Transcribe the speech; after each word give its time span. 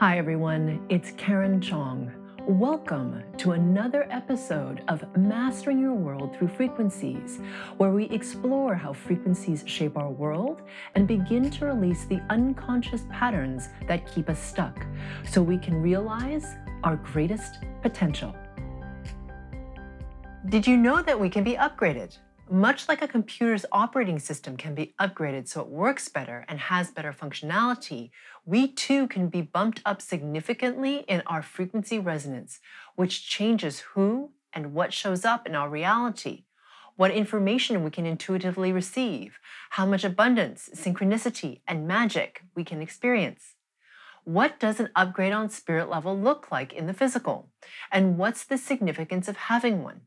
Hi, 0.00 0.16
everyone. 0.16 0.86
It's 0.88 1.10
Karen 1.18 1.60
Chong. 1.60 2.10
Welcome 2.46 3.22
to 3.36 3.52
another 3.52 4.06
episode 4.10 4.82
of 4.88 5.04
Mastering 5.14 5.78
Your 5.78 5.92
World 5.92 6.34
Through 6.34 6.48
Frequencies, 6.48 7.38
where 7.76 7.90
we 7.90 8.04
explore 8.06 8.74
how 8.74 8.94
frequencies 8.94 9.62
shape 9.66 9.98
our 9.98 10.08
world 10.08 10.62
and 10.94 11.06
begin 11.06 11.50
to 11.50 11.66
release 11.66 12.06
the 12.06 12.22
unconscious 12.30 13.02
patterns 13.10 13.68
that 13.88 14.10
keep 14.10 14.30
us 14.30 14.42
stuck 14.42 14.86
so 15.28 15.42
we 15.42 15.58
can 15.58 15.82
realize 15.82 16.54
our 16.82 16.96
greatest 16.96 17.58
potential. 17.82 18.34
Did 20.48 20.66
you 20.66 20.78
know 20.78 21.02
that 21.02 21.20
we 21.20 21.28
can 21.28 21.44
be 21.44 21.56
upgraded? 21.56 22.16
Much 22.52 22.88
like 22.88 23.00
a 23.00 23.06
computer's 23.06 23.64
operating 23.70 24.18
system 24.18 24.56
can 24.56 24.74
be 24.74 24.92
upgraded 24.98 25.46
so 25.46 25.60
it 25.60 25.68
works 25.68 26.08
better 26.08 26.44
and 26.48 26.58
has 26.58 26.90
better 26.90 27.12
functionality, 27.12 28.10
we 28.44 28.66
too 28.66 29.06
can 29.06 29.28
be 29.28 29.40
bumped 29.40 29.80
up 29.86 30.02
significantly 30.02 31.04
in 31.06 31.22
our 31.28 31.42
frequency 31.42 32.00
resonance, 32.00 32.58
which 32.96 33.24
changes 33.24 33.78
who 33.94 34.32
and 34.52 34.74
what 34.74 34.92
shows 34.92 35.24
up 35.24 35.46
in 35.46 35.54
our 35.54 35.68
reality, 35.68 36.42
what 36.96 37.12
information 37.12 37.84
we 37.84 37.90
can 37.90 38.04
intuitively 38.04 38.72
receive, 38.72 39.38
how 39.70 39.86
much 39.86 40.02
abundance, 40.02 40.68
synchronicity, 40.74 41.60
and 41.68 41.86
magic 41.86 42.42
we 42.56 42.64
can 42.64 42.82
experience. 42.82 43.54
What 44.24 44.58
does 44.58 44.80
an 44.80 44.88
upgrade 44.96 45.32
on 45.32 45.50
spirit 45.50 45.88
level 45.88 46.18
look 46.18 46.50
like 46.50 46.72
in 46.72 46.88
the 46.88 46.94
physical? 46.94 47.48
And 47.92 48.18
what's 48.18 48.42
the 48.42 48.58
significance 48.58 49.28
of 49.28 49.36
having 49.36 49.84
one? 49.84 50.00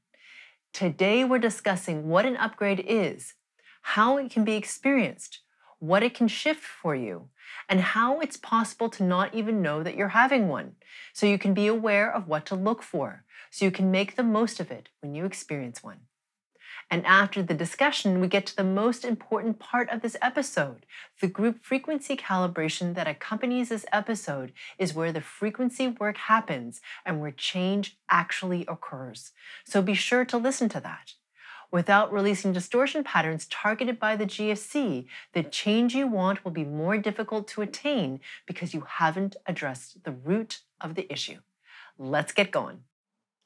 Today, 0.74 1.24
we're 1.24 1.38
discussing 1.38 2.10
what 2.10 2.26
an 2.26 2.36
upgrade 2.36 2.84
is, 2.88 3.36
how 3.84 4.18
it 4.18 4.32
can 4.32 4.44
be 4.44 4.54
experienced, 4.54 5.42
what 5.78 6.02
it 6.02 6.16
can 6.16 6.28
shift 6.28 6.64
for 6.64 6.96
you, 6.96 7.30
and 7.70 7.80
how 7.80 8.20
it's 8.20 8.38
possible 8.38 8.90
to 8.90 9.04
not 9.04 9.36
even 9.36 9.62
know 9.62 9.84
that 9.84 9.96
you're 9.96 10.08
having 10.08 10.48
one, 10.48 10.72
so 11.14 11.28
you 11.28 11.38
can 11.38 11.54
be 11.54 11.68
aware 11.68 12.12
of 12.12 12.28
what 12.28 12.48
to 12.48 12.56
look 12.56 12.82
for, 12.82 13.24
so 13.52 13.66
you 13.66 13.70
can 13.70 13.92
make 13.92 14.16
the 14.16 14.24
most 14.24 14.60
of 14.60 14.72
it 14.72 14.90
when 15.02 15.14
you 15.14 15.26
experience 15.26 15.84
one. 15.84 16.00
And 16.94 17.08
after 17.08 17.42
the 17.42 17.56
discussion, 17.56 18.20
we 18.20 18.28
get 18.28 18.46
to 18.46 18.56
the 18.56 18.64
most 18.64 19.04
important 19.04 19.58
part 19.58 19.90
of 19.90 20.04
this 20.04 20.16
episode. 20.22 20.86
The 21.22 21.28
group 21.28 21.66
frequency 21.66 22.16
calibration 22.16 22.94
that 22.94 23.08
accompanies 23.08 23.70
this 23.70 23.84
episode 23.92 24.54
is 24.78 24.94
where 24.94 25.12
the 25.12 25.20
frequency 25.20 25.88
work 25.88 26.18
happens 26.18 26.82
and 27.04 27.20
where 27.20 27.32
change 27.32 27.98
actually 28.12 28.64
occurs. 28.68 29.32
So 29.66 29.82
be 29.82 29.96
sure 29.96 30.24
to 30.24 30.38
listen 30.38 30.70
to 30.70 30.80
that. 30.82 31.14
Without 31.72 32.14
releasing 32.14 32.54
distortion 32.54 33.04
patterns 33.04 33.48
targeted 33.48 34.00
by 34.00 34.16
the 34.16 34.28
GFC, 34.28 35.08
the 35.34 35.42
change 35.42 35.96
you 35.96 36.06
want 36.06 36.46
will 36.46 36.52
be 36.52 36.64
more 36.64 37.00
difficult 37.00 37.48
to 37.48 37.64
attain 37.64 38.20
because 38.46 38.76
you 38.76 38.82
haven't 38.88 39.36
addressed 39.48 40.04
the 40.04 40.12
root 40.12 40.60
of 40.80 40.94
the 40.94 41.12
issue. 41.12 41.40
Let's 41.98 42.34
get 42.34 42.52
going. 42.52 42.82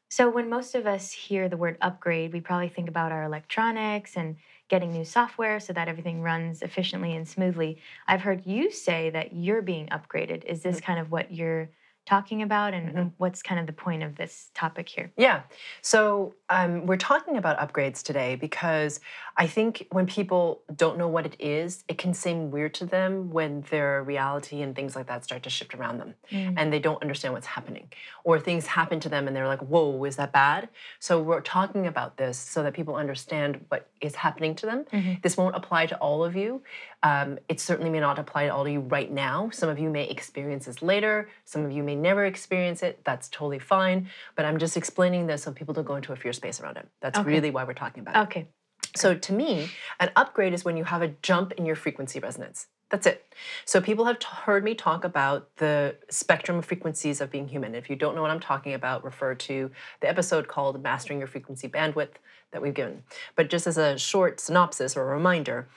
So, 0.10 0.30
when 0.30 0.50
most 0.50 0.74
of 0.74 0.88
us 0.88 1.12
hear 1.12 1.50
the 1.50 1.58
word 1.58 1.78
upgrade, 1.82 2.32
we 2.32 2.40
probably 2.40 2.70
think 2.70 2.88
about 2.88 3.12
our 3.12 3.24
electronics 3.24 4.16
and 4.16 4.38
getting 4.70 4.92
new 4.92 5.06
software 5.06 5.60
so 5.60 5.74
that 5.74 5.88
everything 5.88 6.22
runs 6.22 6.62
efficiently 6.62 7.16
and 7.16 7.28
smoothly. 7.28 7.78
I've 8.08 8.22
heard 8.22 8.46
you 8.46 8.72
say 8.72 9.10
that 9.10 9.34
you're 9.34 9.62
being 9.62 9.88
upgraded. 9.88 10.46
Is 10.46 10.62
this 10.62 10.78
mm-hmm. 10.78 10.86
kind 10.86 11.00
of 11.00 11.12
what 11.12 11.32
you're 11.34 11.70
talking 12.08 12.42
about 12.42 12.74
and 12.74 12.90
mm-hmm. 12.90 13.08
what's 13.18 13.44
kind 13.44 13.60
of 13.60 13.68
the 13.68 13.74
point 13.74 14.02
of 14.02 14.16
this 14.16 14.50
topic 14.54 14.88
here 14.88 15.12
yeah 15.18 15.42
so 15.82 16.34
um, 16.50 16.86
we're 16.86 16.96
talking 16.96 17.36
about 17.36 17.60
upgrades 17.60 18.02
today 18.02 18.36
because 18.36 19.02
i 19.36 19.46
think 19.46 19.86
when 19.92 20.08
people 20.08 20.62
don't 20.74 20.98
know 20.98 21.10
what 21.10 21.26
it 21.26 21.36
is 21.38 21.84
it 21.90 21.98
can 21.98 22.14
seem 22.14 22.50
weird 22.50 22.74
to 22.74 22.86
them 22.86 23.30
when 23.30 23.62
their 23.70 24.04
reality 24.04 24.62
and 24.62 24.74
things 24.74 24.96
like 24.96 25.06
that 25.08 25.26
start 25.26 25.44
to 25.44 25.50
shift 25.50 25.76
around 25.76 25.98
them 25.98 26.14
mm. 26.32 26.54
and 26.56 26.72
they 26.72 26.80
don't 26.80 27.02
understand 27.02 27.34
what's 27.34 27.48
happening 27.48 27.90
or 28.24 28.40
things 28.40 28.66
happen 28.66 29.02
to 29.02 29.10
them 29.10 29.28
and 29.28 29.36
they're 29.36 29.46
like 29.46 29.62
whoa 29.62 30.02
is 30.06 30.16
that 30.16 30.32
bad 30.32 30.70
so 31.00 31.22
we're 31.22 31.42
talking 31.42 31.88
about 31.88 32.16
this 32.16 32.38
so 32.38 32.64
that 32.64 32.74
people 32.74 32.96
understand 32.96 33.66
what 33.68 33.90
is 34.00 34.16
happening 34.16 34.56
to 34.56 34.66
them 34.66 34.86
mm-hmm. 34.94 35.14
this 35.24 35.36
won't 35.36 35.58
apply 35.58 35.86
to 35.86 35.98
all 35.98 36.24
of 36.24 36.38
you 36.38 36.64
um, 37.04 37.38
it 37.48 37.60
certainly 37.60 37.90
may 37.90 38.00
not 38.00 38.20
apply 38.20 38.46
to 38.46 38.54
all 38.54 38.66
of 38.66 38.72
you 38.72 38.82
right 38.82 39.12
now 39.12 39.50
some 39.52 39.70
of 39.70 39.80
you 39.80 39.90
may 39.90 40.08
experience 40.10 40.66
this 40.66 40.82
later 40.82 41.30
some 41.46 41.66
of 41.66 41.72
you 41.72 41.84
may 41.84 41.96
never 41.96 42.26
experience 42.26 42.84
it, 42.84 43.00
that's 43.04 43.28
totally 43.30 43.60
fine. 43.60 44.10
But 44.36 44.46
I'm 44.46 44.58
just 44.58 44.78
explaining 44.78 45.28
this 45.28 45.44
so 45.44 45.52
people 45.52 45.74
don't 45.74 45.86
go 45.86 45.96
into 45.96 46.14
a 46.14 46.16
fear 46.16 46.34
space 46.34 46.60
around 46.60 46.78
it. 46.78 46.88
That's 47.02 47.18
okay. 47.20 47.28
really 47.28 47.50
why 47.50 47.64
we're 47.64 47.74
talking 47.74 48.02
about 48.02 48.16
it. 48.16 48.20
Okay. 48.28 48.48
So 48.96 49.16
to 49.16 49.34
me, 49.34 49.70
an 50.00 50.12
upgrade 50.16 50.54
is 50.54 50.66
when 50.66 50.78
you 50.78 50.84
have 50.84 51.02
a 51.02 51.10
jump 51.22 51.54
in 51.54 51.66
your 51.66 51.76
frequency 51.76 52.20
resonance. 52.20 52.68
That's 52.90 53.06
it. 53.06 53.26
So 53.66 53.82
people 53.82 54.06
have 54.06 54.20
t- 54.20 54.28
heard 54.30 54.64
me 54.64 54.74
talk 54.74 55.04
about 55.04 55.54
the 55.58 55.96
spectrum 56.10 56.58
of 56.58 56.66
frequencies 56.66 57.20
of 57.20 57.30
being 57.30 57.48
human. 57.50 57.76
If 57.76 57.90
you 57.90 57.98
don't 57.98 58.16
know 58.16 58.22
what 58.22 58.32
I'm 58.32 58.40
talking 58.40 58.74
about, 58.74 59.04
refer 59.04 59.36
to 59.36 59.72
the 60.00 60.10
episode 60.10 60.48
called 60.48 60.82
Mastering 60.82 61.20
Your 61.20 61.28
Frequency 61.28 61.68
Bandwidth 61.68 62.16
that 62.52 62.62
we've 62.62 62.74
given. 62.74 63.04
But 63.36 63.50
just 63.50 63.68
as 63.68 63.78
a 63.78 63.98
short 63.98 64.40
synopsis 64.40 64.96
or 64.96 65.04
a 65.04 65.16
reminder, 65.16 65.68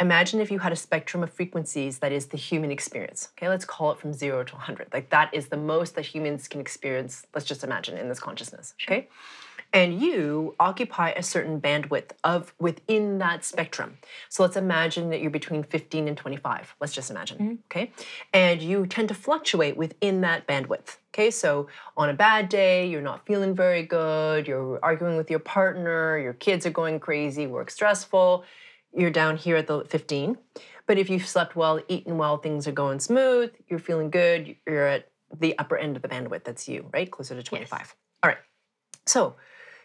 imagine 0.00 0.40
if 0.40 0.50
you 0.50 0.58
had 0.58 0.72
a 0.72 0.76
spectrum 0.76 1.22
of 1.22 1.30
frequencies 1.30 1.98
that 1.98 2.12
is 2.12 2.26
the 2.26 2.38
human 2.38 2.70
experience. 2.70 3.28
Okay, 3.36 3.48
let's 3.48 3.66
call 3.66 3.92
it 3.92 3.98
from 3.98 4.14
zero 4.14 4.42
to 4.42 4.54
100. 4.54 4.88
Like 4.92 5.10
that 5.10 5.32
is 5.34 5.48
the 5.48 5.58
most 5.58 5.94
that 5.96 6.06
humans 6.06 6.48
can 6.48 6.60
experience, 6.60 7.26
let's 7.34 7.46
just 7.46 7.62
imagine, 7.62 7.98
in 7.98 8.08
this 8.08 8.20
consciousness. 8.20 8.74
Okay? 8.82 9.08
And 9.74 10.00
you 10.00 10.54
occupy 10.60 11.10
a 11.10 11.22
certain 11.22 11.60
bandwidth 11.60 12.12
of 12.22 12.54
within 12.60 13.18
that 13.18 13.44
spectrum. 13.44 13.98
So 14.28 14.44
let's 14.44 14.56
imagine 14.56 15.10
that 15.10 15.20
you're 15.20 15.32
between 15.32 15.64
15 15.64 16.06
and 16.06 16.16
25. 16.16 16.76
Let's 16.80 16.92
just 16.92 17.10
imagine. 17.10 17.38
Mm-hmm. 17.38 17.54
Okay. 17.66 17.92
And 18.32 18.62
you 18.62 18.86
tend 18.86 19.08
to 19.08 19.14
fluctuate 19.14 19.76
within 19.76 20.20
that 20.20 20.46
bandwidth. 20.46 20.98
Okay, 21.12 21.30
so 21.30 21.68
on 21.96 22.08
a 22.08 22.14
bad 22.14 22.48
day, 22.48 22.88
you're 22.88 23.02
not 23.02 23.26
feeling 23.26 23.54
very 23.54 23.82
good, 23.84 24.48
you're 24.48 24.80
arguing 24.82 25.16
with 25.16 25.30
your 25.30 25.38
partner, 25.38 26.18
your 26.18 26.32
kids 26.32 26.66
are 26.66 26.70
going 26.70 26.98
crazy, 26.98 27.46
work 27.46 27.70
stressful, 27.70 28.44
you're 28.92 29.10
down 29.10 29.36
here 29.36 29.56
at 29.56 29.68
the 29.68 29.84
15. 29.84 30.36
But 30.86 30.98
if 30.98 31.08
you've 31.08 31.26
slept 31.26 31.54
well, 31.54 31.80
eaten 31.88 32.18
well, 32.18 32.38
things 32.38 32.66
are 32.66 32.72
going 32.72 32.98
smooth, 32.98 33.52
you're 33.68 33.78
feeling 33.78 34.10
good, 34.10 34.56
you're 34.66 34.86
at 34.86 35.10
the 35.38 35.56
upper 35.58 35.76
end 35.76 35.96
of 35.96 36.02
the 36.02 36.08
bandwidth. 36.08 36.44
That's 36.44 36.68
you, 36.68 36.90
right? 36.92 37.10
Closer 37.10 37.34
to 37.34 37.42
25. 37.42 37.78
Yes. 37.78 37.94
All 38.22 38.30
right. 38.30 38.38
So 39.06 39.36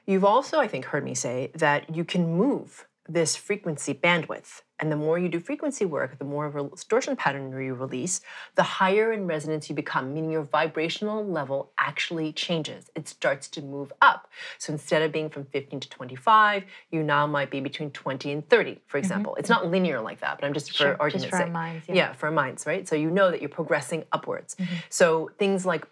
you've 0.10 0.26
also, 0.26 0.60
I 0.60 0.68
think, 0.68 0.86
heard 0.86 1.04
me 1.04 1.14
say 1.14 1.52
that 1.56 1.96
you 1.96 2.04
can 2.04 2.36
move 2.36 2.88
this 3.08 3.36
frequency 3.36 3.94
bandwidth. 3.94 4.62
And 4.82 4.90
the 4.90 4.96
more 4.96 5.20
you 5.20 5.28
do 5.28 5.42
frequency 5.42 5.84
work, 5.84 6.20
the 6.20 6.26
more 6.26 6.46
of 6.46 6.56
a 6.56 6.70
distortion 6.70 7.16
pattern 7.18 7.52
you 7.52 7.74
release, 7.74 8.22
the 8.56 8.64
higher 8.64 9.12
in 9.12 9.28
resonance 9.28 9.68
you 9.68 9.76
become, 9.76 10.14
meaning 10.14 10.32
your 10.32 10.44
vibrational 10.44 11.26
level 11.26 11.72
actually 11.78 12.32
changes. 12.32 12.90
It 12.96 13.08
starts 13.08 13.50
to 13.50 13.62
move 13.62 13.92
up. 14.02 14.30
So 14.58 14.72
instead 14.72 15.02
of 15.02 15.12
being 15.12 15.30
from 15.30 15.46
15 15.46 15.82
to 15.82 15.90
25, 15.90 16.64
you 16.92 17.04
now 17.04 17.28
might 17.28 17.50
be 17.50 17.60
between 17.60 17.92
20 17.92 18.32
and 18.32 18.48
30, 18.48 18.76
for 18.76 18.78
mm-hmm. 18.78 18.98
example. 18.98 19.34
Mm-hmm. 19.34 19.40
It's 19.40 19.50
not 19.50 19.68
linear 19.68 20.00
like 20.00 20.22
that, 20.22 20.40
but 20.40 20.46
I'm 20.46 20.54
just 20.54 20.74
sure, 20.74 20.94
for 20.94 21.02
argument's 21.02 21.26
just 21.26 21.32
for 21.32 21.44
sake. 21.46 21.52
minds, 21.52 21.86
yeah. 21.90 21.96
yeah. 21.96 22.14
for 22.14 22.28
our 22.28 22.32
minds, 22.32 22.66
right? 22.66 22.88
So 22.88 22.96
you 22.96 23.10
know 23.10 23.32
that 23.32 23.42
you're 23.42 23.50
progressing 23.50 24.06
upwards. 24.14 24.56
Mm-hmm. 24.56 24.76
So 24.90 25.32
things 25.38 25.66
like 25.66 25.86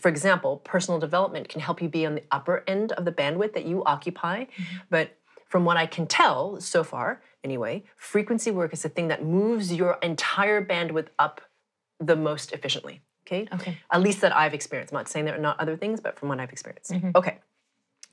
for 0.00 0.08
example, 0.08 0.58
personal 0.58 0.98
development 0.98 1.48
can 1.48 1.60
help 1.60 1.82
you 1.82 1.88
be 1.88 2.06
on 2.06 2.14
the 2.14 2.24
upper 2.30 2.64
end 2.66 2.92
of 2.92 3.04
the 3.04 3.12
bandwidth 3.12 3.54
that 3.54 3.66
you 3.66 3.84
occupy, 3.84 4.44
mm-hmm. 4.44 4.76
but 4.90 5.16
from 5.48 5.64
what 5.64 5.76
I 5.76 5.86
can 5.86 6.06
tell 6.06 6.60
so 6.60 6.82
far, 6.82 7.22
anyway, 7.44 7.84
frequency 7.96 8.50
work 8.50 8.72
is 8.72 8.82
the 8.82 8.88
thing 8.88 9.08
that 9.08 9.22
moves 9.22 9.72
your 9.72 9.98
entire 10.02 10.64
bandwidth 10.64 11.08
up 11.18 11.42
the 12.00 12.16
most 12.16 12.52
efficiently. 12.52 13.02
Okay. 13.26 13.46
Okay. 13.52 13.78
At 13.90 14.00
least 14.00 14.20
that 14.22 14.34
I've 14.34 14.54
experienced. 14.54 14.92
I'm 14.92 14.98
not 14.98 15.08
saying 15.08 15.26
there 15.26 15.36
are 15.36 15.40
not 15.40 15.60
other 15.60 15.76
things, 15.76 16.00
but 16.00 16.18
from 16.18 16.28
what 16.28 16.40
I've 16.40 16.50
experienced. 16.50 16.90
Mm-hmm. 16.90 17.10
Okay. 17.14 17.38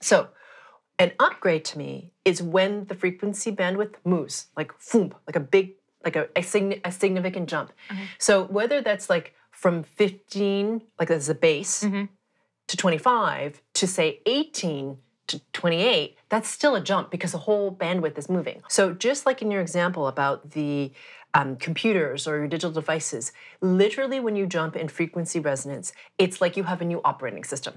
So, 0.02 0.30
an 1.00 1.14
upgrade 1.18 1.64
to 1.66 1.78
me 1.78 2.12
is 2.26 2.42
when 2.42 2.86
the 2.86 2.96
frequency 2.96 3.52
bandwidth 3.54 3.96
moves, 4.04 4.48
like 4.58 4.74
boom, 4.92 5.16
like 5.26 5.38
a 5.38 5.40
big, 5.40 5.76
like 6.04 6.18
a, 6.18 6.28
a, 6.36 6.42
sign, 6.42 6.82
a 6.84 6.92
significant 6.92 7.48
jump. 7.50 7.72
Okay. 7.90 8.04
So 8.18 8.44
whether 8.44 8.82
that's 8.82 9.10
like 9.10 9.34
from 9.60 9.84
15, 9.84 10.82
like 10.98 11.12
as 11.12 11.28
a 11.28 11.36
base, 11.36 11.84
mm-hmm. 11.84 12.06
to 12.70 12.78
25 12.78 13.62
to 13.74 13.88
say 13.88 14.22
18 14.26 14.98
to 15.28 15.42
28, 15.52 16.18
that's 16.30 16.50
still 16.50 16.76
a 16.76 16.82
jump 16.82 17.12
because 17.12 17.34
the 17.34 17.40
whole 17.40 17.70
bandwidth 17.76 18.18
is 18.18 18.30
moving. 18.30 18.64
So, 18.70 18.94
just 18.94 19.26
like 19.26 19.42
in 19.42 19.52
your 19.52 19.62
example 19.62 20.08
about 20.08 20.52
the 20.52 20.92
um, 21.34 21.58
computers 21.58 22.26
or 22.26 22.38
your 22.38 22.48
digital 22.48 22.72
devices, 22.72 23.34
literally 23.60 24.22
when 24.22 24.38
you 24.38 24.48
jump 24.48 24.78
in 24.78 24.88
frequency 24.88 25.42
resonance, 25.42 25.92
it's 26.18 26.40
like 26.40 26.56
you 26.56 26.64
have 26.64 26.82
a 26.82 26.86
new 26.86 27.02
operating 27.04 27.44
system. 27.44 27.74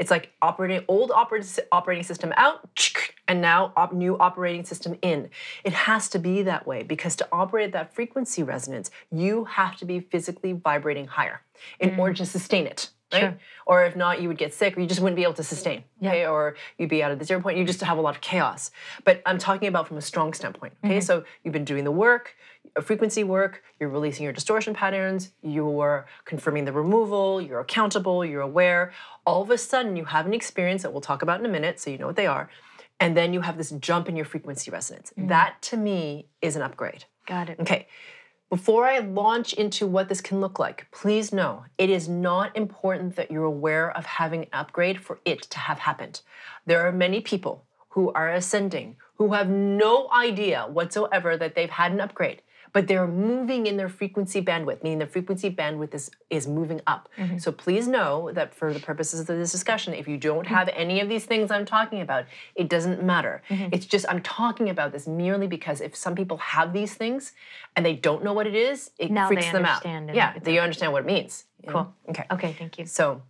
It's 0.00 0.10
like 0.10 0.32
operating 0.42 0.84
old 0.88 1.12
operating 1.12 2.02
system 2.02 2.32
out 2.36 2.68
and 3.28 3.40
now 3.40 3.72
op, 3.76 3.92
new 3.92 4.18
operating 4.18 4.64
system 4.64 4.96
in. 5.02 5.30
It 5.62 5.74
has 5.74 6.08
to 6.08 6.18
be 6.18 6.42
that 6.42 6.66
way 6.66 6.82
because 6.82 7.14
to 7.16 7.28
operate 7.30 7.72
that 7.72 7.94
frequency 7.94 8.42
resonance, 8.42 8.90
you 9.12 9.44
have 9.44 9.76
to 9.76 9.84
be 9.84 10.00
physically 10.00 10.52
vibrating 10.54 11.06
higher 11.06 11.42
in 11.78 11.90
mm. 11.90 11.98
order 11.98 12.14
to 12.14 12.26
sustain 12.26 12.66
it 12.66 12.90
right? 13.12 13.20
Sure. 13.20 13.38
Or 13.66 13.84
if 13.84 13.96
not, 13.96 14.20
you 14.20 14.28
would 14.28 14.38
get 14.38 14.54
sick 14.54 14.76
or 14.76 14.80
you 14.80 14.86
just 14.86 15.00
wouldn't 15.00 15.16
be 15.16 15.22
able 15.22 15.34
to 15.34 15.42
sustain. 15.42 15.84
Yeah. 16.00 16.10
Okay. 16.10 16.26
Or 16.26 16.56
you'd 16.78 16.90
be 16.90 17.02
out 17.02 17.10
of 17.10 17.18
the 17.18 17.24
zero 17.24 17.40
point, 17.40 17.58
you 17.58 17.64
just 17.64 17.80
have 17.80 17.98
a 17.98 18.00
lot 18.00 18.14
of 18.14 18.20
chaos. 18.20 18.70
But 19.04 19.22
I'm 19.26 19.38
talking 19.38 19.68
about 19.68 19.88
from 19.88 19.96
a 19.96 20.02
strong 20.02 20.32
standpoint. 20.32 20.74
Okay. 20.84 20.98
Mm-hmm. 20.98 21.04
So 21.04 21.24
you've 21.42 21.52
been 21.52 21.64
doing 21.64 21.84
the 21.84 21.90
work, 21.90 22.36
frequency 22.82 23.24
work, 23.24 23.62
you're 23.78 23.88
releasing 23.88 24.24
your 24.24 24.32
distortion 24.32 24.74
patterns, 24.74 25.32
you're 25.42 26.06
confirming 26.24 26.64
the 26.64 26.72
removal, 26.72 27.40
you're 27.40 27.60
accountable, 27.60 28.24
you're 28.24 28.42
aware. 28.42 28.92
All 29.26 29.42
of 29.42 29.50
a 29.50 29.58
sudden, 29.58 29.96
you 29.96 30.04
have 30.04 30.26
an 30.26 30.34
experience 30.34 30.82
that 30.82 30.92
we'll 30.92 31.00
talk 31.00 31.22
about 31.22 31.40
in 31.40 31.46
a 31.46 31.48
minute, 31.48 31.80
so 31.80 31.90
you 31.90 31.98
know 31.98 32.06
what 32.06 32.16
they 32.16 32.26
are. 32.26 32.48
And 32.98 33.16
then 33.16 33.32
you 33.32 33.40
have 33.40 33.56
this 33.56 33.70
jump 33.70 34.08
in 34.08 34.16
your 34.16 34.26
frequency 34.26 34.70
resonance. 34.70 35.12
Mm. 35.18 35.28
That 35.28 35.62
to 35.62 35.76
me 35.76 36.26
is 36.42 36.56
an 36.56 36.62
upgrade. 36.62 37.04
Got 37.26 37.48
it. 37.48 37.58
Okay. 37.60 37.86
Before 38.50 38.84
I 38.84 38.98
launch 38.98 39.52
into 39.52 39.86
what 39.86 40.08
this 40.08 40.20
can 40.20 40.40
look 40.40 40.58
like, 40.58 40.88
please 40.90 41.32
know 41.32 41.64
it 41.78 41.88
is 41.88 42.08
not 42.08 42.56
important 42.56 43.14
that 43.14 43.30
you're 43.30 43.44
aware 43.44 43.96
of 43.96 44.04
having 44.04 44.42
an 44.42 44.48
upgrade 44.52 45.00
for 45.00 45.20
it 45.24 45.42
to 45.42 45.58
have 45.58 45.78
happened. 45.78 46.20
There 46.66 46.86
are 46.86 46.90
many 46.90 47.20
people 47.20 47.64
who 47.90 48.12
are 48.12 48.30
ascending 48.30 48.96
who 49.20 49.34
have 49.34 49.50
no 49.50 50.08
idea 50.12 50.66
whatsoever 50.68 51.36
that 51.36 51.54
they've 51.54 51.70
had 51.70 51.92
an 51.92 52.00
upgrade, 52.00 52.40
but 52.72 52.86
they're 52.86 53.06
moving 53.06 53.66
in 53.66 53.76
their 53.76 53.88
frequency 53.88 54.42
bandwidth, 54.42 54.82
meaning 54.82 54.98
their 54.98 55.08
frequency 55.08 55.50
bandwidth 55.50 55.94
is, 55.94 56.10
is 56.28 56.46
moving 56.46 56.80
up. 56.86 57.08
Mm-hmm. 57.18 57.38
So 57.38 57.52
please 57.52 57.88
know 57.88 58.30
that 58.32 58.54
for 58.54 58.72
the 58.72 58.80
purposes 58.80 59.20
of 59.20 59.26
this 59.26 59.52
discussion, 59.52 59.94
if 59.94 60.06
you 60.06 60.16
don't 60.16 60.46
have 60.46 60.68
mm-hmm. 60.68 60.80
any 60.80 61.00
of 61.00 61.08
these 61.08 61.24
things 61.24 61.50
I'm 61.50 61.64
talking 61.64 62.00
about, 62.00 62.26
it 62.54 62.68
doesn't 62.68 63.02
matter. 63.02 63.42
Mm-hmm. 63.48 63.68
It's 63.72 63.86
just 63.86 64.06
I'm 64.08 64.22
talking 64.22 64.68
about 64.68 64.92
this 64.92 65.06
merely 65.06 65.46
because 65.46 65.80
if 65.80 65.96
some 65.96 66.14
people 66.14 66.36
have 66.38 66.72
these 66.72 66.94
things 66.94 67.32
and 67.76 67.84
they 67.84 67.94
don't 67.94 68.22
know 68.22 68.32
what 68.32 68.46
it 68.46 68.54
is, 68.54 68.90
it 68.98 69.10
Now 69.10 69.28
freaks 69.28 69.50
them 69.50 69.64
out. 69.64 69.84
Yeah, 69.84 70.38
they 70.38 70.58
understand 70.58 70.92
what 70.92 71.02
it 71.02 71.06
means. 71.06 71.44
Cool. 71.66 71.92
Okay. 72.08 72.24
Okay, 72.30 72.52
thank 72.58 72.78
you. 72.78 72.86
So, 72.86 73.22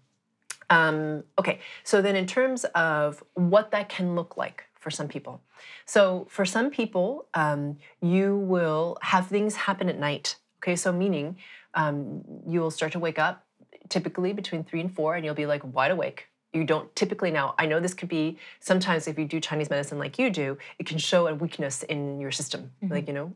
um, 0.68 1.24
okay. 1.38 1.60
So 1.82 2.00
then, 2.00 2.14
in 2.14 2.26
terms 2.26 2.64
of 2.74 3.24
what 3.34 3.72
that 3.72 3.88
can 3.88 4.14
look 4.14 4.36
like 4.36 4.66
for 4.80 4.90
some 4.90 5.08
people, 5.08 5.40
so 5.86 6.26
for 6.28 6.44
some 6.44 6.70
people, 6.70 7.26
um, 7.34 7.78
you 8.00 8.36
will 8.36 8.98
have 9.02 9.28
things 9.28 9.54
happen 9.54 9.88
at 9.88 9.98
night. 9.98 10.36
Okay, 10.62 10.76
so 10.76 10.92
meaning 10.92 11.36
um, 11.74 12.22
you 12.46 12.60
will 12.60 12.70
start 12.70 12.92
to 12.92 12.98
wake 12.98 13.18
up 13.18 13.46
typically 13.88 14.32
between 14.32 14.64
three 14.64 14.80
and 14.80 14.94
four, 14.94 15.14
and 15.14 15.24
you'll 15.24 15.34
be 15.34 15.46
like 15.46 15.62
wide 15.74 15.90
awake. 15.90 16.26
You 16.52 16.64
don't 16.64 16.94
typically 16.96 17.30
now. 17.30 17.54
I 17.58 17.66
know 17.66 17.78
this 17.78 17.94
could 17.94 18.08
be 18.08 18.38
sometimes 18.58 19.06
if 19.06 19.16
you 19.18 19.24
do 19.24 19.38
Chinese 19.38 19.70
medicine 19.70 19.98
like 19.98 20.18
you 20.18 20.30
do, 20.30 20.58
it 20.80 20.86
can 20.86 20.98
show 20.98 21.28
a 21.28 21.34
weakness 21.34 21.84
in 21.84 22.20
your 22.20 22.32
system, 22.32 22.72
like 22.88 23.06
you 23.06 23.14
know, 23.14 23.32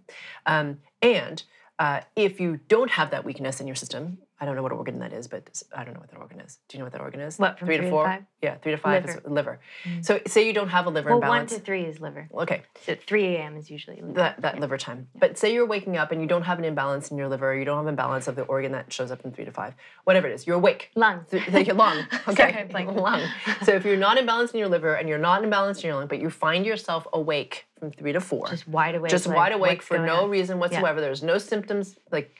um, 0.46 0.78
and 1.00 1.42
uh, 1.78 2.00
if 2.16 2.40
you 2.40 2.60
don't 2.68 2.90
have 2.90 3.10
that 3.10 3.24
weakness 3.24 3.60
in 3.60 3.66
your 3.66 3.76
system, 3.76 4.18
I 4.44 4.46
don't 4.46 4.56
know 4.56 4.62
what 4.62 4.72
organ 4.72 4.98
that 4.98 5.14
is, 5.14 5.26
but 5.26 5.62
I 5.74 5.84
don't 5.84 5.94
know 5.94 6.00
what 6.00 6.10
that 6.10 6.20
organ 6.20 6.38
is. 6.40 6.58
Do 6.68 6.76
you 6.76 6.80
know 6.80 6.84
what 6.84 6.92
that 6.92 7.00
organ 7.00 7.20
is? 7.20 7.38
What, 7.38 7.58
from 7.58 7.64
three 7.66 7.78
three 7.78 7.86
to 7.86 7.90
four? 7.90 8.04
five? 8.04 8.24
Yeah, 8.42 8.56
three 8.56 8.72
to 8.72 8.76
five 8.76 9.02
is 9.08 9.14
Liver. 9.14 9.30
liver. 9.30 9.60
Mm. 9.84 10.04
So 10.04 10.20
say 10.26 10.46
you 10.46 10.52
don't 10.52 10.68
have 10.68 10.84
a 10.84 10.90
liver 10.90 11.08
imbalance. 11.08 11.22
Well, 11.22 11.38
one 11.40 11.46
to 11.46 11.58
three 11.60 11.84
is 11.84 11.98
liver. 11.98 12.28
okay, 12.34 12.60
So 12.84 12.94
3 12.94 13.24
a.m. 13.36 13.56
is 13.56 13.70
usually 13.70 14.02
liver. 14.02 14.12
that, 14.12 14.42
that 14.42 14.60
liver 14.60 14.76
time. 14.76 15.08
But 15.18 15.38
say 15.38 15.54
you're 15.54 15.64
waking 15.64 15.96
up 15.96 16.12
and 16.12 16.20
you 16.20 16.26
don't 16.28 16.42
have 16.42 16.58
an 16.58 16.66
imbalance 16.66 17.10
in 17.10 17.16
your 17.16 17.28
liver, 17.28 17.50
or 17.52 17.56
you 17.56 17.64
don't 17.64 17.78
have 17.78 17.86
an 17.86 17.90
imbalance 17.94 18.28
of 18.28 18.36
the 18.36 18.42
organ 18.42 18.72
that 18.72 18.92
shows 18.92 19.10
up 19.10 19.24
in 19.24 19.32
three 19.32 19.46
to 19.46 19.50
five, 19.50 19.72
whatever 20.04 20.28
it 20.28 20.34
is, 20.34 20.46
you're 20.46 20.56
awake. 20.56 20.90
Lungs. 20.94 21.26
Th- 21.30 21.50
Like 21.50 21.66
your 21.66 21.76
lung. 21.76 22.04
Okay. 22.28 22.66
Sorry, 22.70 22.84
lung. 23.08 23.22
So 23.64 23.72
if 23.72 23.86
you're 23.86 23.96
not 23.96 24.18
imbalanced 24.18 24.52
in 24.52 24.58
your 24.58 24.68
liver 24.68 24.94
and 24.94 25.08
you're 25.08 25.16
not 25.18 25.42
imbalanced 25.42 25.82
in 25.82 25.88
your 25.88 25.94
lung, 25.96 26.06
but 26.08 26.20
you 26.20 26.28
find 26.28 26.66
yourself 26.66 27.06
awake 27.14 27.66
from 27.78 27.90
three 27.92 28.12
to 28.12 28.20
four, 28.20 28.48
Just 28.48 28.68
wide 28.68 28.94
awake. 28.94 29.10
just 29.10 29.26
like, 29.26 29.36
wide 29.36 29.52
awake 29.52 29.80
for 29.82 29.98
no 29.98 30.24
on? 30.24 30.30
reason 30.30 30.58
whatsoever. 30.58 31.00
There's 31.00 31.22
no 31.22 31.38
symptoms 31.38 31.96
like 32.12 32.34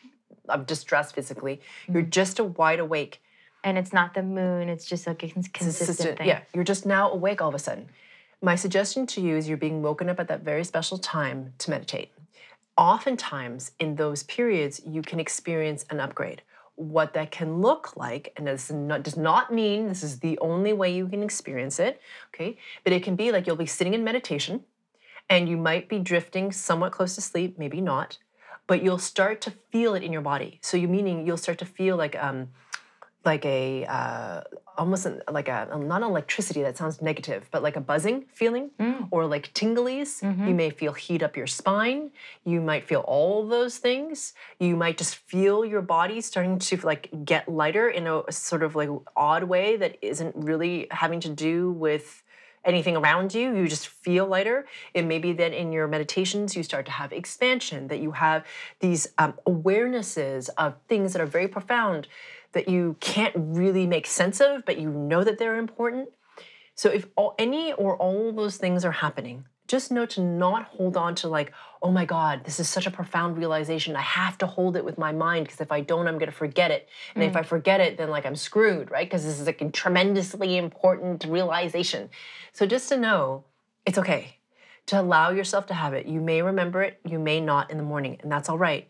of 0.49 0.67
distress 0.67 1.13
physically. 1.13 1.61
You're 1.89 2.03
Mm-hmm. 2.03 2.11
just 2.11 2.39
a 2.39 2.45
wide 2.45 2.81
awake, 2.81 3.21
And 3.63 3.79
it's 3.79 3.93
not 3.93 4.13
the 4.15 4.23
moon, 4.23 4.69
it's 4.69 4.85
just 4.87 5.07
like 5.07 5.23
a 5.23 5.29
consistent 5.29 5.55
consistent. 5.55 6.19
thing. 6.19 6.29
Yeah, 6.29 6.41
you're 6.55 6.65
just 6.65 6.85
now 6.87 7.11
awake 7.11 7.41
all 7.41 7.49
of 7.49 7.55
a 7.55 7.59
sudden. 7.59 7.89
My 8.43 8.57
suggestion 8.57 9.07
to 9.07 9.21
you 9.23 9.37
is 9.37 9.49
you're 9.49 9.57
being 9.57 9.81
woken 9.81 10.11
up 10.11 10.21
at 10.21 10.29
that 10.29 10.43
very 10.43 10.65
special 10.65 10.99
time 10.99 11.55
to 11.59 11.71
meditate. 11.71 12.11
Oftentimes 12.77 13.71
in 13.79 13.97
those 13.97 14.25
periods, 14.25 14.81
you 14.85 15.01
can 15.01 15.21
experience 15.21 15.85
an 15.91 16.01
upgrade. 16.01 16.43
What 16.77 17.15
that 17.15 17.31
can 17.31 17.61
look 17.61 17.97
like, 17.97 18.33
and 18.37 18.47
this 18.49 18.71
not, 18.71 19.05
does 19.05 19.17
not 19.17 19.53
mean 19.55 19.87
this 19.87 20.03
is 20.03 20.19
the 20.19 20.37
only 20.41 20.73
way 20.73 20.93
you 20.93 21.07
can 21.07 21.23
experience 21.23 21.79
it, 21.79 22.01
okay? 22.35 22.59
But 22.83 22.93
it 22.93 23.05
can 23.05 23.15
be 23.15 23.31
like 23.31 23.47
you'll 23.47 23.55
be 23.57 23.67
sitting 23.67 23.95
in 23.95 24.03
meditation 24.03 24.65
and 25.31 25.49
you 25.49 25.57
might 25.57 25.89
be 25.89 26.01
drifting 26.01 26.51
somewhat 26.53 26.91
close 26.93 27.15
to 27.15 27.21
sleep, 27.21 27.59
maybe 27.59 27.81
not, 27.81 28.19
but 28.67 28.83
you'll 28.83 28.99
start 28.99 29.41
to 29.43 29.51
feel 29.71 29.95
it 29.95 30.03
in 30.03 30.13
your 30.13 30.23
body. 30.23 30.59
So 30.63 30.77
you 30.77 30.89
meaning 30.89 31.27
you'll 31.27 31.37
start 31.37 31.59
to 31.59 31.67
feel 31.67 31.97
like 31.97 32.17
um, 32.23 32.49
like 33.25 33.45
a 33.47 33.85
uh, 33.87 34.41
almost 34.77 35.07
an- 35.07 35.23
like 35.31 35.49
a 35.49 35.79
not 35.79 36.03
electricity 36.03 36.63
that 36.63 36.77
sounds 36.77 37.01
negative, 37.01 37.49
but 37.51 37.63
like 37.63 37.77
a 37.77 37.81
buzzing 37.81 38.27
feeling 38.33 38.71
or 39.11 39.25
like 39.27 39.55
tinglies. 39.55 40.23
You 40.49 40.55
may 40.55 40.71
feel 40.71 40.93
heat 40.93 41.23
up 41.23 41.37
your 41.37 41.47
spine. 41.47 42.11
You 42.45 42.61
might 42.61 42.85
feel 42.85 43.01
all 43.01 43.47
those 43.47 43.79
things. 43.79 44.35
You 44.59 44.77
might 44.77 44.99
just 44.99 45.15
feel 45.17 45.65
your 45.65 45.81
body 45.83 46.21
starting 46.21 46.59
to 46.59 46.77
like 46.85 47.09
get 47.25 47.49
lighter 47.49 47.89
in 47.89 48.07
a 48.07 48.31
sort 48.31 48.63
of 48.63 48.75
like 48.75 48.91
odd 49.17 49.45
way 49.45 49.77
that 49.77 49.97
isn't 50.03 50.35
really 50.37 50.89
having 50.91 51.21
to 51.21 51.29
do 51.31 51.71
with 51.71 52.23
anything 52.65 52.97
around 52.97 53.35
you, 53.35 53.55
you 53.55 53.69
just 53.69 53.89
feel 53.89 54.27
lighter. 54.27 54.67
It 54.93 55.05
may 55.05 55.19
be 55.19 55.33
that 55.35 55.53
in 55.53 55.73
your 55.73 55.87
meditations, 55.87 56.57
you 56.57 56.63
start 56.63 56.87
to 56.87 56.93
have 56.93 57.13
expansion, 57.13 57.89
that 57.89 58.01
you 58.01 58.13
have 58.13 58.45
these 58.81 59.09
um, 59.19 59.35
awarenesses 59.47 60.51
of 60.57 60.75
things 60.89 61.13
that 61.13 61.23
are 61.23 61.27
very 61.27 61.49
profound 61.49 62.09
that 62.53 62.69
you 62.69 62.97
can't 63.01 63.35
really 63.37 63.87
make 63.87 64.07
sense 64.07 64.41
of, 64.41 64.65
but 64.65 64.79
you 64.79 64.89
know 64.89 65.25
that 65.25 65.39
they're 65.39 65.59
important. 65.59 66.09
So 66.75 66.89
if 66.89 67.07
all, 67.17 67.35
any 67.39 67.73
or 67.73 67.97
all 67.97 68.33
those 68.33 68.57
things 68.57 68.85
are 68.85 68.93
happening, 68.93 69.45
just 69.75 69.91
know 69.91 70.07
to 70.07 70.21
not 70.21 70.63
hold 70.67 70.97
on 70.97 71.17
to 71.17 71.27
like, 71.27 71.53
oh 71.83 71.91
my 71.91 72.05
God, 72.05 72.45
this 72.45 72.61
is 72.61 72.69
such 72.69 72.87
a 72.87 72.93
profound 72.93 73.37
realization. 73.37 73.97
I 73.97 74.03
have 74.03 74.39
to 74.39 74.47
hold 74.47 74.77
it 74.77 74.85
with 74.85 74.99
my 74.99 75.11
mind 75.11 75.47
because 75.47 75.61
if 75.61 75.73
I 75.73 75.81
don't, 75.81 76.07
I'm 76.07 76.17
going 76.17 76.31
to 76.31 76.37
forget 76.45 76.71
it. 76.71 76.89
And 77.17 77.25
if 77.25 77.33
mm. 77.33 77.41
I 77.41 77.43
forget 77.43 77.81
it, 77.81 77.99
then 77.99 78.09
like 78.09 78.25
I'm 78.25 78.37
screwed, 78.37 78.93
right? 78.93 79.05
Because 79.05 79.25
this 79.25 79.41
is 79.41 79.47
like 79.47 79.61
a 79.61 79.71
tremendously 79.71 80.57
important 80.57 81.25
realization. 81.25 82.09
So 82.53 82.67
just 82.67 82.89
to 82.91 82.97
know, 82.97 83.45
it's 83.85 83.99
okay 83.99 84.39
to 84.87 85.01
allow 85.01 85.31
yourself 85.31 85.67
to 85.67 85.75
have 85.75 85.93
it. 85.93 86.07
You 86.07 86.21
may 86.21 86.41
remember 86.41 86.81
it, 86.83 87.01
you 87.05 87.19
may 87.19 87.41
not 87.41 87.73
in 87.73 87.77
the 87.77 87.83
morning, 87.83 88.19
and 88.23 88.31
that's 88.31 88.49
all 88.49 88.59
right. 88.59 88.87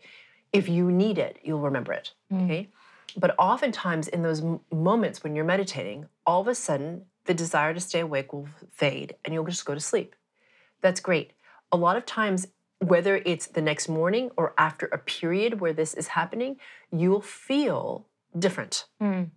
If 0.53 0.69
you 0.69 0.91
need 0.91 1.17
it, 1.17 1.39
you'll 1.41 1.61
remember 1.61 1.93
it. 1.93 2.11
Mm. 2.31 2.45
Okay. 2.45 2.69
But 3.17 3.33
oftentimes 3.39 4.07
in 4.07 4.21
those 4.21 4.43
moments 4.71 5.23
when 5.23 5.35
you're 5.35 5.45
meditating, 5.45 6.05
all 6.27 6.41
of 6.41 6.47
a 6.47 6.53
sudden 6.53 7.05
the 7.25 7.33
desire 7.33 7.73
to 7.73 7.79
stay 7.79 8.01
awake 8.01 8.33
will 8.33 8.47
fade 8.71 9.15
and 9.25 9.33
you'll 9.33 9.45
just 9.45 9.65
go 9.65 9.73
to 9.73 9.79
sleep. 9.79 10.15
That's 10.85 10.99
great. 10.99 11.33
A 11.71 11.77
lot 11.77 11.97
of 11.97 12.05
times, 12.05 12.45
whether 12.77 13.15
it's 13.25 13.47
the 13.47 13.61
next 13.69 13.89
morning 13.89 14.29
or 14.37 14.53
after 14.55 14.85
a 14.85 14.99
period 14.99 15.59
where 15.59 15.73
this 15.73 15.95
is 15.95 16.09
happening, 16.09 16.57
you'll 16.91 17.21
feel 17.21 18.05
different. 18.37 18.85
Mm. 19.01 19.31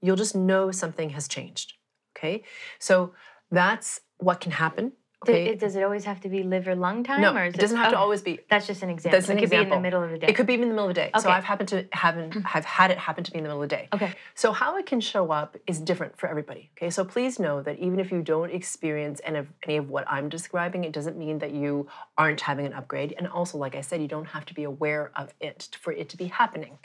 You'll 0.00 0.16
just 0.16 0.34
know 0.34 0.70
something 0.70 1.10
has 1.10 1.28
changed. 1.28 1.74
Okay. 2.16 2.42
So 2.78 3.12
that's 3.50 4.00
what 4.16 4.40
can 4.40 4.52
happen. 4.52 4.92
Okay. 5.26 5.48
it- 5.48 5.58
does 5.58 5.74
it 5.74 5.82
always 5.82 6.04
have 6.04 6.20
to 6.20 6.28
be 6.28 6.42
liver 6.42 6.74
lung 6.74 7.02
time? 7.02 7.20
no, 7.20 7.34
or 7.34 7.46
is 7.46 7.54
it 7.54 7.60
doesn't 7.60 7.76
have 7.76 7.90
to 7.90 7.96
okay. 7.96 8.02
always 8.02 8.22
be. 8.22 8.38
That's 8.48 8.66
just 8.66 8.82
an 8.82 8.90
example. 8.90 9.18
That's 9.18 9.28
an 9.28 9.38
it 9.38 9.42
could 9.42 9.50
be 9.50 9.56
in 9.56 9.68
the 9.68 9.80
middle 9.80 10.02
of 10.02 10.10
the 10.10 10.18
day. 10.18 10.28
It 10.28 10.36
could 10.36 10.46
be 10.46 10.54
in 10.54 10.60
the 10.60 10.66
middle 10.66 10.84
of 10.84 10.90
the 10.90 10.94
day. 10.94 11.10
So 11.18 11.28
I've 11.28 11.44
happened 11.44 11.68
to 11.70 11.86
haven't 11.92 12.34
mm. 12.34 12.44
have 12.44 12.64
had 12.64 12.90
it 12.90 12.98
happen 12.98 13.24
to 13.24 13.32
me 13.32 13.38
in 13.38 13.44
the 13.44 13.48
middle 13.48 13.62
of 13.62 13.68
the 13.68 13.76
day. 13.76 13.88
Okay. 13.92 14.14
So 14.34 14.52
how 14.52 14.76
it 14.76 14.86
can 14.86 15.00
show 15.00 15.32
up 15.32 15.56
is 15.66 15.80
different 15.80 16.18
for 16.18 16.28
everybody. 16.28 16.70
Okay. 16.76 16.90
So 16.90 17.04
please 17.04 17.38
know 17.40 17.62
that 17.62 17.78
even 17.78 17.98
if 17.98 18.12
you 18.12 18.22
don't 18.22 18.50
experience 18.50 19.20
any 19.24 19.38
of 19.38 19.48
any 19.64 19.76
of 19.76 19.90
what 19.90 20.04
I'm 20.08 20.28
describing, 20.28 20.84
it 20.84 20.92
doesn't 20.92 21.16
mean 21.16 21.38
that 21.38 21.52
you 21.52 21.88
aren't 22.16 22.40
having 22.40 22.66
an 22.66 22.72
upgrade. 22.72 23.14
And 23.18 23.26
also, 23.26 23.58
like 23.58 23.74
I 23.74 23.80
said, 23.80 24.00
you 24.00 24.08
don't 24.08 24.26
have 24.26 24.46
to 24.46 24.54
be 24.54 24.64
aware 24.64 25.10
of 25.16 25.34
it 25.40 25.76
for 25.80 25.92
it 25.92 26.08
to 26.10 26.16
be 26.16 26.26
happening. 26.26 26.78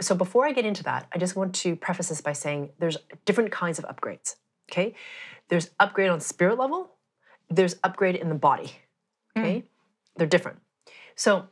So 0.00 0.14
before 0.14 0.46
I 0.46 0.52
get 0.52 0.64
into 0.64 0.82
that, 0.84 1.06
I 1.12 1.18
just 1.18 1.36
want 1.36 1.54
to 1.56 1.76
preface 1.76 2.08
this 2.08 2.20
by 2.20 2.32
saying 2.32 2.70
there's 2.78 2.96
different 3.24 3.52
kinds 3.52 3.78
of 3.78 3.84
upgrades. 3.84 4.36
Okay. 4.70 4.94
There's 5.48 5.70
upgrade 5.78 6.10
on 6.10 6.20
spirit 6.20 6.58
level, 6.58 6.95
there's 7.48 7.76
upgrade 7.84 8.16
in 8.16 8.28
the 8.28 8.34
body. 8.34 8.72
Mm. 9.36 9.42
Okay. 9.42 9.64
They're 10.16 10.26
different. 10.26 10.58
So 11.14 11.46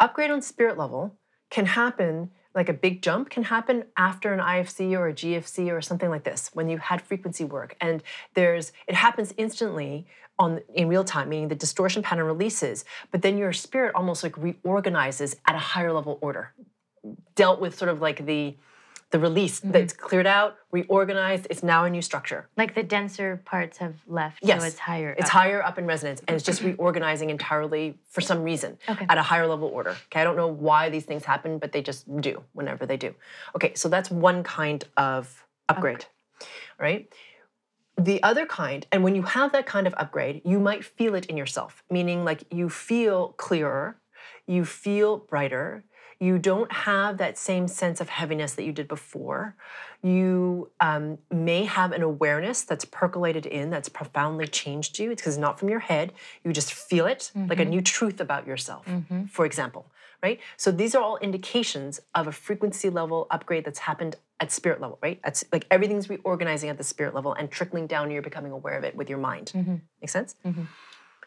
upgrade 0.00 0.30
on 0.30 0.42
spirit 0.42 0.78
level 0.78 1.16
can 1.50 1.66
happen 1.66 2.30
like 2.54 2.68
a 2.68 2.74
big 2.74 3.02
jump 3.02 3.30
can 3.30 3.44
happen 3.44 3.84
after 3.96 4.32
an 4.32 4.40
IFC 4.40 4.92
or 4.92 5.08
a 5.08 5.14
GFC 5.14 5.72
or 5.72 5.80
something 5.80 6.10
like 6.10 6.24
this 6.24 6.50
when 6.52 6.68
you 6.68 6.78
had 6.78 7.00
frequency 7.00 7.44
work 7.44 7.76
and 7.80 8.02
there's 8.34 8.72
it 8.86 8.94
happens 8.94 9.32
instantly 9.36 10.06
on 10.38 10.60
in 10.74 10.88
real 10.88 11.04
time 11.04 11.28
meaning 11.28 11.48
the 11.48 11.54
distortion 11.54 12.02
pattern 12.02 12.26
releases 12.26 12.84
but 13.10 13.22
then 13.22 13.38
your 13.38 13.52
spirit 13.52 13.92
almost 13.94 14.22
like 14.22 14.36
reorganizes 14.36 15.36
at 15.46 15.54
a 15.54 15.58
higher 15.58 15.92
level 15.92 16.18
order 16.20 16.52
dealt 17.34 17.60
with 17.60 17.76
sort 17.76 17.90
of 17.90 18.00
like 18.00 18.24
the 18.26 18.56
the 19.12 19.18
release 19.18 19.60
mm-hmm. 19.60 19.70
that's 19.70 19.92
cleared 19.92 20.26
out 20.26 20.56
reorganized 20.72 21.46
it's 21.50 21.62
now 21.62 21.84
a 21.84 21.90
new 21.90 22.02
structure 22.02 22.48
like 22.56 22.74
the 22.74 22.82
denser 22.82 23.40
parts 23.44 23.78
have 23.78 23.94
left, 24.06 24.38
Yes. 24.42 24.60
so 24.60 24.66
it's 24.66 24.78
higher. 24.78 25.10
it's 25.16 25.26
up. 25.26 25.32
higher 25.42 25.62
up 25.62 25.78
in 25.78 25.86
resonance 25.86 26.20
and 26.26 26.34
it's 26.34 26.44
just 26.44 26.62
reorganizing 26.62 27.30
entirely 27.30 27.98
for 28.08 28.20
some 28.20 28.42
reason 28.42 28.78
Okay. 28.88 29.06
at 29.08 29.18
a 29.18 29.22
higher 29.22 29.46
level 29.46 29.68
order. 29.68 29.90
Okay, 30.06 30.20
I 30.20 30.24
don't 30.24 30.36
know 30.36 30.48
why 30.48 30.88
these 30.90 31.04
things 31.04 31.24
happen, 31.24 31.58
but 31.58 31.72
they 31.72 31.82
just 31.82 32.04
do 32.20 32.42
whenever 32.52 32.86
they 32.86 32.96
do. 32.96 33.14
Okay, 33.54 33.74
so 33.74 33.88
that's 33.88 34.10
one 34.10 34.42
kind 34.42 34.84
of 34.96 35.46
upgrade. 35.68 36.04
All 36.40 36.46
right. 36.80 37.12
The 37.98 38.22
other 38.22 38.46
kind, 38.46 38.86
and 38.90 39.04
when 39.04 39.14
you 39.14 39.22
have 39.22 39.52
that 39.52 39.66
kind 39.66 39.86
of 39.86 39.94
upgrade, 39.96 40.42
you 40.44 40.58
might 40.58 40.84
feel 40.84 41.14
it 41.14 41.26
in 41.26 41.36
yourself, 41.36 41.82
meaning 41.90 42.24
like 42.24 42.44
you 42.50 42.68
feel 42.68 43.28
clearer, 43.36 43.96
you 44.46 44.64
feel 44.64 45.18
brighter. 45.18 45.84
You 46.22 46.38
don't 46.38 46.70
have 46.70 47.18
that 47.18 47.36
same 47.36 47.66
sense 47.66 48.00
of 48.00 48.08
heaviness 48.08 48.54
that 48.54 48.62
you 48.62 48.70
did 48.70 48.86
before. 48.86 49.56
You 50.04 50.70
um, 50.78 51.18
may 51.32 51.64
have 51.64 51.90
an 51.90 52.02
awareness 52.02 52.62
that's 52.62 52.84
percolated 52.84 53.44
in, 53.44 53.70
that's 53.70 53.88
profoundly 53.88 54.46
changed 54.46 55.00
you. 55.00 55.10
It's 55.10 55.20
because 55.20 55.34
it's 55.34 55.40
not 55.40 55.58
from 55.58 55.68
your 55.68 55.80
head. 55.80 56.12
You 56.44 56.52
just 56.52 56.72
feel 56.72 57.06
it, 57.06 57.32
like 57.34 57.58
a 57.58 57.62
mm-hmm. 57.62 57.70
new 57.70 57.80
truth 57.80 58.20
about 58.20 58.46
yourself, 58.46 58.86
mm-hmm. 58.86 59.24
for 59.24 59.44
example, 59.44 59.90
right? 60.22 60.38
So 60.56 60.70
these 60.70 60.94
are 60.94 61.02
all 61.02 61.16
indications 61.16 62.00
of 62.14 62.28
a 62.28 62.32
frequency 62.32 62.88
level 62.88 63.26
upgrade 63.32 63.64
that's 63.64 63.80
happened 63.80 64.14
at 64.38 64.52
spirit 64.52 64.80
level, 64.80 65.00
right? 65.02 65.18
It's 65.26 65.44
like 65.50 65.66
everything's 65.72 66.08
reorganizing 66.08 66.70
at 66.70 66.78
the 66.78 66.84
spirit 66.84 67.16
level 67.16 67.32
and 67.32 67.50
trickling 67.50 67.88
down. 67.88 68.12
You're 68.12 68.22
becoming 68.22 68.52
aware 68.52 68.78
of 68.78 68.84
it 68.84 68.94
with 68.94 69.10
your 69.10 69.18
mind. 69.18 69.50
Mm-hmm. 69.56 69.74
Make 70.00 70.08
sense? 70.08 70.36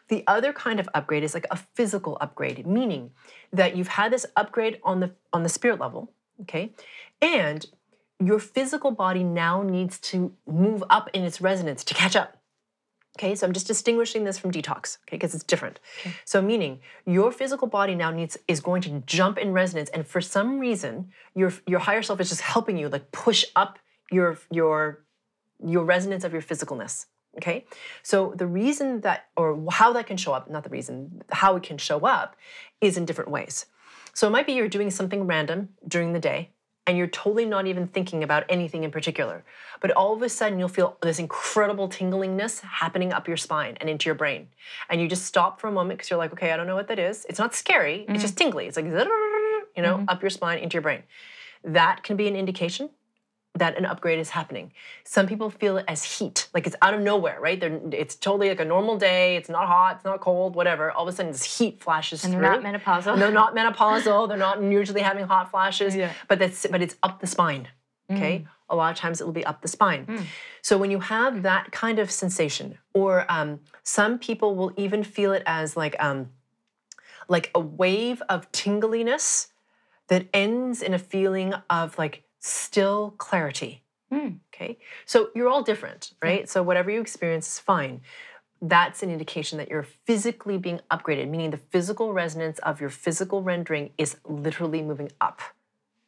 The 0.08 0.22
other 0.26 0.52
kind 0.52 0.78
of 0.78 0.88
upgrade 0.94 1.24
is 1.24 1.34
like 1.34 1.46
a 1.50 1.56
physical 1.56 2.16
upgrade, 2.20 2.66
meaning 2.66 3.10
that 3.52 3.76
you've 3.76 3.88
had 3.88 4.12
this 4.12 4.26
upgrade 4.36 4.78
on 4.84 5.00
the 5.00 5.12
on 5.32 5.42
the 5.42 5.48
spirit 5.48 5.80
level, 5.80 6.12
okay? 6.42 6.72
And 7.20 7.66
your 8.22 8.38
physical 8.38 8.90
body 8.90 9.24
now 9.24 9.62
needs 9.62 9.98
to 9.98 10.32
move 10.46 10.82
up 10.88 11.10
in 11.12 11.24
its 11.24 11.40
resonance 11.40 11.84
to 11.84 11.94
catch 11.94 12.16
up. 12.16 12.38
Okay, 13.18 13.34
so 13.34 13.46
I'm 13.46 13.54
just 13.54 13.66
distinguishing 13.66 14.24
this 14.24 14.38
from 14.38 14.52
detox, 14.52 14.98
okay, 15.04 15.16
because 15.16 15.34
it's 15.34 15.42
different. 15.42 15.80
So 16.26 16.42
meaning 16.42 16.80
your 17.06 17.32
physical 17.32 17.66
body 17.66 17.94
now 17.94 18.10
needs 18.10 18.36
is 18.46 18.60
going 18.60 18.82
to 18.82 19.02
jump 19.06 19.38
in 19.38 19.52
resonance, 19.52 19.88
and 19.90 20.06
for 20.06 20.20
some 20.20 20.58
reason, 20.58 21.10
your 21.34 21.52
your 21.66 21.80
higher 21.80 22.02
self 22.02 22.20
is 22.20 22.28
just 22.28 22.42
helping 22.42 22.76
you 22.76 22.88
like 22.88 23.10
push 23.12 23.44
up 23.56 23.78
your 24.12 24.38
your 24.50 25.04
your 25.64 25.84
resonance 25.84 26.24
of 26.24 26.32
your 26.32 26.42
physicalness. 26.42 27.06
Okay, 27.38 27.66
so 28.02 28.32
the 28.34 28.46
reason 28.46 29.02
that 29.02 29.26
or 29.36 29.62
how 29.70 29.92
that 29.92 30.06
can 30.06 30.16
show 30.16 30.32
up, 30.32 30.50
not 30.50 30.64
the 30.64 30.70
reason, 30.70 31.22
how 31.30 31.56
it 31.56 31.62
can 31.62 31.76
show 31.76 32.00
up, 32.00 32.36
is 32.80 32.96
in 32.96 33.04
different 33.04 33.30
ways. 33.30 33.66
So 34.14 34.26
it 34.26 34.30
might 34.30 34.46
be 34.46 34.54
you're 34.54 34.68
doing 34.68 34.90
something 34.90 35.26
random 35.26 35.68
during 35.86 36.14
the 36.14 36.18
day, 36.18 36.50
and 36.86 36.96
you're 36.96 37.08
totally 37.08 37.44
not 37.44 37.66
even 37.66 37.88
thinking 37.88 38.22
about 38.22 38.44
anything 38.48 38.84
in 38.84 38.90
particular. 38.90 39.44
But 39.80 39.90
all 39.90 40.14
of 40.14 40.22
a 40.22 40.28
sudden, 40.28 40.58
you'll 40.58 40.68
feel 40.68 40.96
this 41.02 41.18
incredible 41.18 41.88
tinglingness 41.88 42.60
happening 42.60 43.12
up 43.12 43.28
your 43.28 43.36
spine 43.36 43.76
and 43.80 43.90
into 43.90 44.06
your 44.06 44.14
brain. 44.14 44.48
And 44.88 45.00
you 45.00 45.08
just 45.08 45.26
stop 45.26 45.60
for 45.60 45.68
a 45.68 45.72
moment 45.72 45.98
because 45.98 46.10
you're 46.10 46.18
like, 46.18 46.32
okay, 46.32 46.52
I 46.52 46.56
don't 46.56 46.66
know 46.66 46.76
what 46.76 46.88
that 46.88 46.98
is. 46.98 47.26
It's 47.28 47.38
not 47.38 47.54
scary, 47.54 48.00
it's 48.00 48.10
mm-hmm. 48.10 48.20
just 48.20 48.36
tingly. 48.38 48.66
It's 48.66 48.76
like, 48.76 48.86
you 48.86 48.92
know, 48.92 49.96
mm-hmm. 49.98 50.08
up 50.08 50.22
your 50.22 50.30
spine, 50.30 50.58
into 50.58 50.74
your 50.74 50.82
brain. 50.82 51.02
That 51.64 52.02
can 52.02 52.16
be 52.16 52.28
an 52.28 52.36
indication 52.36 52.90
that 53.58 53.76
an 53.78 53.86
upgrade 53.86 54.18
is 54.18 54.30
happening. 54.30 54.72
Some 55.04 55.26
people 55.26 55.50
feel 55.50 55.78
it 55.78 55.84
as 55.88 56.04
heat, 56.04 56.48
like 56.54 56.66
it's 56.66 56.76
out 56.82 56.94
of 56.94 57.00
nowhere, 57.00 57.40
right? 57.40 57.58
They're, 57.58 57.80
it's 57.92 58.14
totally 58.14 58.48
like 58.48 58.60
a 58.60 58.64
normal 58.64 58.96
day. 58.96 59.36
It's 59.36 59.48
not 59.48 59.66
hot, 59.66 59.96
it's 59.96 60.04
not 60.04 60.20
cold, 60.20 60.54
whatever. 60.54 60.90
All 60.92 61.08
of 61.08 61.12
a 61.12 61.16
sudden, 61.16 61.32
this 61.32 61.58
heat 61.58 61.80
flashes 61.82 62.24
And 62.24 62.34
through. 62.34 62.44
And 62.44 62.64
they're 62.64 62.72
not 62.72 62.82
menopausal. 62.82 63.12
And 63.14 63.22
they're 63.22 63.30
not 63.30 63.54
menopausal. 63.54 64.28
They're 64.28 64.36
not 64.36 64.62
usually 64.62 65.00
having 65.00 65.26
hot 65.26 65.50
flashes. 65.50 65.96
Yeah. 65.96 66.12
But 66.28 66.38
that's 66.38 66.66
but 66.70 66.82
it's 66.82 66.96
up 67.02 67.20
the 67.20 67.26
spine. 67.26 67.68
Okay. 68.10 68.46
A 68.68 68.76
lot 68.76 68.92
of 68.92 68.98
times 68.98 69.20
it 69.20 69.24
will 69.24 69.32
be 69.32 69.44
up 69.44 69.62
the 69.62 69.68
spine. 69.68 70.26
So 70.62 70.76
when 70.76 70.90
you 70.90 71.00
have 71.00 71.42
that 71.42 71.70
kind 71.72 71.98
of 71.98 72.10
sensation, 72.10 72.78
or 72.92 73.24
um, 73.28 73.60
some 73.84 74.18
people 74.18 74.56
will 74.56 74.72
even 74.76 75.04
feel 75.04 75.32
it 75.32 75.42
as 75.46 75.76
like 75.76 75.96
um, 76.00 76.30
like 77.28 77.50
a 77.54 77.60
wave 77.60 78.22
of 78.28 78.50
tingliness 78.52 79.48
that 80.08 80.26
ends 80.32 80.82
in 80.82 80.94
a 80.94 80.98
feeling 80.98 81.54
of 81.70 81.98
like 81.98 82.22
still 82.46 83.14
clarity. 83.18 83.82
Mm. 84.12 84.38
Okay. 84.54 84.78
So 85.04 85.30
you're 85.34 85.48
all 85.48 85.62
different, 85.62 86.12
right? 86.22 86.48
So 86.48 86.62
whatever 86.62 86.90
you 86.90 87.00
experience 87.00 87.46
is 87.48 87.58
fine. 87.58 88.00
That's 88.62 89.02
an 89.02 89.10
indication 89.10 89.58
that 89.58 89.68
you're 89.68 89.82
physically 89.82 90.56
being 90.56 90.80
upgraded, 90.90 91.28
meaning 91.28 91.50
the 91.50 91.58
physical 91.58 92.12
resonance 92.12 92.58
of 92.60 92.80
your 92.80 92.88
physical 92.90 93.42
rendering 93.42 93.90
is 93.98 94.16
literally 94.24 94.80
moving 94.80 95.10
up. 95.20 95.40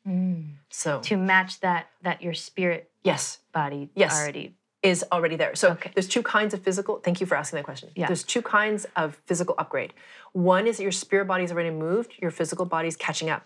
Mm. 0.07 0.52
So, 0.71 1.00
To 1.00 1.16
match 1.16 1.61
that 1.61 1.88
that 2.02 2.23
your 2.23 2.33
spirit 2.35 2.90
yes, 3.04 3.40
body 3.52 3.90
Yes. 3.95 4.18
already. 4.18 4.54
is 4.83 5.04
already 5.11 5.35
there. 5.37 5.54
So 5.57 5.73
Okay. 5.73 5.90
there's 5.95 6.07
two 6.09 6.23
kinds 6.23 6.54
of 6.54 6.62
physical. 6.62 7.00
Thank 7.00 7.21
you 7.21 7.26
for 7.26 7.35
asking 7.37 7.57
that 7.59 7.64
question. 7.64 7.90
Yeah. 7.97 8.07
There's 8.07 8.23
two 8.23 8.42
kinds 8.42 8.87
of 8.97 9.16
physical 9.26 9.57
upgrade. 9.59 9.92
One 10.33 10.66
is 10.68 10.76
that 10.76 10.85
your 10.85 10.92
spirit 10.92 11.26
body 11.26 11.42
is 11.45 11.50
already 11.50 11.71
moved, 11.71 12.14
your 12.23 12.30
physical 12.30 12.64
body 12.64 12.87
is 12.87 12.97
catching 12.97 13.28
up. 13.28 13.45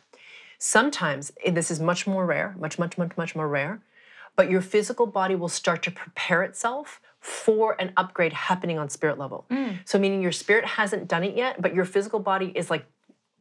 Sometimes 0.64 1.33
this 1.45 1.73
is 1.73 1.81
much 1.81 2.07
more 2.07 2.25
rare, 2.25 2.54
much, 2.57 2.78
much, 2.78 2.97
much, 2.97 3.16
much 3.16 3.35
more 3.35 3.49
rare. 3.49 3.83
But 4.37 4.49
your 4.49 4.61
physical 4.61 5.07
body 5.07 5.35
will 5.35 5.49
start 5.49 5.83
to 5.83 5.90
prepare 5.90 6.45
itself 6.45 7.00
for 7.19 7.75
an 7.81 7.92
upgrade 7.97 8.33
happening 8.33 8.78
on 8.78 8.88
spirit 8.88 9.19
level. 9.19 9.45
Mm. 9.50 9.78
So 9.85 9.99
meaning 9.99 10.23
your 10.23 10.31
spirit 10.31 10.64
hasn't 10.64 11.09
done 11.09 11.25
it 11.25 11.37
yet, 11.37 11.61
but 11.61 11.75
your 11.75 11.85
physical 11.85 12.21
body 12.21 12.52
is 12.54 12.71
like 12.71 12.87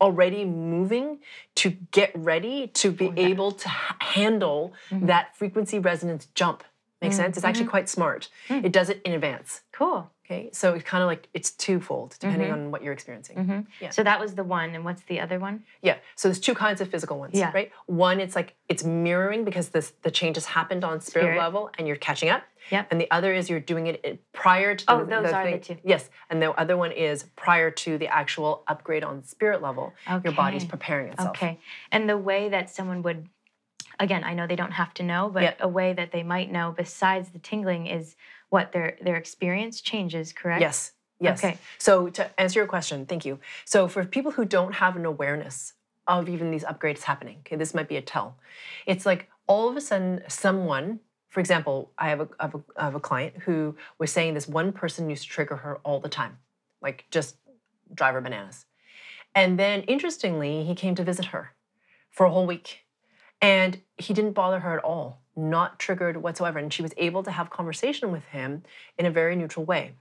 already 0.02 0.46
moving 0.46 1.20
to 1.58 1.70
get 1.92 2.12
ready 2.16 2.68
to 2.70 2.92
be 2.92 3.10
oh, 3.10 3.14
able 3.16 3.52
to 3.52 3.70
handle 3.70 4.74
mm-hmm. 4.90 5.06
that 5.06 5.38
frequency 5.38 5.78
resonance 5.78 6.28
jump. 6.34 6.64
Makes 7.02 7.16
sense? 7.16 7.38
It's 7.38 7.44
actually 7.44 7.64
mm-hmm. 7.64 7.72
quite 7.72 7.90
smart. 7.90 8.30
Mm. 8.50 8.66
It 8.66 8.72
does 8.72 8.90
it 8.90 9.02
in 9.04 9.14
advance. 9.14 9.62
Cool. 9.72 10.12
Okay, 10.32 10.50
so 10.54 10.74
it's 10.76 10.86
kind 10.86 11.04
of 11.04 11.08
like 11.08 11.28
it's 11.34 11.52
twofold 11.52 12.16
depending 12.20 12.50
mm-hmm. 12.50 12.66
on 12.68 12.72
what 12.72 12.84
you're 12.84 12.94
experiencing. 12.94 13.36
Mm-hmm. 13.36 13.60
Yeah. 13.82 13.90
So 13.90 14.04
that 14.04 14.20
was 14.20 14.34
the 14.36 14.46
one, 14.46 14.76
and 14.76 14.86
what's 14.86 15.02
the 15.04 15.20
other 15.20 15.40
one? 15.40 15.64
Yeah, 15.82 15.98
so 16.16 16.30
there's 16.30 16.40
two 16.40 16.54
kinds 16.54 16.80
of 16.80 16.90
physical 16.90 17.20
ones, 17.20 17.34
Yeah. 17.34 17.52
right? 17.54 17.72
One, 17.88 18.22
it's 18.22 18.36
like 18.36 18.56
it's 18.70 18.84
mirroring 18.84 19.44
because 19.44 19.70
this 19.70 19.92
the 20.04 20.12
change 20.12 20.38
has 20.38 20.46
happened 20.46 20.86
on 20.86 21.02
spirit, 21.02 21.26
Spirit. 21.26 21.38
level 21.38 21.70
and 21.78 21.86
you're 21.86 21.98
catching 21.98 22.30
up. 22.30 22.44
Yep. 22.70 22.88
And 22.92 23.02
the 23.02 23.10
other 23.12 23.34
is 23.34 23.50
you're 23.50 23.60
doing 23.60 23.88
it 23.88 24.24
prior 24.32 24.76
to 24.76 24.86
Oh, 24.88 25.04
those 25.04 25.34
are 25.34 25.52
the 25.52 25.58
two. 25.58 25.78
Yes, 25.84 26.10
and 26.30 26.42
the 26.42 26.52
other 26.52 26.78
one 26.78 26.92
is 26.92 27.24
prior 27.36 27.70
to 27.72 27.98
the 27.98 28.08
actual 28.08 28.64
upgrade 28.68 29.04
on 29.04 29.24
spirit 29.24 29.62
level. 29.62 29.94
Okay. 30.10 30.30
Your 30.30 30.34
body's 30.34 30.64
preparing 30.64 31.12
itself. 31.12 31.30
Okay. 31.30 31.60
And 31.92 32.08
the 32.08 32.18
way 32.18 32.48
that 32.50 32.70
someone 32.70 33.02
would, 33.02 33.28
again, 34.02 34.24
I 34.24 34.34
know 34.34 34.48
they 34.48 34.56
don't 34.56 34.72
have 34.72 34.94
to 34.96 35.04
know, 35.04 35.30
but 35.30 35.44
Yeah. 35.44 35.54
a 35.60 35.68
way 35.68 35.94
that 35.94 36.12
they 36.12 36.24
might 36.24 36.52
know 36.52 36.74
besides 36.76 37.30
the 37.30 37.40
tingling 37.40 37.88
is 37.88 38.16
what 38.50 38.72
their 38.74 38.98
their 39.02 39.16
experience 39.16 39.80
changes. 39.80 40.34
Correct. 40.34 40.62
Yes. 40.62 40.94
Yes. 41.20 41.44
Okay. 41.44 41.58
So 41.78 42.10
to 42.10 42.40
answer 42.40 42.60
your 42.60 42.68
question, 42.68 43.06
thank 43.06 43.26
you. 43.26 43.40
So 43.64 43.88
for 43.88 44.04
people 44.04 44.32
who 44.32 44.44
don't 44.44 44.74
have 44.74 44.96
an 44.96 45.06
awareness 45.06 45.74
of 46.08 46.28
even 46.28 46.50
these 46.50 46.64
upgrades 46.64 47.04
happening, 47.04 47.38
okay, 47.42 47.56
this 47.56 47.74
might 47.76 47.88
be 47.88 47.96
a 47.96 48.02
tell. 48.02 48.38
It's 48.88 49.06
like 49.06 49.30
all 49.46 49.70
of 49.70 49.78
a 49.78 49.82
sudden 49.82 50.24
someone, 50.28 51.00
for 51.30 51.40
example, 51.40 51.92
I 51.98 52.10
have 52.10 52.22
a, 52.22 52.30
I 52.40 52.44
have 52.46 52.56
a, 52.56 52.62
I 52.76 52.84
have 52.86 52.96
a 52.96 53.00
client 53.00 53.38
who 53.46 53.76
was 54.00 54.12
saying 54.12 54.34
this 54.34 54.48
one 54.48 54.74
person 54.74 55.10
used 55.10 55.24
to 55.24 55.30
trigger 55.30 55.58
her 55.58 55.78
all 55.84 56.00
the 56.00 56.10
time, 56.10 56.40
like 56.82 57.06
just 57.12 57.36
drive 57.94 58.16
her 58.16 58.22
bananas. 58.22 58.66
And 59.36 59.60
then 59.60 59.84
interestingly, 59.84 60.64
he 60.64 60.74
came 60.74 60.96
to 60.96 61.04
visit 61.04 61.28
her 61.28 61.54
for 62.10 62.26
a 62.26 62.32
whole 62.32 62.48
week. 62.48 62.81
And 63.42 63.82
he 63.98 64.14
didn't 64.14 64.34
bother 64.34 64.60
her 64.60 64.78
at 64.78 64.84
all, 64.84 65.22
not 65.36 65.80
triggered 65.80 66.18
whatsoever. 66.18 66.60
And 66.60 66.72
she 66.72 66.82
was 66.82 66.94
able 66.98 67.24
to 67.24 67.32
have 67.32 67.50
conversation 67.50 68.12
with 68.12 68.26
him 68.26 68.64
in 68.98 69.06
a 69.06 69.12
very 69.12 69.36
neutral 69.36 69.66
way. 69.66 69.94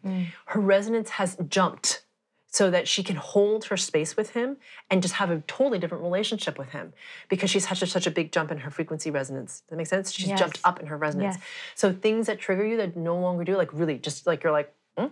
Her 0.46 0.60
resonance 0.60 1.10
has 1.10 1.36
jumped 1.48 2.04
so 2.52 2.68
that 2.70 2.88
she 2.88 3.02
can 3.04 3.14
hold 3.16 3.66
her 3.66 3.76
space 3.76 4.16
with 4.16 4.30
him 4.30 4.56
and 4.90 5.02
just 5.02 5.14
have 5.14 5.30
a 5.30 5.38
totally 5.46 5.78
different 5.78 6.02
relationship 6.02 6.58
with 6.58 6.70
him 6.70 6.92
because 7.28 7.48
she's 7.48 7.66
had 7.66 7.78
such, 7.78 8.06
a 8.06 8.10
big 8.10 8.32
jump 8.32 8.50
in 8.50 8.58
her 8.58 8.70
frequency 8.70 9.10
resonance. 9.10 9.60
Does 9.60 9.70
that 9.70 9.76
make 9.76 9.86
sense? 9.86 10.12
She's 10.12 10.28
jumped 10.36 10.60
up 10.64 10.80
in 10.80 10.86
her 10.86 10.96
resonance. 10.96 11.36
Yes. 11.36 11.44
So 11.76 11.92
things 11.92 12.26
that 12.26 12.40
trigger 12.40 12.66
you 12.66 12.76
that 12.78 12.96
no 12.96 13.16
longer 13.18 13.44
do, 13.44 13.56
like 13.56 13.72
really, 13.72 13.98
just 13.98 14.26
like 14.26 14.42
you're 14.42 14.52
like, 14.52 14.74
hmm? 14.98 15.06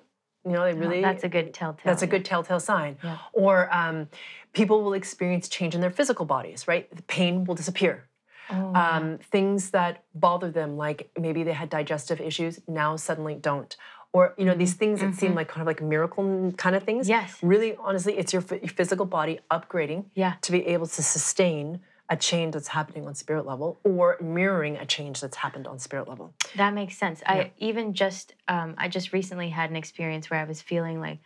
you 0.44 0.50
know, 0.50 0.64
they 0.64 0.73
Oh, 0.73 0.76
really. 0.80 1.00
that's 1.00 1.23
a 1.23 1.28
good 1.28 1.54
telltale. 1.54 1.82
That's 1.85 2.02
a 2.02 2.08
good 2.08 2.25
telltale 2.25 2.58
sign. 2.58 2.99
Yeah. 3.04 3.18
Or 3.32 3.73
um, 3.73 4.08
people 4.52 4.82
will 4.82 4.94
experience 4.94 5.49
change 5.49 5.76
in 5.76 5.80
their 5.80 5.92
physical 5.92 6.26
bodies, 6.26 6.66
right? 6.66 6.94
The 6.94 7.02
pain 7.02 7.44
will 7.44 7.54
disappear. 7.54 8.08
Oh, 8.50 8.74
Um, 8.74 9.18
things 9.30 9.70
that 9.70 10.04
bother 10.14 10.50
them, 10.50 10.76
like 10.76 11.10
maybe 11.18 11.42
they 11.42 11.52
had 11.52 11.68
digestive 11.70 12.20
issues, 12.20 12.60
now 12.66 12.96
suddenly 12.96 13.34
don't. 13.34 13.76
Or 14.12 14.34
you 14.38 14.46
know 14.46 14.54
these 14.54 14.72
things 14.74 15.00
that 15.00 15.14
seem 15.14 15.34
like 15.34 15.48
kind 15.48 15.60
of 15.60 15.66
like 15.66 15.82
miracle 15.82 16.52
kind 16.56 16.74
of 16.74 16.82
things. 16.82 17.06
Mm-hmm. 17.08 17.20
Yes. 17.20 17.38
Really, 17.42 17.76
honestly, 17.78 18.16
it's 18.16 18.32
your, 18.32 18.40
phy- 18.42 18.60
your 18.62 18.70
physical 18.70 19.04
body 19.04 19.40
upgrading 19.50 20.06
Yeah. 20.14 20.34
to 20.42 20.50
be 20.52 20.66
able 20.66 20.86
to 20.86 21.02
sustain 21.02 21.80
a 22.08 22.16
change 22.16 22.54
that's 22.54 22.68
happening 22.68 23.06
on 23.06 23.14
spirit 23.14 23.44
level, 23.44 23.78
or 23.84 24.16
mirroring 24.22 24.76
a 24.78 24.86
change 24.86 25.20
that's 25.20 25.36
happened 25.36 25.66
on 25.66 25.78
spirit 25.78 26.08
level. 26.08 26.32
That 26.56 26.72
makes 26.72 26.96
sense. 26.96 27.22
I 27.26 27.52
even 27.58 27.92
just 27.92 28.32
um, 28.48 28.74
I 28.78 28.88
just 28.88 29.12
recently 29.12 29.50
had 29.50 29.68
an 29.68 29.76
experience 29.76 30.30
where 30.30 30.40
I 30.40 30.44
was 30.44 30.62
feeling 30.62 31.00
like 31.02 31.18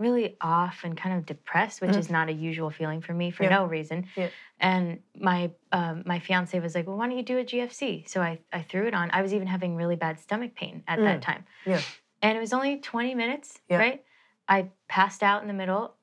really 0.00 0.36
off 0.40 0.80
and 0.82 0.96
kind 0.96 1.16
of 1.18 1.26
depressed, 1.26 1.80
which 1.82 1.94
is 1.94 2.10
not 2.10 2.28
a 2.28 2.32
usual 2.32 2.70
feeling 2.70 3.02
for 3.02 3.12
me 3.12 3.30
for. 3.30 3.44
Yeah. 3.44 3.50
no 3.50 3.66
reason. 3.66 4.06
Yeah. 4.16 4.30
And 4.58 5.00
my 5.16 5.50
um, 5.70 6.02
my 6.06 6.18
fiance 6.18 6.58
was 6.58 6.74
like, 6.74 6.86
"Well, 6.86 6.96
why 6.96 7.06
don't 7.06 7.16
you 7.16 7.22
do 7.22 7.38
a 7.38 7.44
GFC?" 7.44 8.08
So 8.08 8.20
I 8.22 8.40
I 8.52 8.62
threw 8.62 8.86
it 8.86 8.94
on. 8.94 9.10
I 9.12 9.22
was 9.22 9.32
even 9.34 9.46
having 9.46 9.76
really 9.76 9.96
bad 9.96 10.18
stomach 10.18 10.54
pain 10.56 10.82
at 10.88 10.98
that 10.98 11.22
time. 11.22 11.44
Mm. 11.66 11.72
Yeah. 11.72 11.80
And 12.22 12.36
it 12.36 12.40
was 12.40 12.52
only 12.52 12.78
20 12.78 13.14
minutes, 13.14 13.60
Yeah. 13.68 13.78
right? 13.78 14.04
I 14.48 14.68
passed 14.88 15.22
out 15.22 15.42
in 15.42 15.48
the 15.48 15.54
middle, 15.54 15.94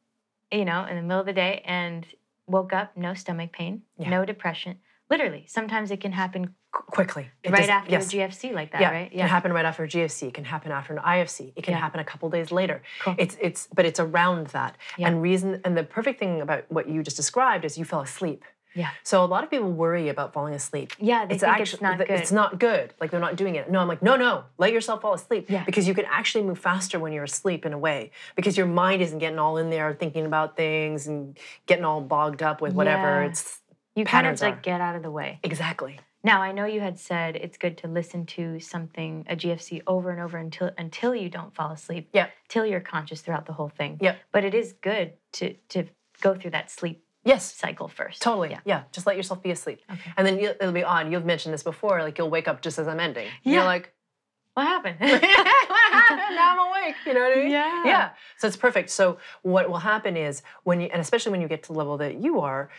you 0.51 0.65
know, 0.65 0.85
in 0.85 0.95
the 0.95 1.01
middle 1.01 1.19
of 1.19 1.25
the 1.25 1.33
day 1.33 1.61
and 1.65 2.07
woke 2.47 2.73
up, 2.73 2.95
no 2.95 3.13
stomach 3.13 3.51
pain, 3.51 3.81
no 3.99 4.25
depression. 4.25 4.77
Literally, 5.09 5.45
sometimes 5.47 5.91
it 5.91 6.01
can 6.01 6.11
happen 6.13 6.55
quickly. 6.85 7.29
It 7.43 7.51
right 7.51 7.61
does- 7.61 7.69
after 7.69 7.91
yes. 7.91 8.11
GFC 8.11 8.53
like 8.53 8.71
that, 8.71 8.81
yeah, 8.81 8.91
right? 8.91 9.11
Yeah, 9.11 9.17
it 9.19 9.21
can 9.23 9.29
happen 9.29 9.53
right 9.53 9.65
after 9.65 9.83
a 9.83 9.87
GFC. 9.87 10.27
It 10.29 10.33
can 10.33 10.45
happen 10.45 10.71
after 10.71 10.93
an 10.93 10.99
IFC. 10.99 11.53
It 11.55 11.63
can 11.63 11.73
Yeah. 11.73 11.79
happen 11.79 11.99
a 11.99 12.03
couple 12.05 12.29
days 12.29 12.51
later. 12.51 12.81
Cool. 13.01 13.15
It's 13.17 13.35
it's 13.41 13.67
but 13.73 13.85
it's 13.85 13.99
around 13.99 14.47
that. 14.47 14.75
Yeah. 14.97 15.07
And 15.07 15.21
reason 15.21 15.61
and 15.65 15.75
the 15.77 15.83
perfect 15.83 16.19
thing 16.19 16.41
about 16.41 16.63
what 16.69 16.87
you 16.87 17.03
just 17.03 17.17
described 17.17 17.65
is 17.65 17.77
you 17.77 17.85
fell 17.85 18.01
asleep. 18.01 18.43
Yeah. 18.75 18.89
So 19.01 19.23
a 19.23 19.25
lot 19.25 19.43
of 19.43 19.49
people 19.49 19.71
worry 19.71 20.07
about 20.07 20.33
falling 20.33 20.53
asleep. 20.53 20.91
Yeah, 20.99 21.25
they 21.25 21.35
think 21.39 21.59
it's 21.61 21.81
not 21.81 21.97
good. 21.97 22.09
It's 22.11 22.31
not 22.31 22.59
good. 22.59 22.93
Like 23.01 23.09
they're 23.09 23.19
not 23.19 23.35
doing 23.35 23.55
it. 23.55 23.71
No, 23.71 23.79
I'm 23.79 23.87
like, 23.87 24.03
no, 24.03 24.15
no, 24.17 24.43
let 24.59 24.71
yourself 24.71 25.01
fall 25.01 25.15
asleep. 25.15 25.49
Yeah. 25.49 25.63
Because 25.63 25.87
you 25.87 25.95
can 25.95 26.05
actually 26.05 26.43
move 26.43 26.59
faster 26.59 26.99
when 26.99 27.11
you're 27.11 27.23
asleep 27.23 27.65
in 27.65 27.73
a 27.73 27.77
way. 27.77 28.11
Because 28.35 28.55
your 28.55 28.67
mind 28.67 29.01
isn't 29.01 29.17
getting 29.17 29.39
all 29.39 29.57
in 29.57 29.71
there 29.71 29.95
thinking 29.95 30.27
about 30.27 30.55
things 30.55 31.07
and 31.07 31.35
getting 31.65 31.85
all 31.85 32.01
bogged 32.01 32.43
up 32.43 32.61
with 32.61 32.73
whatever. 32.73 33.21
Yeah. 33.23 33.29
It's 33.29 33.59
You 33.95 34.05
kind 34.05 34.27
of 34.27 34.37
patterns 34.37 34.41
like 34.43 34.53
are. 34.57 34.61
get 34.61 34.79
out 34.79 34.95
of 34.95 35.01
the 35.01 35.09
way. 35.11 35.39
exactly. 35.41 35.99
Now 36.27 36.41
I 36.41 36.51
know 36.51 36.65
you 36.65 36.81
had 36.81 36.99
said 36.99 37.37
it's 37.37 37.57
good 37.57 37.77
to 37.79 37.87
listen 37.87 38.25
to 38.25 38.59
something 38.59 39.25
a 39.29 39.35
GFC 39.37 39.81
over 39.87 40.11
and 40.11 40.19
over 40.19 40.37
until 40.37 40.71
until 40.77 41.15
you 41.15 41.29
don't 41.29 41.55
fall 41.55 41.71
asleep. 41.71 42.09
Yeah. 42.11 42.27
Till 42.49 42.65
you're 42.65 42.81
conscious 42.81 43.21
throughout 43.21 43.45
the 43.45 43.53
whole 43.53 43.69
thing. 43.69 43.97
Yep. 44.01 44.17
But 44.33 44.43
it 44.43 44.53
is 44.53 44.73
good 44.73 45.13
to 45.33 45.53
to 45.69 45.85
go 46.21 46.35
through 46.35 46.51
that 46.51 46.69
sleep 46.69 47.01
Yes. 47.23 47.53
cycle 47.55 47.87
first. 47.87 48.21
Totally. 48.21 48.49
Yeah. 48.49 48.59
Yeah. 48.65 48.83
Just 48.91 49.07
let 49.07 49.15
yourself 49.15 49.41
be 49.41 49.51
asleep. 49.51 49.79
Okay. 49.89 50.11
And 50.17 50.27
then 50.27 50.37
you, 50.37 50.49
it'll 50.49 50.73
be 50.73 50.83
odd. 50.83 51.09
You've 51.09 51.25
mentioned 51.25 51.53
this 51.53 51.63
before. 51.63 52.01
Like 52.01 52.17
you'll 52.17 52.29
wake 52.29 52.49
up 52.49 52.61
just 52.61 52.77
as 52.77 52.89
I'm 52.89 52.99
ending. 52.99 53.27
Yeah. 53.43 53.53
You're 53.53 53.63
like, 53.63 53.93
What 54.55 54.65
happened? 54.67 54.97
now 54.99 56.51
I'm 56.53 56.59
awake. 56.69 56.95
You 57.05 57.13
know 57.13 57.21
what 57.21 57.37
I 57.37 57.41
mean? 57.41 57.51
Yeah. 57.51 57.83
Yeah. 57.85 58.09
So 58.37 58.47
it's 58.47 58.57
perfect. 58.57 58.89
So 58.89 59.17
what 59.43 59.69
will 59.69 59.77
happen 59.77 60.17
is 60.17 60.41
when 60.63 60.81
you, 60.81 60.89
and 60.91 60.99
especially 60.99 61.31
when 61.31 61.39
you 61.41 61.47
get 61.47 61.63
to 61.63 61.73
the 61.73 61.77
level 61.77 61.95
that 61.99 62.15
you 62.21 62.41
are, 62.41 62.69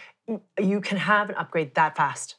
you 0.61 0.81
can 0.83 0.99
have 0.99 1.31
an 1.31 1.37
upgrade 1.37 1.75
that 1.77 1.97
fast 1.97 2.35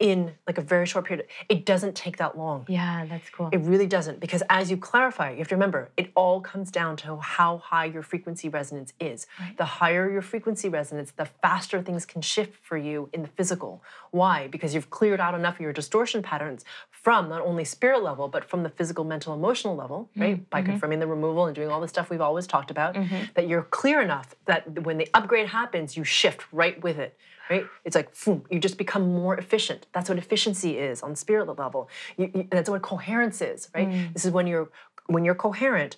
in 0.00 0.32
like 0.46 0.56
a 0.56 0.62
very 0.62 0.86
short 0.86 1.04
period. 1.04 1.26
It 1.50 1.66
doesn't 1.66 1.94
take 1.94 2.16
that 2.16 2.36
long. 2.36 2.64
Yeah, 2.68 3.04
that's 3.06 3.28
cool. 3.28 3.50
It 3.52 3.58
really 3.58 3.86
doesn't 3.86 4.18
because 4.18 4.42
as 4.48 4.70
you 4.70 4.78
clarify, 4.78 5.30
you 5.30 5.36
have 5.38 5.48
to 5.48 5.54
remember 5.54 5.90
it 5.96 6.10
all 6.16 6.40
comes 6.40 6.70
down 6.70 6.96
to 6.96 7.16
how 7.18 7.58
high 7.58 7.84
your 7.84 8.02
frequency 8.02 8.48
resonance 8.48 8.94
is. 8.98 9.26
Right. 9.38 9.56
The 9.58 9.66
higher 9.66 10.10
your 10.10 10.22
frequency 10.22 10.70
resonance, 10.70 11.12
the 11.12 11.26
faster 11.26 11.82
things 11.82 12.06
can 12.06 12.22
shift 12.22 12.56
for 12.64 12.78
you 12.78 13.10
in 13.12 13.20
the 13.20 13.28
physical. 13.28 13.82
Why? 14.10 14.48
Because 14.48 14.74
you've 14.74 14.88
cleared 14.88 15.20
out 15.20 15.34
enough 15.34 15.56
of 15.56 15.60
your 15.60 15.72
distortion 15.72 16.22
patterns 16.22 16.64
from 16.90 17.28
not 17.28 17.42
only 17.42 17.64
spirit 17.64 18.02
level, 18.02 18.26
but 18.26 18.44
from 18.48 18.62
the 18.62 18.70
physical, 18.70 19.04
mental, 19.04 19.34
emotional 19.34 19.76
level, 19.76 20.08
mm-hmm, 20.12 20.22
right? 20.22 20.50
By 20.50 20.60
mm-hmm. 20.60 20.70
confirming 20.70 21.00
the 21.00 21.06
removal 21.06 21.44
and 21.44 21.54
doing 21.54 21.68
all 21.68 21.80
the 21.80 21.88
stuff 21.88 22.08
we've 22.08 22.20
always 22.22 22.46
talked 22.46 22.70
about, 22.70 22.94
mm-hmm. 22.94 23.24
that 23.34 23.48
you're 23.48 23.62
clear 23.62 24.00
enough 24.00 24.34
that 24.46 24.84
when 24.84 24.96
the 24.96 25.08
upgrade 25.12 25.48
happens, 25.48 25.96
you 25.96 26.04
shift 26.04 26.44
right 26.52 26.82
with 26.82 26.98
it 26.98 27.18
right? 27.50 27.66
It's 27.84 27.96
like 27.96 28.08
boom, 28.24 28.44
you 28.50 28.58
just 28.60 28.78
become 28.78 29.12
more 29.12 29.36
efficient. 29.36 29.86
That's 29.92 30.08
what 30.08 30.18
efficiency 30.18 30.78
is 30.78 31.02
on 31.02 31.16
spirit 31.16 31.46
level. 31.58 31.88
You, 32.16 32.30
you- 32.34 32.48
that's 32.50 32.70
what 32.70 32.80
coherence 32.82 33.42
is, 33.42 33.68
right? 33.74 33.88
Mm. 33.88 34.12
This 34.14 34.24
is 34.24 34.30
when 34.30 34.46
you're 34.46 34.70
when 35.06 35.24
you're 35.24 35.34
coherent, 35.34 35.96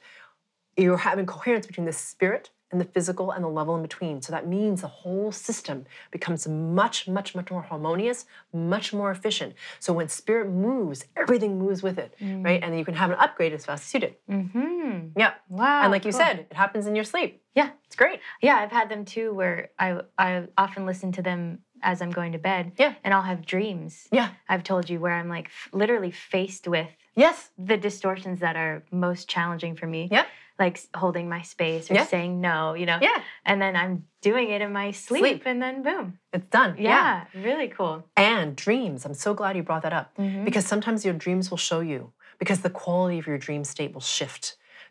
you're 0.77 0.97
having 0.97 1.27
coherence 1.27 1.67
between 1.67 1.85
the 1.87 1.93
spirit 1.93 2.51
and 2.73 2.81
the 2.81 2.85
physical 2.87 3.31
and 3.31 3.45
the 3.45 3.49
level 3.49 3.77
in 3.77 3.83
between. 3.83 4.21
So 4.23 4.33
that 4.33 4.47
means 4.49 4.81
the 4.81 4.89
whole 4.89 5.31
system 5.31 5.85
becomes 6.11 6.49
much, 6.49 7.07
much, 7.07 7.35
much 7.35 7.51
more 7.51 7.63
harmonious, 7.63 8.25
much 8.53 8.93
more 8.93 9.11
efficient. 9.11 9.55
So 9.79 9.93
when 9.93 10.09
spirit 10.09 10.49
moves, 10.51 11.05
everything 11.17 11.59
moves 11.59 11.83
with 11.83 11.99
it, 11.99 12.15
right? 12.21 12.61
And 12.63 12.73
then 12.73 12.79
you 12.79 12.85
can 12.85 12.95
have 12.95 13.11
an 13.11 13.17
upgrade 13.21 13.53
as 13.53 13.65
fast 13.67 13.85
as 13.87 13.95
you 13.95 14.01
did. 14.01 14.17
mm-hmm. 14.29 15.09
Yeah. 15.17 15.35
Wow. 15.49 15.83
and 15.83 15.93
like 15.93 16.05
you 16.05 16.11
cool. 16.13 16.21
said, 16.21 16.39
it 16.51 16.53
happens 16.55 16.87
in 16.87 16.97
your 16.97 17.05
sleep. 17.05 17.43
Yeah. 17.55 17.71
It's 17.87 17.97
great. 17.97 18.21
Yeah, 18.41 18.57
I've 18.57 18.73
had 18.73 18.89
them 18.89 19.05
too 19.05 19.35
where 19.35 19.71
I 19.79 20.01
I 20.19 20.49
often 20.57 20.87
listen 20.87 21.13
to 21.13 21.23
them 21.23 21.59
as 21.83 22.01
I'm 22.01 22.11
going 22.11 22.33
to 22.33 22.39
bed. 22.39 22.73
Yeah. 22.79 22.95
And 23.05 23.13
I'll 23.13 23.23
have 23.33 23.45
dreams. 23.45 24.09
Yeah. 24.13 24.31
I've 24.49 24.65
told 24.65 24.89
you 24.89 24.99
where 25.01 25.13
I'm 25.15 25.29
like 25.29 25.47
f- 25.47 25.69
literally 25.73 26.11
faced 26.11 26.67
with 26.69 26.89
Yes. 27.15 27.51
the 27.59 27.77
distortions 27.77 28.41
that 28.41 28.57
are 28.57 28.83
most 28.91 29.29
challenging 29.29 29.77
for 29.77 29.87
me. 29.87 30.09
Yeah. 30.11 30.25
Like 30.63 30.79
holding 30.95 31.27
my 31.37 31.43
space 31.43 31.91
or 31.91 31.95
Yeah. 31.95 32.07
saying 32.15 32.33
no, 32.41 32.75
you 32.81 32.87
know. 32.91 32.99
Yeah. 33.09 33.19
And 33.45 33.61
then 33.61 33.75
I'm 33.83 33.95
doing 34.29 34.49
it 34.55 34.61
in 34.67 34.73
my 34.73 34.89
sleep, 34.93 35.23
Sleep. 35.25 35.43
and 35.51 35.59
then 35.65 35.83
boom. 35.83 36.07
It's 36.33 36.49
done. 36.59 36.77
Yeah. 36.79 37.25
Really 37.35 37.67
cool. 37.79 37.95
And 38.17 38.55
dreams. 38.67 39.05
I'm 39.07 39.15
so 39.27 39.31
glad 39.35 39.57
you 39.57 39.65
brought 39.65 39.83
that 39.83 39.93
up 40.01 40.09
Mhm. 40.17 40.45
because 40.49 40.65
sometimes 40.73 41.05
your 41.07 41.15
dreams 41.25 41.51
will 41.51 41.63
show 41.71 41.81
you 41.93 42.01
because 42.39 42.61
the 42.67 42.71
quality 42.71 43.19
of 43.19 43.27
your 43.27 43.39
dream 43.47 43.65
state 43.65 43.93
will 43.95 44.07
shift. 44.19 44.45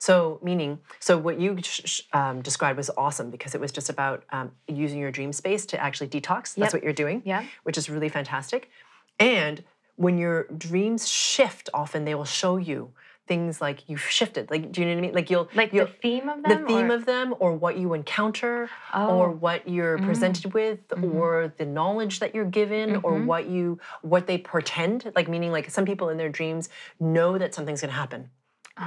So, 0.07 0.39
meaning, 0.49 0.71
so 0.99 1.12
what 1.27 1.36
you 1.43 1.49
um, 2.12 2.41
described 2.41 2.75
was 2.84 2.89
awesome 3.05 3.29
because 3.36 3.55
it 3.55 3.62
was 3.65 3.71
just 3.71 3.89
about 3.95 4.17
um, 4.38 4.51
using 4.67 4.99
your 4.99 5.12
dream 5.17 5.31
space 5.31 5.63
to 5.71 5.75
actually 5.86 6.10
detox. 6.10 6.41
That's 6.55 6.57
Yep. 6.57 6.73
what 6.73 6.84
you're 6.84 6.99
doing, 7.03 7.21
Yeah. 7.23 7.43
which 7.63 7.77
is 7.77 7.86
really 7.89 8.10
fantastic. 8.10 8.62
And 9.19 9.63
when 9.95 10.17
your 10.17 10.38
dreams 10.69 11.07
shift, 11.07 11.69
often 11.73 12.03
they 12.07 12.15
will 12.15 12.31
show 12.41 12.57
you 12.57 12.79
things 13.27 13.62
like 13.62 13.88
you've 13.88 14.01
shifted. 14.01 14.49
Like, 14.49 14.71
do 14.71 14.81
you 14.81 14.88
know 14.88 14.93
what 14.93 14.97
I 14.97 15.01
mean? 15.01 15.13
Like 15.13 15.29
you'll 15.29 15.49
Like 15.53 15.71
you'll, 15.73 15.86
the 15.86 15.91
theme 15.91 16.27
of 16.29 16.43
the 16.43 16.49
them. 16.49 16.67
theme 16.67 16.91
or, 16.91 16.95
of 16.95 17.05
them 17.05 17.36
or 17.39 17.53
what 17.55 17.77
you 17.77 17.93
encounter 17.93 18.69
oh, 18.93 19.15
or 19.17 19.31
what 19.31 19.67
you're 19.67 19.97
Mm. 19.99 20.03
presented 20.03 20.53
with 20.53 20.88
Mhm. 20.89 21.13
or 21.13 21.53
the 21.57 21.65
knowledge 21.65 22.19
that 22.19 22.34
you're 22.36 22.45
given 22.45 22.97
or 22.97 23.13
Mhm. 23.13 23.25
what 23.25 23.47
you 23.47 23.79
what 24.01 24.27
they 24.27 24.38
pretend 24.38 25.12
like 25.15 25.27
meaning 25.29 25.51
like 25.51 25.69
some 25.69 25.86
people 25.86 26.10
in 26.10 26.17
their 26.17 26.29
dreams 26.29 26.69
know 26.99 27.38
that 27.38 27.53
something's 27.53 27.81
going 27.81 27.91
to 27.93 27.95
happen 27.97 28.29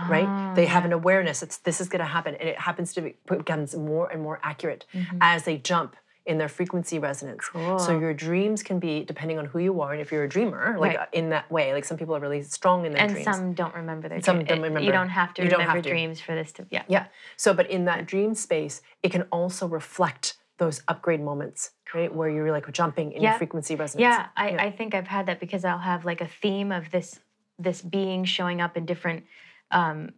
right 0.09 0.27
Ah, 0.29 0.53
they 0.57 0.67
have 0.67 0.85
an 0.85 0.93
awareness 0.93 1.43
it's 1.43 1.59
this 1.59 1.81
is 1.81 1.89
going 1.89 2.01
to 2.01 2.07
happen 2.07 2.35
and 2.35 2.49
it 2.49 2.59
happens 2.59 2.93
to 2.95 3.01
be 3.03 3.17
becomes 3.27 3.77
more 3.77 4.11
and 4.11 4.23
more 4.23 4.41
accurate 4.43 4.85
Mhm. 4.95 5.19
as 5.21 5.45
they 5.45 5.57
jump 5.59 5.97
in 6.27 6.39
their 6.39 6.49
frequency 6.49 6.99
resonance 6.99 7.45
so 7.53 7.99
your 7.99 8.15
dreams 8.15 8.63
can 8.63 8.79
be 8.79 9.05
depending 9.05 9.39
on 9.39 9.45
who 9.45 9.59
you 9.59 9.81
are 9.83 9.93
and 9.93 10.01
if 10.01 10.11
you're 10.11 10.25
a 10.25 10.29
dreamer 10.29 10.77
like 10.79 10.97
Right. 10.97 11.09
in 11.13 11.29
that 11.31 11.51
way 11.51 11.73
like 11.75 11.85
some 11.85 11.99
people 11.99 12.17
are 12.17 12.21
really 12.21 12.43
strong 12.43 12.87
in 12.87 12.93
their 12.93 13.03
and 13.03 13.13
dreams 13.13 13.25
some 13.25 13.53
don't 13.53 13.75
remember 13.75 14.09
their 14.09 14.19
dreams. 14.21 14.25
Some 14.27 14.45
don't 14.45 14.63
remember. 14.63 14.81
You 14.87 14.93
don't 14.93 15.11
have 15.11 15.35
to 15.35 15.43
You 15.43 15.51
remember 15.51 15.73
have 15.75 15.83
to. 15.83 15.89
dreams 15.91 16.21
for 16.21 16.35
this 16.35 16.51
to. 16.53 16.67
Yeah. 16.71 16.85
Yeah. 16.89 17.07
So, 17.37 17.53
but 17.53 17.69
in 17.71 17.85
that 17.87 18.07
dream 18.07 18.35
space, 18.35 18.81
it 19.03 19.11
can 19.13 19.23
also 19.31 19.67
reflect 19.69 20.37
those 20.59 20.83
upgrade 20.89 21.21
moments, 21.21 21.73
right? 21.95 22.15
Where 22.15 22.31
you're 22.31 22.51
like 22.53 22.71
jumping 22.73 23.13
in 23.13 23.21
Yeah. 23.23 23.31
your 23.31 23.39
frequency 23.39 23.75
resonance. 23.75 24.01
Yeah, 24.01 24.27
I, 24.37 24.51
Yeah. 24.51 24.63
I 24.63 24.71
think 24.71 24.95
I've 24.95 25.09
had 25.09 25.27
that 25.27 25.41
because 25.41 25.65
I'll 25.65 25.79
have 25.79 26.05
like 26.05 26.21
a 26.21 26.29
theme 26.29 26.73
of 26.73 26.91
this 26.91 27.21
this 27.59 27.83
being 27.83 28.25
showing 28.25 28.61
up 28.61 28.77
in 28.77 28.85
different 28.87 29.25
um, 29.71 30.11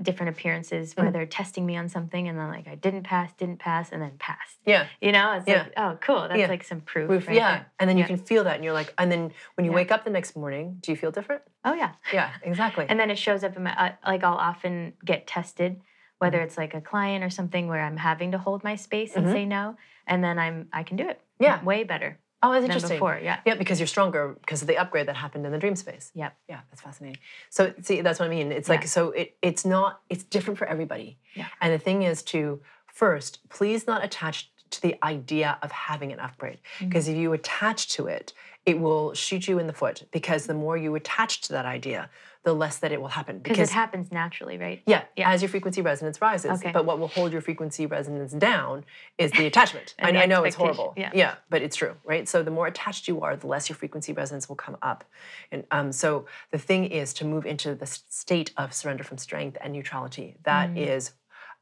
different 0.00 0.30
appearances 0.36 0.96
where 0.96 1.06
Mhm. 1.08 1.12
they're 1.12 1.26
testing 1.26 1.66
me 1.66 1.76
on 1.76 1.88
something 1.88 2.28
and 2.28 2.38
then 2.38 2.48
like 2.48 2.68
I 2.68 2.76
didn't 2.76 3.02
pass, 3.02 3.32
didn't 3.32 3.58
pass, 3.58 3.90
and 3.90 4.00
then 4.00 4.12
passed. 4.18 4.58
Yeah. 4.64 4.86
You 5.00 5.10
know, 5.12 5.32
it's 5.32 5.46
Yeah. 5.48 5.64
like 5.64 5.72
oh 5.76 5.98
cool, 6.00 6.28
that's 6.28 6.38
Yeah. 6.38 6.46
like 6.46 6.62
some 6.62 6.80
proof. 6.80 7.08
Proof, 7.08 7.26
right 7.26 7.36
yeah. 7.36 7.50
there. 7.50 7.66
And 7.80 7.90
then 7.90 7.96
you 7.96 8.02
Yeah. 8.02 8.06
can 8.08 8.16
feel 8.18 8.44
that 8.44 8.54
and 8.56 8.64
you're 8.64 8.72
like, 8.72 8.94
and 8.96 9.10
then 9.10 9.32
when 9.56 9.64
you 9.64 9.72
wake 9.72 9.90
up 9.90 10.04
the 10.04 10.10
next 10.10 10.36
morning, 10.36 10.76
do 10.80 10.92
you 10.92 10.96
feel 10.96 11.10
different? 11.10 11.42
Oh 11.64 11.74
yeah, 11.74 11.92
Yeah, 12.12 12.30
exactly. 12.42 12.86
and 12.88 12.98
then 13.00 13.10
it 13.10 13.18
shows 13.18 13.42
up 13.42 13.56
in 13.56 13.64
my 13.64 13.74
uh, 13.76 13.92
like 14.06 14.22
I'll 14.22 14.34
often 14.34 14.94
get 15.04 15.26
tested, 15.26 15.80
whether 16.18 16.38
Mm-hmm. 16.38 16.44
it's 16.46 16.58
like 16.58 16.74
a 16.74 16.80
client 16.80 17.24
or 17.24 17.30
something 17.30 17.66
where 17.66 17.80
I'm 17.82 17.96
having 17.96 18.32
to 18.32 18.38
hold 18.38 18.62
my 18.62 18.76
space 18.76 19.16
and 19.16 19.26
Mhm. 19.26 19.32
say 19.32 19.44
no, 19.46 19.76
and 20.06 20.22
then 20.22 20.38
I'm 20.38 20.68
I 20.72 20.84
can 20.84 20.96
do 20.96 21.08
it. 21.08 21.20
Yeah. 21.40 21.62
way 21.64 21.82
better 21.84 22.18
oh, 22.42 22.52
that's 22.52 22.64
interesting. 22.64 22.96
before. 22.96 23.18
Yeah. 23.22 23.40
Yeah, 23.44 23.54
because 23.54 23.80
you're 23.80 23.86
stronger 23.86 24.36
because 24.40 24.62
of 24.62 24.68
the 24.68 24.76
upgrade 24.76 25.06
that 25.08 25.16
happened 25.16 25.44
in 25.46 25.52
the 25.52 25.58
dream 25.58 25.76
space. 25.76 26.10
Yep. 26.14 26.36
Yeah, 26.48 26.60
that's 26.70 26.82
fascinating. 26.82 27.18
So 27.50 27.72
see, 27.82 28.00
that's 28.00 28.18
what 28.18 28.26
I 28.26 28.28
mean. 28.28 28.52
It's 28.52 28.68
like 28.68 28.82
Yeah. 28.82 28.86
so 28.86 29.10
it 29.10 29.36
it's 29.42 29.64
not 29.64 30.00
it's 30.08 30.24
different 30.24 30.58
for 30.58 30.66
everybody. 30.66 31.18
Yeah. 31.34 31.46
And 31.60 31.72
the 31.72 31.78
thing 31.78 32.02
is 32.02 32.22
to 32.24 32.60
first, 32.92 33.48
please 33.48 33.86
not 33.86 34.04
attach 34.04 34.50
to 34.70 34.82
the 34.82 34.96
idea 35.02 35.58
of 35.62 35.72
having 35.72 36.12
an 36.12 36.20
upgrade. 36.20 36.58
Mm-hmm. 36.76 36.88
Because 36.88 37.08
if 37.08 37.16
you 37.16 37.32
attach 37.32 37.88
to 37.96 38.06
it, 38.06 38.32
it 38.66 38.78
will 38.78 39.14
shoot 39.14 39.48
you 39.48 39.58
in 39.58 39.66
the 39.66 39.72
foot. 39.72 40.04
Because 40.10 40.46
the 40.46 40.54
more 40.54 40.76
you 40.76 40.94
attach 40.94 41.40
to 41.42 41.52
that 41.52 41.64
idea, 41.64 42.10
the 42.44 42.52
less 42.54 42.78
that 42.78 42.92
it 42.92 43.00
will 43.00 43.08
happen. 43.08 43.40
Because 43.40 43.58
it 43.70 43.72
happens 43.74 44.10
naturally, 44.12 44.56
right? 44.58 44.80
yeah, 44.86 45.02
Yeah. 45.16 45.30
as 45.30 45.42
your 45.42 45.48
frequency 45.48 45.82
resonance 45.82 46.20
rises. 46.22 46.52
Okay. 46.52 46.70
But 46.72 46.84
what 46.86 46.98
will 46.98 47.08
hold 47.08 47.32
your 47.32 47.40
frequency 47.42 47.84
resonance 47.86 48.32
down 48.32 48.84
is 49.18 49.32
the 49.32 49.46
attachment. 49.46 49.94
I, 49.98 50.08
And 50.08 50.16
the 50.16 50.22
I 50.22 50.26
know 50.26 50.44
it's 50.44 50.56
horrible. 50.56 50.94
yeah. 50.96 51.10
yeah, 51.12 51.34
but 51.50 51.62
it's 51.62 51.76
true, 51.76 51.96
right? 52.04 52.28
So 52.28 52.42
the 52.42 52.50
more 52.52 52.66
attached 52.68 53.08
you 53.08 53.20
are, 53.22 53.36
the 53.36 53.48
less 53.48 53.68
your 53.68 53.76
frequency 53.76 54.12
resonance 54.12 54.48
will 54.48 54.56
come 54.56 54.76
up. 54.82 55.04
And 55.50 55.64
um, 55.72 55.92
so 55.92 56.26
the 56.50 56.58
thing 56.58 56.84
is 56.86 57.12
to 57.14 57.24
move 57.24 57.44
into 57.44 57.74
the 57.74 57.86
state 57.86 58.52
of 58.56 58.72
surrender 58.72 59.04
from 59.04 59.18
strength 59.18 59.58
and 59.60 59.72
neutrality. 59.72 60.36
That 60.44 60.70
Mm. 60.70 60.76
is 60.88 61.12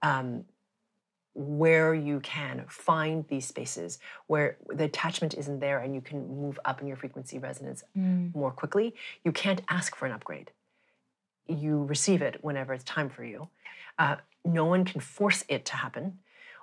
um, 0.03 0.45
where 1.35 1.95
you 1.95 2.21
can 2.21 2.65
find 2.69 3.27
these 3.29 3.47
spaces 3.47 3.99
where 4.27 4.57
the 4.73 4.85
attachment 4.85 5.35
isn't 5.35 5.61
there 5.61 5.79
and 5.81 5.95
you 5.95 6.01
can 6.01 6.27
move 6.29 6.59
up 6.65 6.81
in 6.81 6.87
your 6.87 6.97
frequency 6.97 7.39
resonance 7.39 7.83
Mm. 7.97 8.35
more 8.35 8.51
quickly. 8.51 8.95
You 9.25 9.33
can't 9.33 9.61
ask 9.69 9.95
for 9.97 10.07
an 10.07 10.13
upgrade. 10.13 10.51
You 11.49 11.85
receive 11.85 12.23
it 12.23 12.39
whenever 12.43 12.73
it's 12.75 12.85
time 12.85 13.09
for 13.09 13.25
you. 13.25 13.49
Uh, 13.99 14.17
no 14.45 14.65
one 14.65 14.85
can 14.85 15.01
force 15.01 15.45
it 15.49 15.65
to 15.67 15.77
happen. 15.77 16.19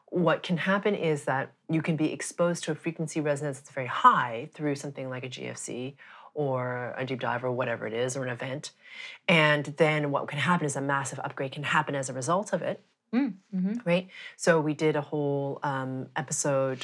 What 0.10 0.44
can 0.44 0.58
happen 0.58 0.94
is 0.94 1.26
that 1.26 1.52
you 1.70 1.82
can 1.82 1.96
be 1.96 2.14
exposed 2.14 2.64
to 2.66 2.72
a 2.72 2.76
frequency 2.76 3.20
resonance 3.20 3.60
that's 3.60 3.72
very 3.72 3.88
high 3.88 4.50
through 4.54 4.76
something 4.76 5.10
like 5.10 5.24
a 5.24 5.30
GFC 5.30 5.96
or 6.36 6.94
a 6.98 7.06
deep 7.06 7.20
dive 7.20 7.44
or 7.44 7.52
whatever 7.52 7.88
it 7.88 7.94
is 7.94 8.16
or 8.16 8.24
an 8.24 8.30
event. 8.30 8.72
And 9.28 9.66
then 9.78 10.12
what 10.12 10.28
can 10.28 10.40
happen 10.40 10.66
is 10.66 10.76
a 10.76 10.82
massive 10.82 11.20
upgrade 11.20 11.52
can 11.52 11.64
happen 11.64 11.96
as 11.96 12.10
a 12.10 12.14
result 12.14 12.54
of 12.54 12.62
it 12.62 12.84
Mm. 13.14 13.34
hmm 13.52 13.74
right? 13.86 14.08
So 14.38 14.60
we 14.60 14.74
did 14.74 14.96
a 14.96 15.02
whole 15.02 15.60
um, 15.62 16.08
episode 16.16 16.84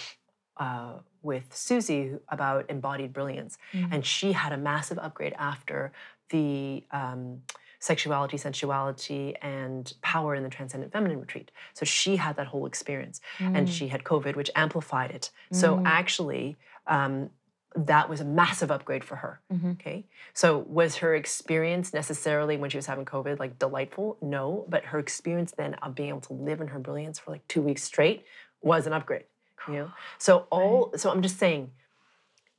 uh, 0.58 0.94
with 1.24 1.56
Susie 1.56 2.18
about 2.30 2.70
embodied 2.70 3.14
brilliance, 3.14 3.58
Mm. 3.74 3.88
and 3.94 4.06
she 4.06 4.34
had 4.34 4.52
a 4.54 4.58
massive 4.58 5.00
upgrade 5.00 5.34
after 5.40 5.92
the 6.30 6.84
um, 6.92 7.42
sexuality, 7.80 8.38
sensuality, 8.38 9.36
and 9.42 9.94
power 10.02 10.36
in 10.36 10.44
the 10.44 10.50
transcendent 10.50 10.92
feminine 10.92 11.20
retreat. 11.20 11.52
So 11.74 11.86
she 11.86 12.18
had 12.18 12.36
that 12.36 12.48
whole 12.48 12.66
experience, 12.66 13.22
and 13.40 13.68
Mm. 13.68 13.72
she 13.72 13.88
had 13.88 14.04
COVID, 14.04 14.36
which 14.36 14.52
amplified 14.56 15.12
it. 15.12 15.32
So 15.52 15.78
Mm. 15.78 15.84
actually, 15.86 16.58
um, 16.88 17.30
that 17.76 18.10
was 18.10 18.20
a 18.20 18.26
massive 18.26 18.72
upgrade 18.72 19.04
for 19.04 19.18
her. 19.18 19.40
Mhm. 19.54 19.74
Okay. 19.74 20.06
So 20.34 20.58
was 20.58 20.98
her 20.98 21.14
experience 21.16 21.94
necessarily 21.94 22.58
when 22.58 22.70
she 22.70 22.78
was 22.78 22.88
having 22.88 23.06
COVID 23.06 23.40
like 23.40 23.60
delightful? 23.60 24.18
No, 24.22 24.66
but 24.68 24.86
her 24.86 25.00
experience 25.00 25.52
then 25.52 25.76
of 25.76 25.94
being 25.96 26.10
able 26.10 26.22
to 26.22 26.34
live 26.34 26.62
in 26.62 26.68
her 26.70 26.80
brilliance 26.80 27.20
for 27.20 27.32
like 27.32 27.48
two 27.48 27.62
weeks 27.62 27.84
straight 27.84 28.26
was 28.62 28.88
an 28.88 28.94
upgrade. 28.94 29.26
You 29.68 29.74
know. 29.76 29.92
So 30.18 30.48
all. 30.50 30.92
So 30.98 31.12
I'm 31.12 31.22
just 31.22 31.38
saying, 31.38 31.72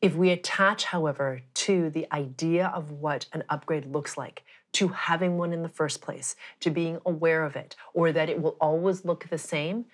if 0.03 0.15
we 0.15 0.31
attach, 0.31 0.85
however, 0.85 1.43
to 1.55 1.91
the 1.91 2.07
idea 2.13 2.69
of 2.69 2.91
what 2.91 3.27
an 3.33 3.45
upgrade 3.49 3.87
looks 3.87 4.17
like, 4.17 4.45
to 4.73 4.89
having 4.89 5.37
one 5.39 5.53
in 5.53 5.63
the 5.63 5.69
first 5.69 6.01
place, 6.01 6.37
to 6.61 6.71
being 6.71 6.99
aware 7.07 7.45
of 7.45 7.57
it, 7.57 7.77
or 7.95 8.13
that 8.13 8.29
it 8.31 8.41
will 8.41 8.57
always 8.61 9.05
look 9.05 9.29
the 9.29 9.39
same, 9.39 9.87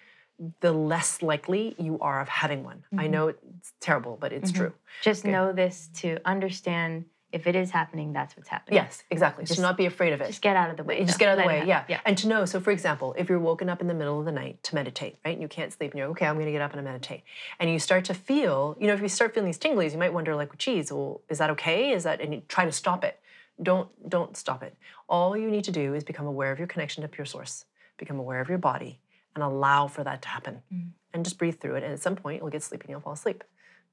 the 0.60 0.72
less 0.72 1.22
likely 1.22 1.74
you 1.78 1.98
are 2.00 2.20
of 2.20 2.28
having 2.28 2.62
one. 2.62 2.84
I 2.98 3.06
Mhm. 3.06 3.08
know 3.08 3.28
it's 3.28 3.72
terrible, 3.80 4.16
but 4.20 4.32
it's 4.32 4.50
Mhm. 4.50 4.52
true. 4.52 4.74
Just 5.00 5.24
Okay. 5.24 5.26
know 5.26 5.52
this 5.52 5.88
to 5.94 6.18
understand 6.24 7.06
if 7.32 7.46
it 7.46 7.56
is 7.56 7.70
happening, 7.70 8.12
that's 8.12 8.36
what's 8.36 8.48
happening. 8.48 8.76
Yes, 8.76 9.02
exactly. 9.10 9.44
Just- 9.44 9.56
to 9.56 9.62
not 9.62 9.76
be 9.76 9.86
afraid 9.86 10.12
of 10.12 10.20
it. 10.20 10.28
Just 10.28 10.42
get 10.42 10.56
out 10.56 10.70
of 10.70 10.76
the 10.76 10.84
way. 10.84 11.04
just 11.04 11.18
get 11.18 11.28
out 11.28 11.38
of 11.38 11.44
the 11.44 11.48
way, 11.48 11.64
yeah. 11.66 11.84
Yeah. 11.88 12.00
And 12.06 12.16
to 12.18 12.28
know, 12.28 12.44
so 12.44 12.60
for 12.60 12.70
example, 12.70 13.14
if 13.18 13.28
you're 13.28 13.40
woken 13.40 13.68
up 13.68 13.80
in 13.80 13.88
the 13.88 13.94
middle 13.94 14.18
of 14.18 14.24
the 14.24 14.32
night 14.32 14.62
to 14.64 14.74
meditate, 14.74 15.18
right? 15.24 15.32
And 15.32 15.42
you 15.42 15.48
can't 15.48 15.72
sleep 15.72 15.90
and 15.92 15.98
you're, 15.98 16.08
okay, 16.08 16.26
I'm 16.26 16.38
gonna 16.38 16.52
get 16.52 16.62
up 16.62 16.72
and 16.72 16.82
meditate. 16.84 17.24
And 17.58 17.70
you 17.70 17.78
start 17.78 18.04
to 18.06 18.14
feel, 18.14 18.76
you 18.80 18.86
know, 18.86 18.94
if 18.94 19.00
you 19.00 19.08
start 19.08 19.34
feeling 19.34 19.46
these 19.46 19.58
tinglies, 19.58 19.92
you 19.92 19.98
might 19.98 20.12
wonder 20.12 20.34
like, 20.36 20.56
geez, 20.56 20.92
well, 20.92 21.20
is 21.28 21.38
that 21.38 21.50
okay? 21.50 21.90
Is 21.90 22.04
that, 22.04 22.20
and 22.20 22.32
you 22.32 22.42
try 22.48 22.64
to 22.64 22.72
stop 22.72 23.04
it. 23.04 23.18
Don't, 23.62 23.88
don't 24.08 24.36
stop 24.36 24.62
it. 24.62 24.76
All 25.08 25.36
you 25.36 25.50
need 25.50 25.64
to 25.64 25.72
do 25.72 25.94
is 25.94 26.04
become 26.04 26.26
aware 26.26 26.52
of 26.52 26.58
your 26.58 26.68
connection 26.68 27.02
to 27.02 27.08
pure 27.08 27.24
source, 27.24 27.64
become 27.96 28.18
aware 28.18 28.40
of 28.40 28.48
your 28.48 28.58
body 28.58 29.00
and 29.34 29.42
allow 29.42 29.86
for 29.86 30.04
that 30.04 30.22
to 30.22 30.28
happen. 30.28 30.62
Mm. 30.72 30.90
And 31.12 31.24
just 31.24 31.38
breathe 31.38 31.58
through 31.58 31.76
it. 31.76 31.82
And 31.82 31.92
at 31.92 32.00
some 32.00 32.16
point 32.16 32.40
you'll 32.40 32.50
get 32.50 32.62
sleepy 32.62 32.84
and 32.84 32.90
you'll 32.90 33.00
fall 33.00 33.14
asleep. 33.14 33.42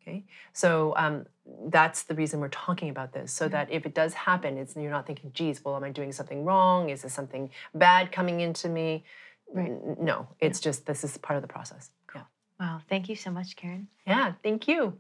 Okay. 0.03 0.25
So 0.51 0.93
um, 0.97 1.25
that's 1.67 2.03
the 2.03 2.13
reason 2.15 2.41
we're 2.41 2.49
talking 2.49 2.89
about 2.89 3.13
this, 3.13 3.31
so 3.31 3.47
that 3.47 3.71
if 3.71 3.85
it 3.85 3.95
does 3.95 4.13
happen, 4.13 4.57
it's 4.57 4.75
you're 4.75 4.91
not 4.91 5.07
thinking, 5.07 5.31
"Geez, 5.33 5.63
well, 5.63 5.77
am 5.77 5.83
I 5.85 5.91
doing 5.91 6.11
something 6.11 6.43
wrong? 6.43 6.89
Is 6.89 7.03
this 7.03 7.13
something 7.13 7.49
bad 7.73 8.11
coming 8.11 8.41
into 8.41 8.67
me?" 8.67 9.05
Right. 9.53 9.69
N- 9.71 9.95
No, 10.01 10.27
it's 10.41 10.59
just 10.59 10.85
this 10.85 11.03
is 11.05 11.17
part 11.17 11.37
of 11.37 11.41
the 11.41 11.47
process. 11.47 11.91
Yeah. 12.13 12.23
Wow. 12.59 12.81
Thank 12.89 13.07
you 13.07 13.15
so 13.15 13.31
much, 13.31 13.55
Karen. 13.55 13.87
Yeah. 14.05 14.33
Thank 14.43 14.67
you. 14.67 14.97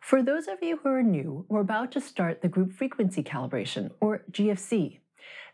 For 0.00 0.22
those 0.22 0.48
of 0.48 0.62
you 0.62 0.76
who 0.78 0.88
are 0.90 1.02
new, 1.02 1.46
we're 1.48 1.60
about 1.60 1.92
to 1.92 2.00
start 2.00 2.42
the 2.42 2.48
group 2.48 2.72
frequency 2.72 3.22
calibration, 3.22 3.90
or 4.00 4.22
GFC. 4.30 4.98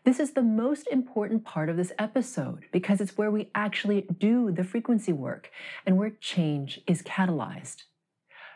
This 0.03 0.19
is 0.19 0.31
the 0.31 0.41
most 0.41 0.87
important 0.87 1.45
part 1.45 1.69
of 1.69 1.77
this 1.77 1.91
episode 1.99 2.65
because 2.71 3.01
it's 3.01 3.17
where 3.17 3.29
we 3.29 3.51
actually 3.53 4.01
do 4.17 4.51
the 4.51 4.63
frequency 4.63 5.13
work 5.13 5.51
and 5.85 5.97
where 5.97 6.09
change 6.09 6.81
is 6.87 7.03
catalyzed. 7.03 7.83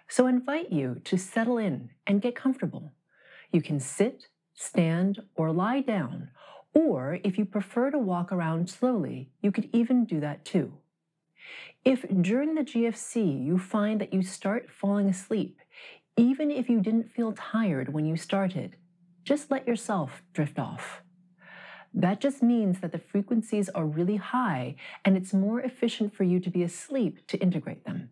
So 0.08 0.26
I 0.26 0.32
invite 0.32 0.72
you 0.72 1.02
to 1.04 1.18
settle 1.18 1.58
in 1.58 1.90
and 2.08 2.22
get 2.22 2.36
comfortable. 2.36 2.94
You 3.52 3.62
can 3.62 3.80
sit, 3.80 4.28
stand, 4.56 5.20
or 5.36 5.52
lie 5.52 5.82
down, 5.82 6.30
or 6.74 7.20
if 7.24 7.38
you 7.38 7.46
prefer 7.46 7.92
to 7.92 8.00
walk 8.00 8.32
around 8.32 8.70
slowly, 8.70 9.30
you 9.42 9.52
could 9.52 9.70
even 9.72 10.06
do 10.06 10.20
that 10.20 10.46
too. 10.46 10.74
If 11.84 12.06
during 12.22 12.56
the 12.56 12.64
GFC 12.64 13.46
you 13.46 13.60
find 13.60 14.02
that 14.02 14.14
you 14.14 14.24
start 14.24 14.70
falling 14.72 15.10
asleep, 15.10 15.60
even 16.18 16.50
if 16.50 16.70
you 16.70 16.82
didn't 16.82 17.12
feel 17.12 17.34
tired 17.34 17.94
when 17.94 18.06
you 18.06 18.16
started, 18.16 18.78
just 19.24 19.52
let 19.52 19.68
yourself 19.68 20.24
drift 20.34 20.58
off. 20.58 21.02
That 21.98 22.20
just 22.20 22.44
means 22.44 22.82
that 22.82 22.92
the 22.92 23.00
frequencies 23.00 23.70
are 23.70 23.86
really 23.86 24.18
high 24.18 24.76
and 25.06 25.16
it's 25.16 25.34
more 25.34 25.62
efficient 25.62 26.14
for 26.14 26.26
you 26.26 26.42
to 26.42 26.50
be 26.50 26.62
asleep 26.62 27.26
to 27.28 27.38
integrate 27.38 27.86
them. 27.86 28.10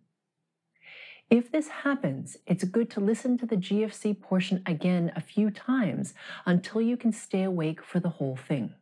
If 1.30 1.52
this 1.52 1.68
happens, 1.68 2.38
it's 2.48 2.64
good 2.64 2.90
to 2.92 3.02
listen 3.02 3.38
to 3.40 3.46
the 3.46 3.58
GFC 3.58 4.22
portion 4.22 4.64
again 4.66 5.12
a 5.18 5.22
few 5.22 5.52
times 5.52 6.14
until 6.46 6.82
you 6.82 6.96
can 6.96 7.12
stay 7.12 7.44
awake 7.44 7.84
for 7.84 8.00
the 8.00 8.10
whole 8.10 8.38
thing. 8.38 8.74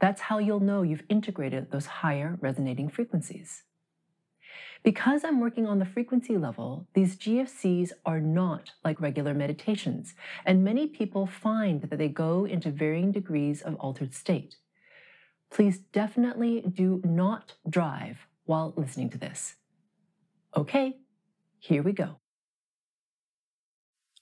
That's 0.00 0.22
how 0.22 0.38
you'll 0.38 0.60
know 0.60 0.82
you've 0.82 1.04
integrated 1.08 1.70
those 1.70 1.86
higher 1.86 2.38
resonating 2.40 2.88
frequencies. 2.88 3.62
Because 4.82 5.24
I'm 5.24 5.40
working 5.40 5.66
on 5.66 5.78
the 5.78 5.84
frequency 5.84 6.36
level, 6.36 6.86
these 6.94 7.16
GFCs 7.16 7.92
are 8.06 8.20
not 8.20 8.70
like 8.84 9.00
regular 9.00 9.34
meditations, 9.34 10.14
and 10.46 10.64
many 10.64 10.86
people 10.86 11.26
find 11.26 11.82
that 11.82 11.98
they 11.98 12.08
go 12.08 12.44
into 12.44 12.70
varying 12.70 13.12
degrees 13.12 13.60
of 13.60 13.74
altered 13.76 14.14
state. 14.14 14.56
Please 15.50 15.78
definitely 15.78 16.60
do 16.60 17.00
not 17.04 17.54
drive 17.68 18.26
while 18.44 18.72
listening 18.76 19.10
to 19.10 19.18
this. 19.18 19.56
Okay, 20.56 20.96
here 21.58 21.82
we 21.82 21.92
go. 21.92 22.18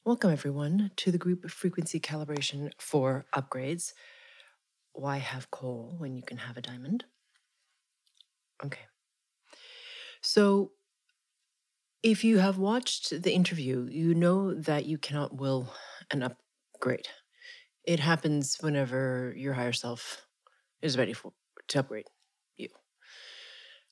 Welcome, 0.04 0.30
everyone, 0.30 0.92
to 0.96 1.10
the 1.10 1.18
group 1.18 1.50
frequency 1.50 1.98
calibration 2.00 2.70
for 2.78 3.26
upgrades. 3.34 3.92
Why 4.92 5.18
have 5.18 5.50
coal 5.50 5.96
when 5.98 6.14
you 6.16 6.22
can 6.22 6.38
have 6.38 6.56
a 6.56 6.62
diamond? 6.62 7.04
Okay. 8.64 8.86
So, 10.26 10.72
if 12.02 12.24
you 12.24 12.38
have 12.38 12.58
watched 12.58 13.22
the 13.22 13.32
interview, 13.32 13.86
you 13.88 14.12
know 14.12 14.54
that 14.54 14.84
you 14.84 14.98
cannot 14.98 15.36
will 15.36 15.72
an 16.10 16.24
upgrade. 16.24 17.06
It 17.84 18.00
happens 18.00 18.56
whenever 18.60 19.32
your 19.36 19.54
higher 19.54 19.72
self 19.72 20.26
is 20.82 20.98
ready 20.98 21.12
for 21.12 21.32
to 21.68 21.78
upgrade 21.78 22.08
you. 22.56 22.70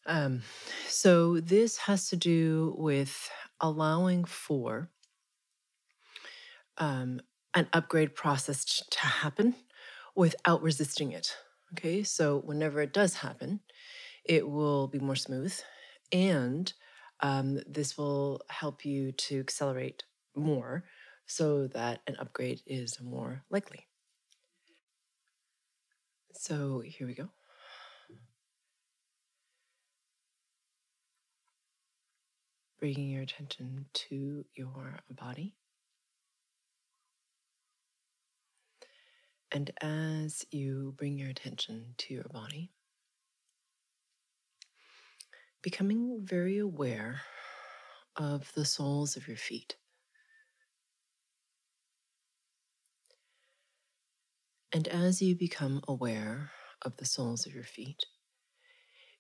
Um, 0.07 0.43
so 0.89 1.39
this 1.39 1.77
has 1.77 2.09
to 2.09 2.17
do 2.17 2.75
with 2.79 3.31
allowing 3.61 4.25
for 4.25 4.91
um, 6.79 7.21
an 7.55 7.69
upgrade 7.73 8.17
process 8.17 8.83
to 8.91 9.01
happen 9.01 9.55
without 10.17 10.63
resisting 10.63 11.13
it. 11.13 11.37
Okay, 11.75 12.03
so 12.03 12.41
whenever 12.41 12.81
it 12.81 12.93
does 12.93 13.15
happen, 13.19 13.61
it 14.25 14.49
will 14.49 14.89
be 14.89 14.99
more 14.99 15.17
smooth 15.17 15.55
and 16.15 16.73
um, 17.21 17.61
this 17.67 17.99
will 17.99 18.41
help 18.49 18.85
you 18.85 19.13
to 19.13 19.41
accelerate 19.41 20.05
more 20.37 20.85
so 21.27 21.67
that 21.69 22.01
an 22.07 22.17
upgrade 22.19 22.61
is 22.67 23.01
more 23.01 23.43
likely. 23.51 23.87
So 26.35 26.83
here 26.85 27.07
we 27.07 27.15
go. 27.15 27.29
Bringing 32.79 33.11
your 33.11 33.23
attention 33.23 33.87
to 33.95 34.45
your 34.55 35.01
body. 35.11 35.55
And 39.51 39.71
as 39.81 40.45
you 40.51 40.95
bring 40.97 41.17
your 41.17 41.31
attention 41.31 41.95
to 41.99 42.15
your 42.15 42.27
body, 42.31 42.74
becoming 45.65 46.21
very 46.23 46.59
aware 46.59 47.23
of 48.17 48.53
the 48.55 48.67
soles 48.67 49.17
of 49.17 49.27
your 49.27 49.37
feet. 49.39 49.77
And 54.75 54.87
as 54.89 55.23
you 55.23 55.35
become 55.35 55.83
aware 55.89 56.51
of 56.83 56.99
the 56.99 57.07
soles 57.07 57.47
of 57.47 57.55
your 57.55 57.65
feet, 57.65 58.05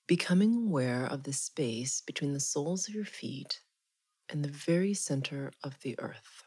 becoming 0.07 0.54
aware 0.54 1.07
of 1.07 1.22
the 1.22 1.33
space 1.33 2.02
between 2.02 2.35
the 2.35 2.40
soles 2.40 2.88
of 2.88 2.94
your 2.94 3.07
feet 3.07 3.62
and 4.28 4.44
the 4.44 4.50
very 4.50 4.92
center 4.92 5.50
of 5.62 5.80
the 5.80 5.98
earth. 5.98 6.44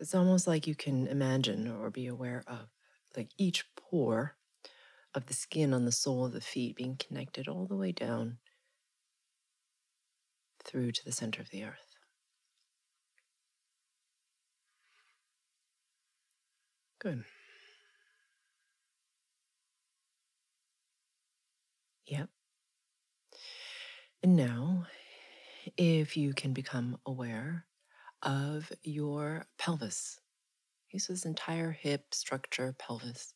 It's 0.00 0.14
almost 0.14 0.46
like 0.46 0.66
you 0.66 0.74
can 0.74 1.06
imagine 1.06 1.68
or 1.68 1.90
be 1.90 2.06
aware 2.06 2.42
of 2.46 2.73
like 3.16 3.30
each 3.38 3.64
pore 3.76 4.36
of 5.14 5.26
the 5.26 5.34
skin 5.34 5.74
on 5.74 5.84
the 5.86 5.92
sole 5.92 6.26
of 6.26 6.32
the 6.32 6.40
feet 6.42 6.76
being 6.76 6.96
connected 6.96 7.48
all 7.48 7.66
the 7.66 7.76
way 7.76 7.92
down 7.92 8.38
through 10.64 10.90
to 10.90 11.04
the 11.04 11.12
center 11.12 11.40
of 11.40 11.50
the 11.50 11.62
earth. 11.62 11.94
Good. 16.98 17.24
Yep. 22.06 22.28
And 24.24 24.36
now, 24.36 24.86
if 25.76 26.16
you 26.16 26.34
can 26.34 26.52
become 26.54 26.98
aware 27.06 27.66
of 28.22 28.72
your 28.82 29.46
pelvis, 29.58 30.20
this 31.08 31.24
entire 31.26 31.72
hip 31.72 32.14
structure, 32.14 32.72
pelvis, 32.78 33.34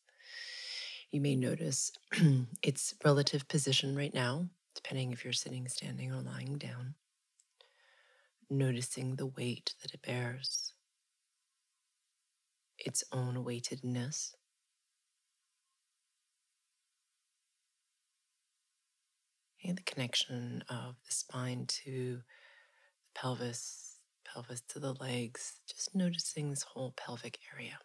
You 1.11 1.21
may 1.21 1.35
notice 1.35 1.91
its 2.63 2.95
relative 3.05 3.47
position 3.47 3.95
right 3.95 4.13
now, 4.13 4.49
depending 4.75 5.11
if 5.11 5.23
you're 5.23 5.33
sitting, 5.33 5.67
standing, 5.67 6.11
or 6.11 6.21
lying 6.21 6.57
down. 6.57 6.95
Noticing 8.51 9.15
the 9.15 9.25
weight 9.25 9.73
that 9.81 9.93
it 9.93 10.01
bears, 10.03 10.73
its 12.79 13.03
own 13.11 13.43
weightedness. 13.43 14.35
And 19.63 19.77
the 19.77 19.83
connection 19.83 20.63
of 20.69 20.95
the 21.05 21.11
spine 21.11 21.65
to 21.67 22.21
the 23.03 23.19
pelvis, 23.19 23.88
pelvis 24.33 24.61
to 24.69 24.79
the 24.79 24.93
legs, 24.93 25.59
just 25.67 25.95
noticing 25.95 26.49
this 26.49 26.63
whole 26.63 26.93
pelvic 26.97 27.39
area. 27.53 27.79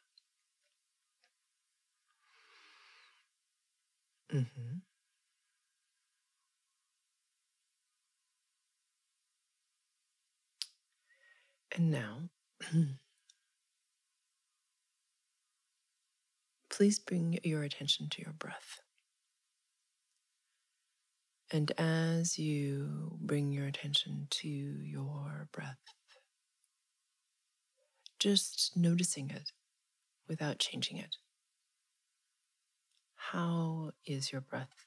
Mm-hmm. 4.33 4.79
And 11.77 11.91
now, 11.91 12.29
please 16.71 16.99
bring 16.99 17.39
your 17.43 17.63
attention 17.63 18.09
to 18.11 18.23
your 18.23 18.33
breath. 18.33 18.81
And 21.53 21.73
as 21.79 22.39
you 22.39 23.17
bring 23.21 23.53
your 23.53 23.67
attention 23.67 24.27
to 24.31 24.49
your 24.49 25.49
breath, 25.53 25.94
just 28.25 28.75
noticing 28.75 29.29
it 29.29 29.53
without 30.27 30.59
changing 30.59 30.97
it. 30.97 31.17
How 33.17 33.91
is 34.07 34.33
your 34.33 34.41
breath 34.41 34.87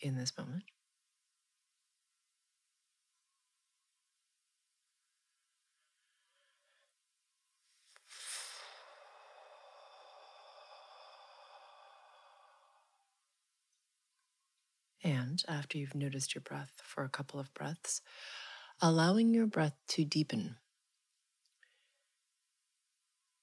in 0.00 0.16
this 0.16 0.32
moment? 0.38 0.62
And 15.02 15.42
after 15.48 15.78
you've 15.78 15.96
noticed 15.96 16.36
your 16.36 16.42
breath 16.42 16.80
for 16.84 17.02
a 17.02 17.08
couple 17.08 17.40
of 17.40 17.52
breaths, 17.54 18.02
allowing 18.80 19.34
your 19.34 19.48
breath 19.48 19.74
to 19.88 20.04
deepen, 20.04 20.58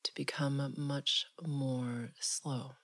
to 0.03 0.13
become 0.15 0.73
much 0.77 1.25
more 1.45 2.11
slow. 2.19 2.75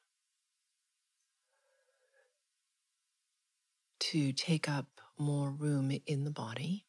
to 4.00 4.32
take 4.34 4.70
up 4.70 5.02
more 5.18 5.50
room 5.50 5.92
in 6.06 6.24
the 6.24 6.32
body. 6.32 6.86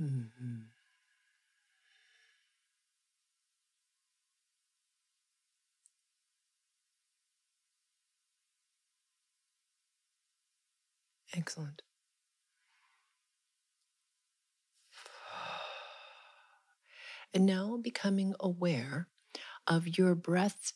Mm-hmm. 0.00 0.62
Excellent. 11.34 11.82
And 17.34 17.46
now 17.46 17.78
becoming 17.80 18.34
aware 18.40 19.08
of 19.66 19.98
your 19.98 20.14
breath 20.14 20.72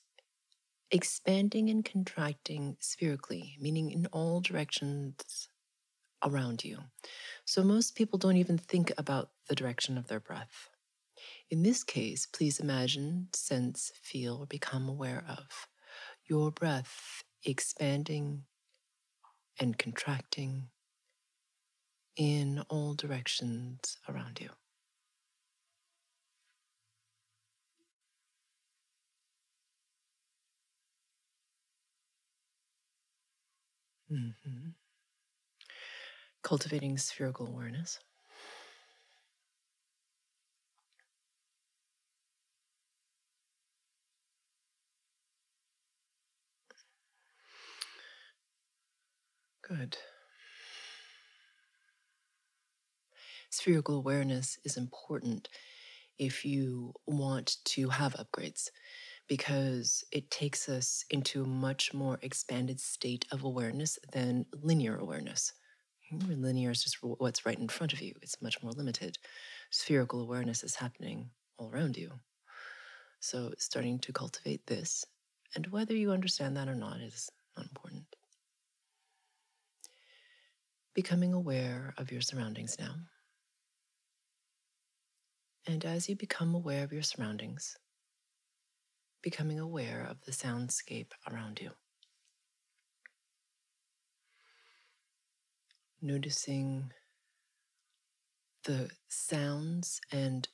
expanding 0.90 1.68
and 1.68 1.84
contracting 1.84 2.76
spherically, 2.80 3.56
meaning 3.60 3.90
in 3.90 4.06
all 4.06 4.40
directions 4.40 5.48
around 6.24 6.64
you. 6.64 6.78
So 7.44 7.62
most 7.62 7.94
people 7.94 8.18
don't 8.18 8.36
even 8.36 8.58
think 8.58 8.92
about 8.96 9.30
the 9.48 9.54
direction 9.54 9.98
of 9.98 10.08
their 10.08 10.20
breath. 10.20 10.70
In 11.50 11.62
this 11.62 11.84
case, 11.84 12.26
please 12.26 12.58
imagine, 12.60 13.28
sense, 13.32 13.92
feel, 14.02 14.38
or 14.38 14.46
become 14.46 14.88
aware 14.88 15.24
of 15.28 15.68
your 16.24 16.50
breath 16.50 17.22
expanding 17.44 18.42
and 19.58 19.78
contracting 19.78 20.68
in 22.16 22.64
all 22.68 22.94
directions 22.94 23.98
around 24.08 24.40
you. 24.40 24.50
Mm-hmm. 34.16 34.70
Cultivating 36.42 36.96
spherical 36.96 37.46
awareness. 37.46 37.98
Good. 49.62 49.98
Spherical 53.50 53.96
awareness 53.96 54.58
is 54.64 54.76
important 54.76 55.48
if 56.18 56.44
you 56.44 56.94
want 57.06 57.56
to 57.64 57.90
have 57.90 58.14
upgrades 58.14 58.70
because 59.28 60.04
it 60.12 60.30
takes 60.30 60.68
us 60.68 61.04
into 61.10 61.42
a 61.42 61.46
much 61.46 61.92
more 61.92 62.18
expanded 62.22 62.80
state 62.80 63.24
of 63.32 63.44
awareness 63.44 63.98
than 64.12 64.46
linear 64.62 64.96
awareness. 64.96 65.52
Linear 66.12 66.70
is 66.70 66.84
just 66.84 66.98
what's 67.02 67.44
right 67.44 67.58
in 67.58 67.68
front 67.68 67.92
of 67.92 68.00
you, 68.00 68.14
it's 68.22 68.40
much 68.40 68.62
more 68.62 68.72
limited. 68.72 69.18
Spherical 69.70 70.20
awareness 70.20 70.62
is 70.62 70.76
happening 70.76 71.30
all 71.58 71.68
around 71.70 71.96
you. 71.96 72.12
So, 73.20 73.52
starting 73.58 73.98
to 74.00 74.12
cultivate 74.12 74.66
this, 74.66 75.04
and 75.56 75.66
whether 75.68 75.94
you 75.94 76.12
understand 76.12 76.56
that 76.56 76.68
or 76.68 76.76
not 76.76 77.00
is 77.00 77.28
not 77.56 77.66
important. 77.66 78.04
Becoming 80.94 81.34
aware 81.34 81.92
of 81.98 82.12
your 82.12 82.20
surroundings 82.20 82.76
now. 82.78 82.94
And 85.66 85.84
as 85.84 86.08
you 86.08 86.14
become 86.14 86.54
aware 86.54 86.84
of 86.84 86.92
your 86.92 87.02
surroundings, 87.02 87.76
becoming 89.26 89.58
aware 89.58 90.06
of 90.08 90.24
the 90.24 90.30
soundscape 90.30 91.10
around 91.28 91.60
you. 91.60 91.68
Noticing 96.00 96.92
the 98.62 98.88
sounds 99.08 100.00
and 100.12 100.46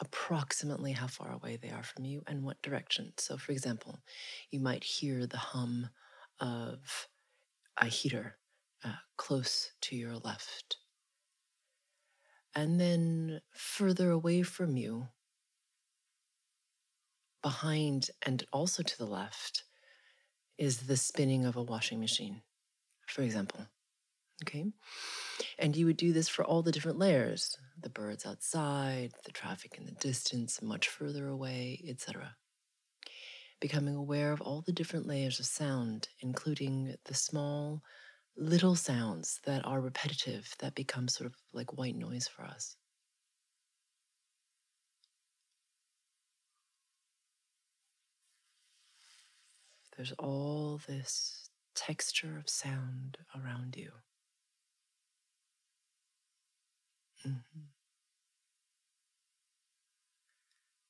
approximately 0.00 0.92
how 0.92 1.08
far 1.08 1.32
away 1.32 1.58
they 1.60 1.70
are 1.70 1.82
from 1.82 2.04
you 2.04 2.22
and 2.28 2.44
what 2.44 2.62
direction. 2.62 3.12
So, 3.16 3.36
for 3.36 3.50
example, 3.50 3.98
you 4.52 4.60
might 4.60 4.84
hear 4.84 5.26
the 5.26 5.36
hum 5.36 5.88
of 6.38 7.08
a 7.76 7.86
heater 7.86 8.36
uh, 8.84 8.92
close 9.16 9.72
to 9.80 9.96
your 9.96 10.14
left. 10.14 10.76
And 12.54 12.80
then 12.80 13.40
further 13.50 14.12
away 14.12 14.42
from 14.42 14.76
you, 14.76 15.08
behind 17.42 18.10
and 18.22 18.44
also 18.52 18.82
to 18.82 18.98
the 18.98 19.06
left 19.06 19.64
is 20.58 20.86
the 20.86 20.96
spinning 20.96 21.44
of 21.44 21.56
a 21.56 21.62
washing 21.62 22.00
machine, 22.00 22.42
for 23.06 23.22
example. 23.22 23.66
Okay. 24.44 24.66
And 25.58 25.76
you 25.76 25.86
would 25.86 25.96
do 25.96 26.12
this 26.12 26.28
for 26.28 26.44
all 26.44 26.62
the 26.62 26.72
different 26.72 26.98
layers 26.98 27.56
the 27.80 27.90
birds 27.90 28.26
outside, 28.26 29.12
the 29.24 29.30
traffic 29.30 29.76
in 29.78 29.86
the 29.86 29.92
distance, 29.92 30.60
much 30.60 30.88
further 30.88 31.28
away, 31.28 31.80
etc. 31.86 32.36
Becoming 33.60 33.94
aware 33.94 34.32
of 34.32 34.40
all 34.40 34.62
the 34.62 34.72
different 34.72 35.06
layers 35.06 35.38
of 35.38 35.46
sound, 35.46 36.08
including 36.20 36.96
the 37.04 37.14
small, 37.14 37.82
little 38.36 38.74
sounds 38.74 39.40
that 39.44 39.64
are 39.64 39.80
repetitive, 39.80 40.52
that 40.58 40.74
become 40.74 41.06
sort 41.06 41.26
of 41.26 41.36
like 41.52 41.76
white 41.76 41.96
noise 41.96 42.26
for 42.26 42.44
us. 42.44 42.76
There's 49.98 50.12
all 50.12 50.80
this 50.86 51.50
texture 51.74 52.38
of 52.38 52.48
sound 52.48 53.18
around 53.34 53.76
you. 53.76 53.90
Mm-hmm. 57.26 57.60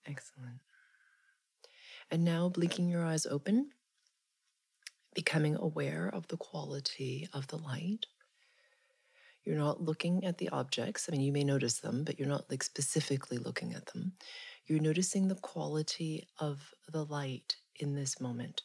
Excellent. 0.07 0.61
And 2.11 2.23
now, 2.23 2.51
blinking 2.51 2.91
your 2.91 3.03
eyes 3.03 3.25
open, 3.25 3.71
becoming 5.15 5.57
aware 5.57 6.11
of 6.13 6.29
the 6.29 6.37
quality 6.37 7.27
of 7.33 7.47
the 7.47 7.57
light. 7.57 8.05
You're 9.43 9.57
not 9.57 9.81
looking 9.81 10.27
at 10.27 10.37
the 10.37 10.51
objects. 10.51 11.09
I 11.09 11.13
mean, 11.13 11.23
you 11.23 11.33
may 11.33 11.45
notice 11.45 11.79
them, 11.79 12.05
but 12.05 12.19
you're 12.19 12.29
not 12.29 12.51
like 12.51 12.63
specifically 12.63 13.39
looking 13.39 13.73
at 13.73 13.87
them. 13.87 14.13
You're 14.67 14.81
noticing 14.81 15.29
the 15.29 15.35
quality 15.37 16.29
of 16.39 16.75
the 16.93 17.07
light 17.07 17.57
in 17.77 17.95
this 17.95 18.21
moment, 18.21 18.61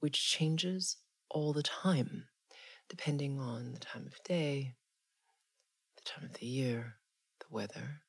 which 0.00 0.28
changes 0.30 0.96
all 1.28 1.52
the 1.52 1.62
time, 1.62 2.26
depending 2.88 3.38
on 3.38 3.72
the 3.72 3.78
time 3.78 4.06
of 4.06 4.22
day, 4.24 4.74
the 5.96 6.02
time 6.02 6.24
of 6.24 6.34
the 6.34 6.46
year, 6.46 6.96
the 7.38 7.46
weather, 7.50 8.02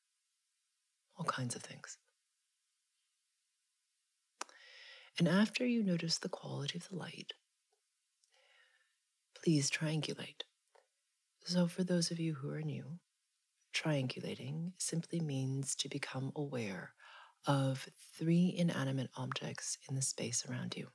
all 1.16 1.24
kinds 1.24 1.54
of 1.54 1.62
things. 1.62 1.98
And 5.18 5.28
after 5.28 5.66
you 5.66 5.84
notice 5.84 6.18
the 6.18 6.28
quality 6.28 6.78
of 6.78 6.88
the 6.88 6.96
light, 6.96 7.34
please 9.34 9.70
triangulate. 9.70 10.42
So, 11.44 11.66
for 11.66 11.84
those 11.84 12.10
of 12.10 12.18
you 12.18 12.34
who 12.34 12.50
are 12.50 12.62
new, 12.62 12.98
triangulating 13.74 14.72
simply 14.78 15.20
means 15.20 15.74
to 15.76 15.88
become 15.88 16.32
aware 16.36 16.94
of 17.46 17.88
three 18.16 18.54
inanimate 18.56 19.10
objects 19.16 19.76
in 19.88 19.96
the 19.96 20.02
space 20.02 20.46
around 20.48 20.76
you. 20.76 20.88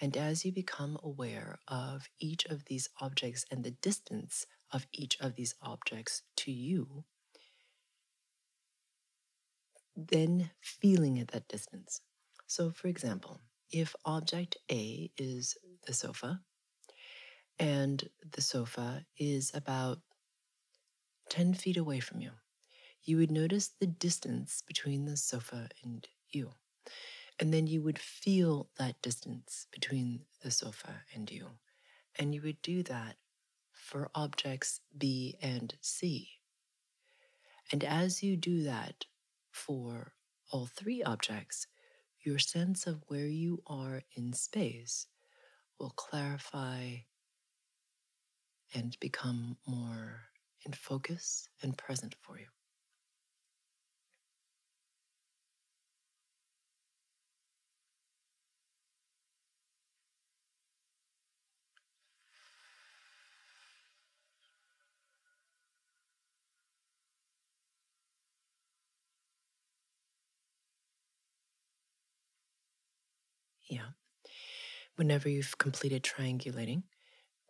And 0.00 0.16
as 0.16 0.44
you 0.44 0.52
become 0.52 0.98
aware 1.02 1.58
of 1.68 2.08
each 2.18 2.44
of 2.46 2.64
these 2.66 2.88
objects 3.00 3.44
and 3.50 3.64
the 3.64 3.70
distance 3.70 4.46
of 4.72 4.86
each 4.92 5.18
of 5.20 5.34
these 5.36 5.54
objects 5.62 6.22
to 6.36 6.50
you, 6.50 7.04
then 9.96 10.50
feeling 10.60 11.18
at 11.18 11.28
that 11.28 11.48
distance. 11.48 12.00
So, 12.46 12.70
for 12.70 12.88
example, 12.88 13.40
if 13.70 13.94
object 14.04 14.56
A 14.70 15.10
is 15.16 15.56
the 15.86 15.92
sofa, 15.94 16.40
and 17.58 18.08
the 18.32 18.40
sofa 18.40 19.06
is 19.16 19.50
about 19.54 19.98
10 21.28 21.54
feet 21.54 21.76
away 21.76 22.00
from 22.00 22.20
you, 22.20 22.32
you 23.04 23.16
would 23.16 23.30
notice 23.30 23.68
the 23.80 23.86
distance 23.86 24.62
between 24.66 25.04
the 25.04 25.16
sofa 25.16 25.68
and 25.82 26.06
you. 26.30 26.52
And 27.40 27.52
then 27.52 27.66
you 27.66 27.82
would 27.82 27.98
feel 27.98 28.68
that 28.78 29.02
distance 29.02 29.66
between 29.72 30.20
the 30.42 30.50
sofa 30.50 31.02
and 31.14 31.30
you. 31.30 31.48
And 32.16 32.34
you 32.34 32.42
would 32.42 32.62
do 32.62 32.82
that 32.84 33.16
for 33.72 34.10
objects 34.14 34.80
B 34.96 35.36
and 35.42 35.74
C. 35.80 36.38
And 37.72 37.82
as 37.82 38.22
you 38.22 38.36
do 38.36 38.62
that 38.62 39.06
for 39.50 40.12
all 40.50 40.66
three 40.66 41.02
objects, 41.02 41.66
your 42.22 42.38
sense 42.38 42.86
of 42.86 43.02
where 43.08 43.26
you 43.26 43.62
are 43.66 44.02
in 44.14 44.32
space 44.32 45.08
will 45.78 45.90
clarify 45.90 46.96
and 48.72 48.96
become 49.00 49.56
more 49.66 50.22
in 50.64 50.72
focus 50.72 51.48
and 51.62 51.76
present 51.76 52.14
for 52.22 52.38
you. 52.38 52.46
Yeah. 73.66 73.92
Whenever 74.96 75.28
you've 75.28 75.58
completed 75.58 76.02
triangulating, 76.02 76.84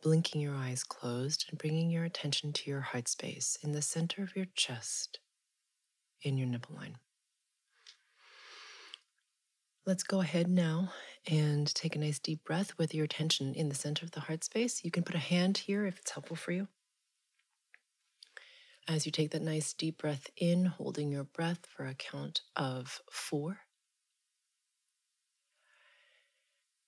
blinking 0.03 0.40
your 0.40 0.55
eyes 0.55 0.85
closed 0.85 1.46
and 1.50 1.59
bringing 1.59 1.90
your 1.90 2.05
attention 2.05 2.53
to 2.53 2.70
your 2.70 2.81
heart 2.81 3.09
space 3.09 3.59
in 3.62 3.72
the 3.72 3.83
center 3.83 4.22
of 4.22 4.37
your 4.37 4.46
chest 4.55 5.18
in 6.22 6.38
your 6.38 6.46
nipple 6.46 6.77
line. 6.77 6.96
Let's 9.87 10.03
go 10.03 10.22
ahead 10.22 10.48
now 10.48 10.92
and 11.27 11.72
take 11.74 11.94
a 11.94 11.98
nice 11.98 12.18
deep 12.18 12.42
breath 12.44 12.72
with 12.79 12.94
your 12.94 13.05
attention 13.05 13.55
in 13.55 13.68
the 13.68 13.74
center 13.74 14.05
of 14.05 14.12
the 14.12 14.20
heart 14.20 14.42
space. 14.42 14.83
You 14.83 14.90
can 14.90 15.03
put 15.03 15.14
a 15.14 15.18
hand 15.18 15.59
here 15.59 15.85
if 15.85 15.98
it's 15.98 16.11
helpful 16.11 16.37
for 16.37 16.53
you. 16.53 16.68
As 18.88 19.05
you 19.05 19.12
take 19.12 19.31
that 19.31 19.42
nice 19.42 19.72
deep 19.74 19.98
breath 19.98 20.29
in, 20.37 20.66
holding 20.66 21.11
your 21.11 21.24
breath 21.24 21.66
for 21.66 21.87
a 21.87 21.94
count 21.94 22.42
of 22.57 23.00
four. 23.11 23.61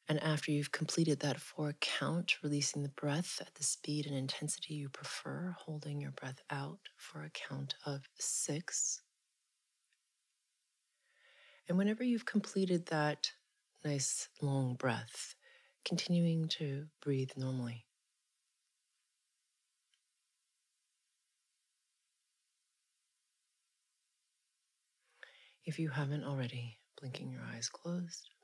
And 0.09 0.23
after 0.23 0.53
you've 0.53 0.71
completed 0.71 1.21
that 1.21 1.41
four 1.41 1.75
count, 1.81 2.37
releasing 2.43 2.83
the 2.83 2.89
breath 2.91 3.39
at 3.41 3.55
the 3.57 3.65
speed 3.65 4.07
and 4.07 4.15
intensity 4.15 4.75
you 4.75 4.89
prefer, 4.89 5.57
holding 5.59 6.01
your 6.01 6.13
breath 6.13 6.41
out 6.49 6.79
for 6.97 7.25
a 7.25 7.31
count 7.31 7.75
of 7.85 8.09
six. 8.15 9.03
And 11.69 11.77
whenever 11.77 12.05
you've 12.05 12.25
completed 12.25 12.87
that 12.87 13.33
nice 13.85 14.29
long 14.41 14.75
breath, 14.75 15.35
continuing 15.85 16.49
to 16.49 16.87
breathe 17.01 17.31
normally. 17.37 17.85
If 25.65 25.81
you 25.81 25.89
haven't 25.89 26.23
already, 26.23 26.79
blinking 27.01 27.29
your 27.29 27.43
eyes 27.43 27.69
closed. 27.69 28.36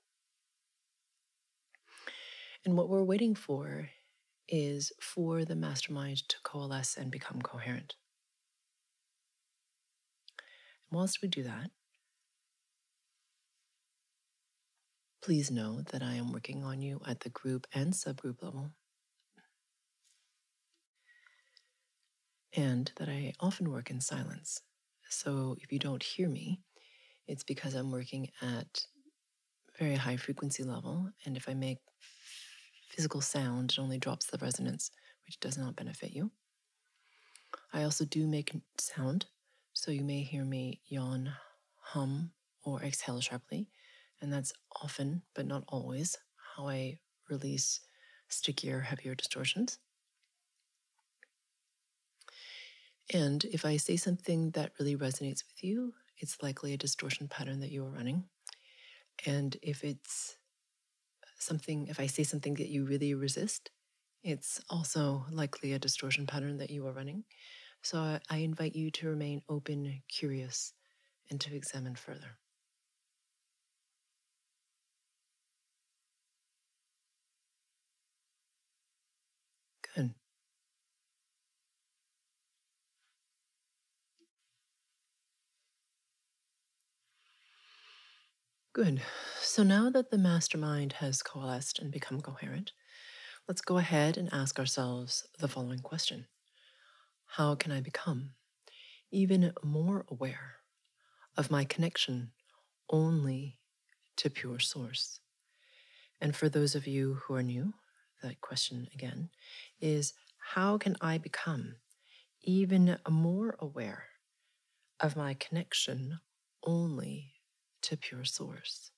And 2.65 2.77
what 2.77 2.89
we're 2.89 3.03
waiting 3.03 3.35
for 3.35 3.91
is 4.49 4.93
for 5.01 5.45
the 5.45 5.57
mastermind 5.57 6.29
to 6.29 6.37
coalesce 6.45 6.97
and 6.97 7.11
become 7.11 7.43
coherent. 7.43 7.95
And 10.91 10.97
whilst 10.97 11.23
we 11.23 11.29
do 11.29 11.43
that, 11.43 11.71
please 15.23 15.51
know 15.51 15.83
that 15.93 16.03
I 16.03 16.15
am 16.15 16.33
working 16.33 16.63
on 16.65 16.83
you 16.83 17.01
at 17.07 17.21
the 17.21 17.31
group 17.31 17.67
and 17.73 17.93
subgroup 17.93 18.43
level. 18.43 18.71
And 22.55 22.93
that 22.97 23.09
I 23.09 23.33
often 23.41 23.71
work 23.71 23.91
in 23.91 24.01
silence. 24.01 24.61
So 25.09 25.57
if 25.61 25.73
you 25.73 25.79
don't 25.79 26.03
hear 26.03 26.29
me, 26.29 26.61
it's 27.27 27.45
because 27.45 27.75
I'm 27.75 27.91
working 27.91 28.29
at 28.43 28.87
very 29.79 29.95
high 29.95 30.17
frequency 30.17 30.63
level. 30.63 31.11
And 31.25 31.37
if 31.37 31.49
I 31.49 31.55
make 31.55 31.79
physical 32.93 33.21
sound, 33.21 33.73
it 33.73 33.79
only 33.79 33.99
drops 33.99 34.27
the 34.27 34.39
resonance, 34.39 34.91
which 35.27 35.41
does 35.41 35.57
not 35.57 35.77
benefit 35.77 36.13
you. 36.13 36.31
I 37.73 37.85
also 37.85 38.05
do 38.05 38.27
make 38.27 38.53
sound, 38.79 39.27
so 39.73 39.91
you 39.91 40.05
may 40.05 40.23
hear 40.23 40.45
me 40.45 40.81
yawn, 40.87 41.33
hum, 41.79 42.33
or 42.63 42.83
exhale 42.83 43.21
sharply, 43.21 43.69
and 44.21 44.33
that's 44.33 44.53
often, 44.83 45.23
but 45.35 45.47
not 45.47 45.65
always, 45.69 46.17
how 46.57 46.69
I 46.69 46.99
release 47.31 47.81
stickier, 48.29 48.81
heavier 48.81 49.15
distortions. 49.15 49.79
And 53.13 53.45
if 53.47 53.65
I 53.65 53.79
say 53.79 53.97
something 53.97 54.51
that 54.53 54.73
really 54.79 54.97
resonates 54.97 55.45
with 55.47 55.63
you, 55.63 55.95
it's 56.19 56.43
likely 56.43 56.73
a 56.73 56.79
distortion 56.79 57.27
pattern 57.27 57.61
that 57.61 57.71
you 57.71 57.85
are 57.85 57.91
running. 57.91 58.25
And 59.27 59.57
if 59.63 59.85
it's 59.85 60.37
something, 61.43 61.89
if 61.89 62.01
I 62.01 62.07
say 62.07 62.23
something 62.25 62.55
that 62.55 62.69
you 62.69 62.85
really 62.85 63.15
resist, 63.15 63.71
it's 64.23 64.61
also 64.71 65.27
likely 65.31 65.73
a 65.73 65.79
distortion 65.81 66.27
pattern 66.27 66.59
that 66.59 66.71
you 66.71 66.87
are 66.87 66.93
running. 66.93 67.25
So 67.83 68.21
I 68.31 68.39
invite 68.39 68.77
you 68.77 68.91
to 68.93 69.09
remain 69.09 69.43
open, 69.49 70.03
curious, 70.09 70.75
and 71.31 71.41
to 71.43 71.55
examine 71.57 71.97
further. 71.97 72.39
Good. 79.95 80.15
Good. 88.75 89.03
So 89.45 89.65
now 89.65 89.91
that 89.91 90.11
the 90.11 90.19
mastermind 90.19 90.95
has 90.95 91.21
coalesced 91.21 91.81
and 91.81 91.91
become 91.91 92.21
coherent, 92.21 92.73
let's 93.49 93.61
go 93.61 93.77
ahead 93.77 94.17
and 94.17 94.33
ask 94.33 94.59
ourselves 94.59 95.27
the 95.41 95.49
following 95.49 95.81
question 95.81 96.29
How 97.27 97.57
can 97.57 97.73
I 97.73 97.81
become 97.81 98.31
even 99.11 99.53
more 99.63 100.07
aware 100.09 100.59
of 101.37 101.51
my 101.51 101.65
connection 101.65 102.31
only 102.89 103.59
to 104.17 104.31
pure 104.31 104.61
source? 104.61 105.19
And 106.21 106.37
for 106.37 106.49
those 106.49 106.77
of 106.77 106.87
you 106.87 107.15
who 107.15 107.35
are 107.35 107.43
new, 107.43 107.75
that 108.23 108.41
question 108.41 108.87
again 108.95 109.29
is 109.81 110.15
How 110.39 110.79
can 110.79 110.97
I 111.01 111.19
become 111.19 111.75
even 112.43 112.97
more 113.11 113.57
aware 113.59 114.05
of 115.01 115.17
my 115.17 115.35
connection 115.35 116.21
only 116.65 117.33
to 117.83 117.97
pure 117.97 118.25
source. 118.25 118.93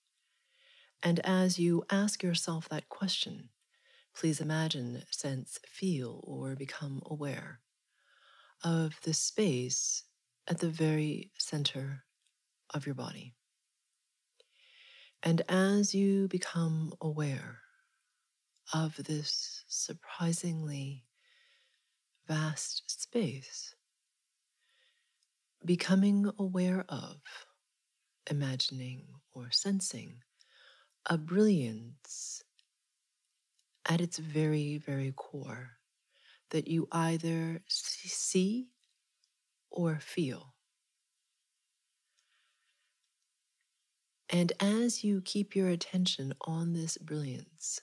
And 1.04 1.20
as 1.20 1.58
you 1.58 1.84
ask 1.90 2.22
yourself 2.22 2.66
that 2.70 2.88
question, 2.88 3.50
please 4.16 4.40
imagine, 4.40 5.02
sense, 5.10 5.58
feel, 5.68 6.20
or 6.24 6.56
become 6.56 7.02
aware 7.04 7.60
of 8.64 8.98
the 9.02 9.12
space 9.12 10.04
at 10.48 10.60
the 10.60 10.70
very 10.70 11.30
center 11.38 12.04
of 12.72 12.86
your 12.86 12.94
body. 12.94 13.34
And 15.22 15.42
as 15.46 15.94
you 15.94 16.26
become 16.28 16.94
aware 17.02 17.58
of 18.72 18.96
this 18.96 19.64
surprisingly 19.68 21.04
vast 22.26 22.82
space, 22.86 23.74
becoming 25.62 26.30
aware 26.38 26.86
of, 26.88 27.16
imagining, 28.30 29.04
or 29.34 29.50
sensing 29.50 30.22
a 31.06 31.16
brilliance 31.18 32.44
at 33.86 34.00
its 34.00 34.18
very, 34.18 34.78
very 34.78 35.12
core 35.12 35.78
that 36.50 36.68
you 36.68 36.88
either 36.92 37.62
see 37.68 38.68
or 39.70 39.98
feel. 40.00 40.54
And 44.28 44.52
as 44.60 45.02
you 45.02 45.22
keep 45.22 45.56
your 45.56 45.68
attention 45.70 46.34
on 46.42 46.74
this 46.74 46.98
brilliance, 46.98 47.80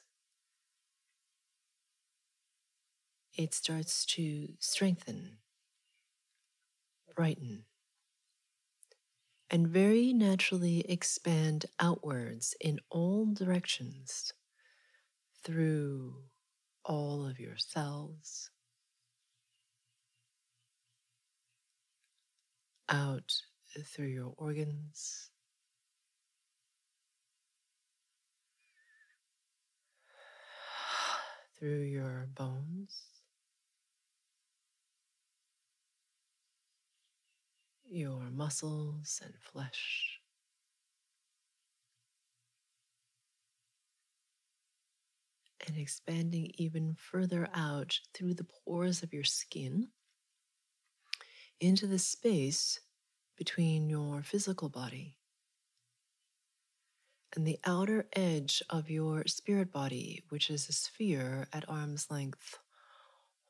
it 3.33 3.53
starts 3.53 4.05
to 4.05 4.53
strengthen, 4.59 5.37
brighten, 7.15 7.65
and 9.51 9.67
very 9.67 10.13
naturally 10.13 10.79
expand 10.89 11.67
outwards 11.79 12.55
in 12.59 12.79
all 12.89 13.25
directions 13.27 14.33
through 15.43 16.15
all 16.85 17.25
of 17.27 17.39
your 17.39 17.57
cells, 17.57 18.49
out 22.89 23.33
through 23.85 24.07
your 24.07 24.33
organs. 24.37 25.29
Through 31.59 31.83
your 31.83 32.27
bones, 32.33 33.20
your 37.91 38.29
muscles 38.31 39.21
and 39.23 39.33
flesh. 39.39 40.19
And 45.67 45.77
expanding 45.77 46.51
even 46.55 46.95
further 46.95 47.47
out 47.53 47.99
through 48.13 48.33
the 48.33 48.45
pores 48.45 49.03
of 49.03 49.13
your 49.13 49.23
skin 49.23 49.89
into 51.59 51.85
the 51.85 51.99
space 51.99 52.79
between 53.37 53.89
your 53.89 54.23
physical 54.23 54.69
body 54.69 55.17
and 57.35 57.45
the 57.45 57.59
outer 57.65 58.07
edge 58.13 58.63
of 58.69 58.89
your 58.89 59.23
spirit 59.27 59.71
body, 59.71 60.23
which 60.29 60.49
is 60.49 60.67
a 60.67 60.73
sphere 60.73 61.47
at 61.53 61.67
arm's 61.69 62.09
length 62.09 62.57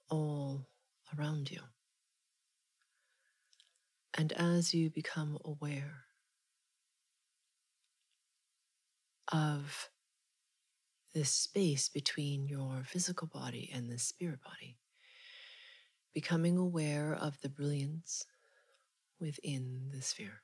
all 0.09 0.67
around 1.17 1.49
you. 1.49 1.61
And 4.14 4.34
as 4.34 4.74
you 4.74 4.89
become 4.89 5.38
aware 5.45 6.05
of 9.32 9.89
this 11.14 11.30
space 11.30 11.89
between 11.89 12.47
your 12.47 12.84
physical 12.86 13.28
body 13.28 13.70
and 13.74 13.89
the 13.89 13.97
spirit 13.99 14.41
body, 14.41 14.78
becoming 16.14 16.57
aware 16.57 17.14
of 17.14 17.39
the 17.41 17.49
brilliance 17.49 18.26
within 19.20 19.89
the 19.93 20.01
sphere. 20.01 20.41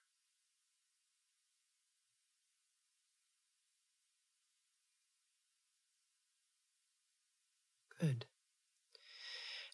Good. 7.99 8.25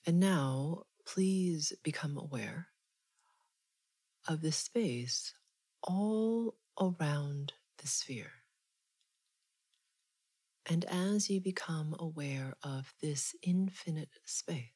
And 0.06 0.20
now, 0.20 0.84
please 1.06 1.74
become 1.84 2.18
aware 2.18 2.72
of 4.28 4.41
the 4.41 4.51
space 4.51 5.34
all 5.84 6.55
around 6.80 7.53
the 7.78 7.88
sphere. 7.88 8.32
And 10.65 10.86
as 10.86 11.30
you 11.30 11.41
become 11.41 11.95
aware 11.99 12.53
of 12.63 12.93
this 13.01 13.36
infinite 13.41 14.09
space, 14.26 14.69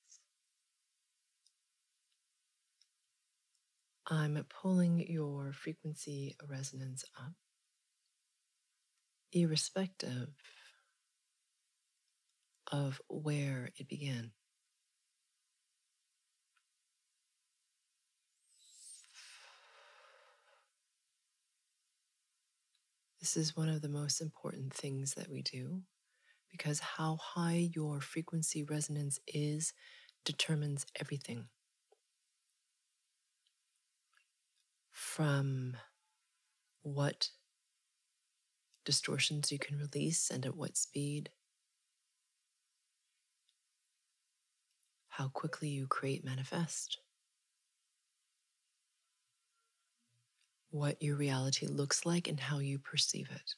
I'm 4.10 4.44
pulling 4.50 5.10
your 5.10 5.54
frequency 5.54 6.36
resonance 6.48 7.04
up, 7.18 7.34
irrespective 9.32 10.30
of 12.72 13.02
where 13.08 13.70
it 13.78 13.88
began. 13.88 14.32
This 23.28 23.50
is 23.50 23.58
one 23.58 23.68
of 23.68 23.82
the 23.82 23.90
most 23.90 24.22
important 24.22 24.74
things 24.74 25.16
that 25.16 25.30
we 25.30 25.42
do 25.42 25.82
because 26.50 26.80
how 26.80 27.18
high 27.18 27.70
your 27.76 28.00
frequency 28.00 28.64
resonance 28.64 29.20
is 29.28 29.74
determines 30.24 30.86
everything. 30.98 31.50
From 34.94 35.76
what 36.84 37.32
distortions 38.86 39.52
you 39.52 39.60
can 39.60 39.78
release 39.78 40.30
and 40.30 40.46
at 40.46 40.56
what 40.56 40.78
speed, 40.78 41.30
how 45.10 45.28
quickly 45.28 45.68
you 45.68 45.86
create 45.86 46.24
manifest. 46.24 47.00
What 50.72 51.02
your 51.02 51.16
reality 51.18 51.68
looks 51.68 52.06
like 52.06 52.28
and 52.28 52.40
how 52.40 52.60
you 52.60 52.80
perceive 52.80 53.30
it. 53.32 53.56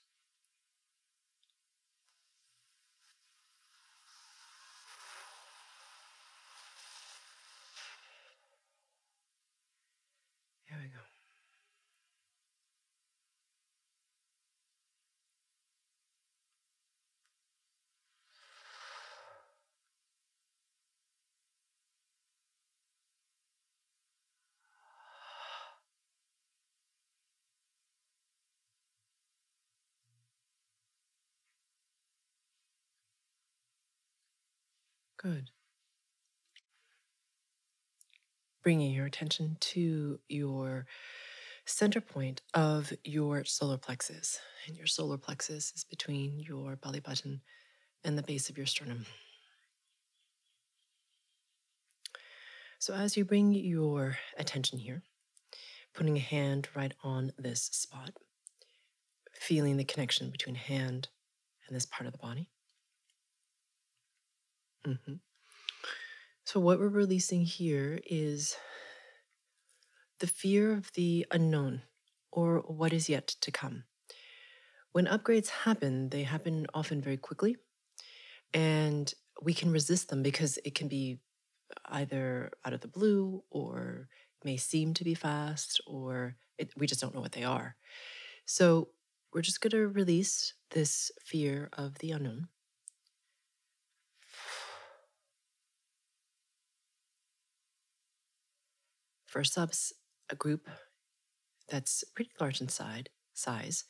Good. 35.21 35.49
Bringing 38.63 38.93
your 38.93 39.05
attention 39.05 39.57
to 39.59 40.19
your 40.29 40.85
center 41.65 41.99
point 41.99 42.41
of 42.53 42.93
your 43.03 43.43
solar 43.43 43.77
plexus. 43.77 44.39
And 44.65 44.77
your 44.77 44.87
solar 44.87 45.17
plexus 45.17 45.73
is 45.75 45.83
between 45.83 46.39
your 46.39 46.77
belly 46.77 47.01
button 47.01 47.41
and 48.05 48.17
the 48.17 48.23
base 48.23 48.49
of 48.49 48.57
your 48.57 48.65
sternum. 48.65 49.05
So, 52.79 52.93
as 52.93 53.17
you 53.17 53.25
bring 53.25 53.53
your 53.53 54.17
attention 54.37 54.79
here, 54.79 55.03
putting 55.93 56.15
a 56.15 56.21
hand 56.21 56.69
right 56.73 56.93
on 57.03 57.33
this 57.37 57.63
spot, 57.63 58.11
feeling 59.33 59.75
the 59.75 59.83
connection 59.83 60.29
between 60.29 60.55
hand 60.55 61.09
and 61.67 61.75
this 61.75 61.85
part 61.85 62.07
of 62.07 62.13
the 62.13 62.19
body. 62.19 62.47
Mm-hmm. 64.87 65.15
So, 66.45 66.59
what 66.59 66.79
we're 66.79 66.87
releasing 66.87 67.45
here 67.45 67.99
is 68.09 68.55
the 70.19 70.27
fear 70.27 70.73
of 70.73 70.91
the 70.93 71.25
unknown 71.31 71.83
or 72.31 72.59
what 72.59 72.93
is 72.93 73.09
yet 73.09 73.27
to 73.41 73.51
come. 73.51 73.83
When 74.93 75.05
upgrades 75.05 75.49
happen, 75.49 76.09
they 76.09 76.23
happen 76.23 76.65
often 76.73 77.01
very 77.01 77.17
quickly, 77.17 77.57
and 78.53 79.13
we 79.41 79.53
can 79.53 79.71
resist 79.71 80.09
them 80.09 80.23
because 80.23 80.57
it 80.63 80.75
can 80.75 80.87
be 80.87 81.19
either 81.85 82.51
out 82.65 82.73
of 82.73 82.81
the 82.81 82.87
blue 82.87 83.43
or 83.51 84.07
may 84.43 84.57
seem 84.57 84.93
to 84.95 85.03
be 85.03 85.13
fast 85.13 85.81
or 85.85 86.35
it, 86.57 86.71
we 86.75 86.87
just 86.87 87.01
don't 87.01 87.13
know 87.13 87.21
what 87.21 87.33
they 87.33 87.43
are. 87.43 87.75
So, 88.45 88.89
we're 89.33 89.41
just 89.41 89.61
going 89.61 89.71
to 89.71 89.87
release 89.89 90.53
this 90.71 91.11
fear 91.23 91.69
of 91.73 91.99
the 91.99 92.11
unknown 92.11 92.47
For 99.29 99.43
subs, 99.43 99.93
a 100.31 100.35
group 100.35 100.67
that's 101.69 102.03
pretty 102.15 102.31
large 102.39 102.61
in 102.61 102.67
size, 102.67 103.83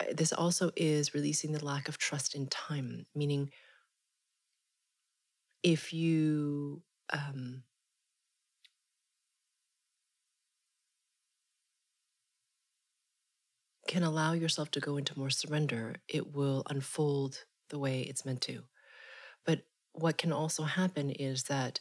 uh, 0.00 0.04
this 0.14 0.32
also 0.32 0.70
is 0.76 1.12
releasing 1.12 1.50
the 1.50 1.64
lack 1.64 1.88
of 1.88 1.98
trust 1.98 2.36
in 2.36 2.46
time, 2.46 3.06
meaning 3.16 3.50
if 5.64 5.92
you 5.92 6.82
um, 7.12 7.64
can 13.88 14.04
allow 14.04 14.34
yourself 14.34 14.70
to 14.70 14.80
go 14.80 14.96
into 14.96 15.18
more 15.18 15.30
surrender, 15.30 15.96
it 16.08 16.32
will 16.32 16.62
unfold 16.70 17.44
the 17.70 17.78
way 17.80 18.02
it's 18.02 18.24
meant 18.24 18.42
to. 18.42 18.62
But 19.44 19.62
what 19.94 20.16
can 20.16 20.32
also 20.32 20.62
happen 20.62 21.10
is 21.10 21.44
that 21.44 21.80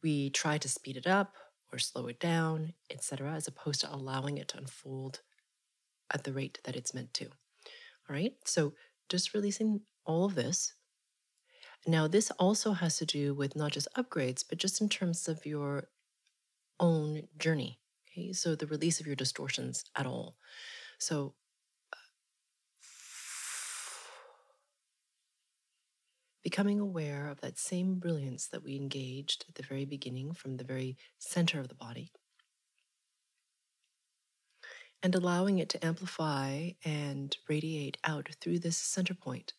we 0.00 0.30
try 0.30 0.58
to 0.58 0.68
speed 0.68 0.96
it 0.96 1.08
up 1.08 1.34
or 1.72 1.78
slow 1.78 2.06
it 2.06 2.20
down, 2.20 2.74
etc., 2.90 3.32
as 3.32 3.48
opposed 3.48 3.80
to 3.80 3.92
allowing 3.92 4.38
it 4.38 4.48
to 4.48 4.58
unfold 4.58 5.20
at 6.12 6.24
the 6.24 6.32
rate 6.32 6.58
that 6.64 6.76
it's 6.76 6.94
meant 6.94 7.12
to. 7.14 7.26
All 7.26 8.14
right, 8.14 8.34
so 8.44 8.74
just 9.08 9.34
releasing 9.34 9.80
all 10.04 10.24
of 10.24 10.34
this. 10.34 10.74
Now, 11.86 12.08
this 12.08 12.30
also 12.32 12.72
has 12.72 12.96
to 12.98 13.06
do 13.06 13.34
with 13.34 13.54
not 13.54 13.72
just 13.72 13.88
upgrades, 13.96 14.44
but 14.48 14.58
just 14.58 14.80
in 14.80 14.88
terms 14.88 15.28
of 15.28 15.46
your 15.46 15.88
own 16.80 17.28
journey. 17.38 17.78
Okay, 18.10 18.32
so 18.32 18.54
the 18.54 18.66
release 18.66 19.00
of 19.00 19.06
your 19.06 19.16
distortions 19.16 19.84
at 19.94 20.06
all. 20.06 20.36
So, 20.98 21.34
becoming 26.46 26.78
aware 26.78 27.28
of 27.28 27.40
that 27.40 27.58
same 27.58 27.96
brilliance 27.96 28.46
that 28.46 28.62
we 28.62 28.76
engaged 28.76 29.44
at 29.48 29.56
the 29.56 29.64
very 29.64 29.84
beginning 29.84 30.32
from 30.32 30.56
the 30.56 30.62
very 30.62 30.96
center 31.18 31.58
of 31.58 31.66
the 31.66 31.74
body, 31.74 32.12
and 35.02 35.16
allowing 35.16 35.58
it 35.58 35.68
to 35.68 35.84
amplify 35.84 36.70
and 36.84 37.36
radiate 37.48 37.96
out 38.04 38.28
through 38.40 38.60
this 38.60 38.76
center 38.76 39.12
point, 39.12 39.54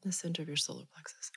in 0.00 0.10
the 0.10 0.12
center 0.12 0.42
of 0.42 0.48
your 0.48 0.56
solar 0.56 0.84
plexus. 0.94 1.32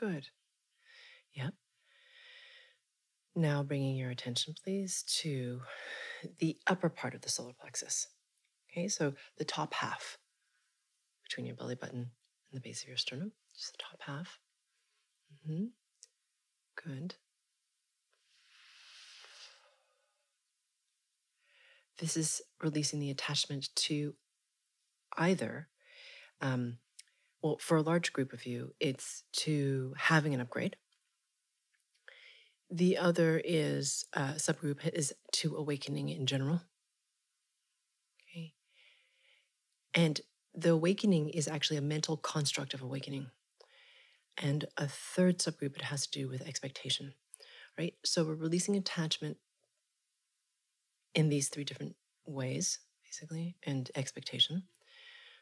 Good. 0.00 0.28
Yep. 1.34 1.52
Now 3.36 3.62
bringing 3.62 3.96
your 3.96 4.08
attention, 4.08 4.54
please, 4.64 5.04
to 5.20 5.60
the 6.38 6.56
upper 6.66 6.88
part 6.88 7.14
of 7.14 7.20
the 7.20 7.28
solar 7.28 7.52
plexus. 7.60 8.06
Okay, 8.72 8.88
so 8.88 9.12
the 9.36 9.44
top 9.44 9.74
half 9.74 10.16
between 11.22 11.44
your 11.44 11.54
belly 11.54 11.74
button 11.74 11.98
and 11.98 12.10
the 12.54 12.62
base 12.62 12.82
of 12.82 12.88
your 12.88 12.96
sternum, 12.96 13.32
just 13.54 13.72
the 13.72 13.78
top 13.78 14.00
half. 14.00 14.38
Mm-hmm. 15.46 15.64
Good. 16.82 17.16
This 21.98 22.16
is 22.16 22.40
releasing 22.62 23.00
the 23.00 23.10
attachment 23.10 23.68
to 23.74 24.14
either 25.18 25.68
um, 26.40 26.78
well, 27.42 27.58
for 27.58 27.76
a 27.76 27.82
large 27.82 28.12
group 28.12 28.32
of 28.32 28.46
you, 28.46 28.74
it's 28.80 29.24
to 29.32 29.94
having 29.96 30.34
an 30.34 30.40
upgrade. 30.40 30.76
The 32.70 32.98
other 32.98 33.40
is 33.44 34.04
uh, 34.14 34.34
subgroup 34.34 34.86
is 34.92 35.12
to 35.32 35.56
awakening 35.56 36.10
in 36.10 36.26
general. 36.26 36.62
Okay. 38.22 38.52
And 39.94 40.20
the 40.54 40.70
awakening 40.70 41.30
is 41.30 41.48
actually 41.48 41.78
a 41.78 41.82
mental 41.82 42.16
construct 42.16 42.74
of 42.74 42.82
awakening. 42.82 43.30
And 44.36 44.66
a 44.76 44.86
third 44.86 45.38
subgroup, 45.38 45.76
it 45.76 45.82
has 45.82 46.06
to 46.06 46.18
do 46.18 46.28
with 46.28 46.46
expectation, 46.46 47.14
right? 47.78 47.94
So 48.04 48.24
we're 48.24 48.34
releasing 48.34 48.76
attachment 48.76 49.38
in 51.14 51.28
these 51.28 51.48
three 51.48 51.64
different 51.64 51.96
ways, 52.24 52.78
basically, 53.04 53.56
and 53.66 53.90
expectation. 53.96 54.62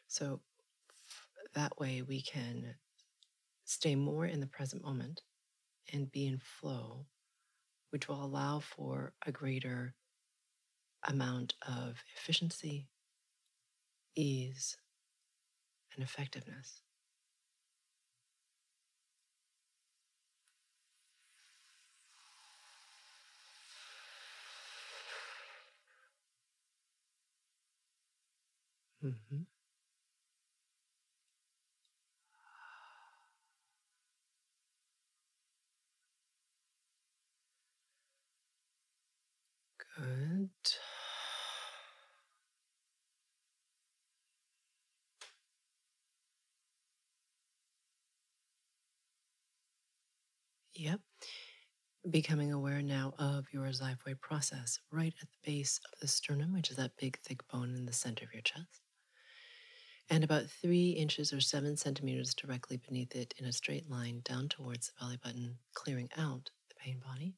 So 0.07 0.41
that 1.53 1.79
way 1.79 2.01
we 2.01 2.21
can 2.21 2.75
stay 3.65 3.95
more 3.95 4.25
in 4.25 4.39
the 4.41 4.47
present 4.47 4.83
moment 4.83 5.21
and 5.93 6.11
be 6.11 6.27
in 6.27 6.39
flow, 6.39 7.07
which 7.91 8.07
will 8.07 8.23
allow 8.23 8.59
for 8.59 9.13
a 9.25 9.31
greater 9.31 9.95
amount 11.03 11.55
of 11.67 12.01
efficiency, 12.15 12.87
ease, 14.15 14.77
and 15.93 16.03
effectiveness. 16.03 16.81
Mm-hmm. 29.03 29.41
Good. 39.97 40.49
Yep. 50.75 51.01
Becoming 52.09 52.51
aware 52.51 52.81
now 52.81 53.13
of 53.19 53.45
your 53.51 53.67
xiphoid 53.67 54.19
process 54.21 54.79
right 54.91 55.13
at 55.21 55.27
the 55.29 55.51
base 55.51 55.79
of 55.91 55.99
the 55.99 56.07
sternum, 56.07 56.53
which 56.53 56.71
is 56.71 56.77
that 56.77 56.97
big, 56.97 57.19
thick 57.19 57.47
bone 57.47 57.75
in 57.75 57.85
the 57.85 57.93
center 57.93 58.25
of 58.25 58.33
your 58.33 58.41
chest, 58.41 58.81
and 60.09 60.23
about 60.23 60.47
three 60.47 60.91
inches 60.91 61.31
or 61.33 61.41
seven 61.41 61.77
centimeters 61.77 62.33
directly 62.33 62.77
beneath 62.77 63.15
it 63.15 63.33
in 63.37 63.45
a 63.45 63.51
straight 63.51 63.89
line 63.89 64.21
down 64.23 64.49
towards 64.49 64.87
the 64.87 64.93
belly 64.99 65.17
button, 65.23 65.57
clearing 65.73 66.09
out 66.17 66.49
the 66.69 66.75
pain 66.75 66.99
body 67.05 67.35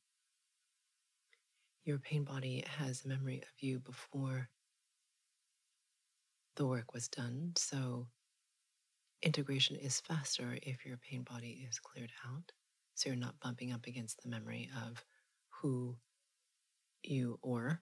your 1.86 1.98
pain 1.98 2.24
body 2.24 2.64
has 2.78 3.04
a 3.04 3.08
memory 3.08 3.38
of 3.42 3.50
you 3.60 3.80
before 3.80 4.50
the 6.56 6.66
work 6.66 6.94
was 6.94 7.08
done. 7.08 7.54
So 7.58 8.08
integration 9.22 9.76
is 9.76 10.00
faster 10.02 10.58
if 10.62 10.86
your 10.86 10.98
pain 10.98 11.24
body 11.24 11.66
is 11.68 11.80
cleared 11.80 12.12
out. 12.26 12.52
So 13.02 13.10
you're 13.10 13.18
not 13.18 13.40
bumping 13.44 13.74
up 13.74 13.88
against 13.88 14.22
the 14.22 14.30
memory 14.30 14.70
of 14.86 15.04
who 15.50 15.96
you 17.02 17.40
were 17.42 17.82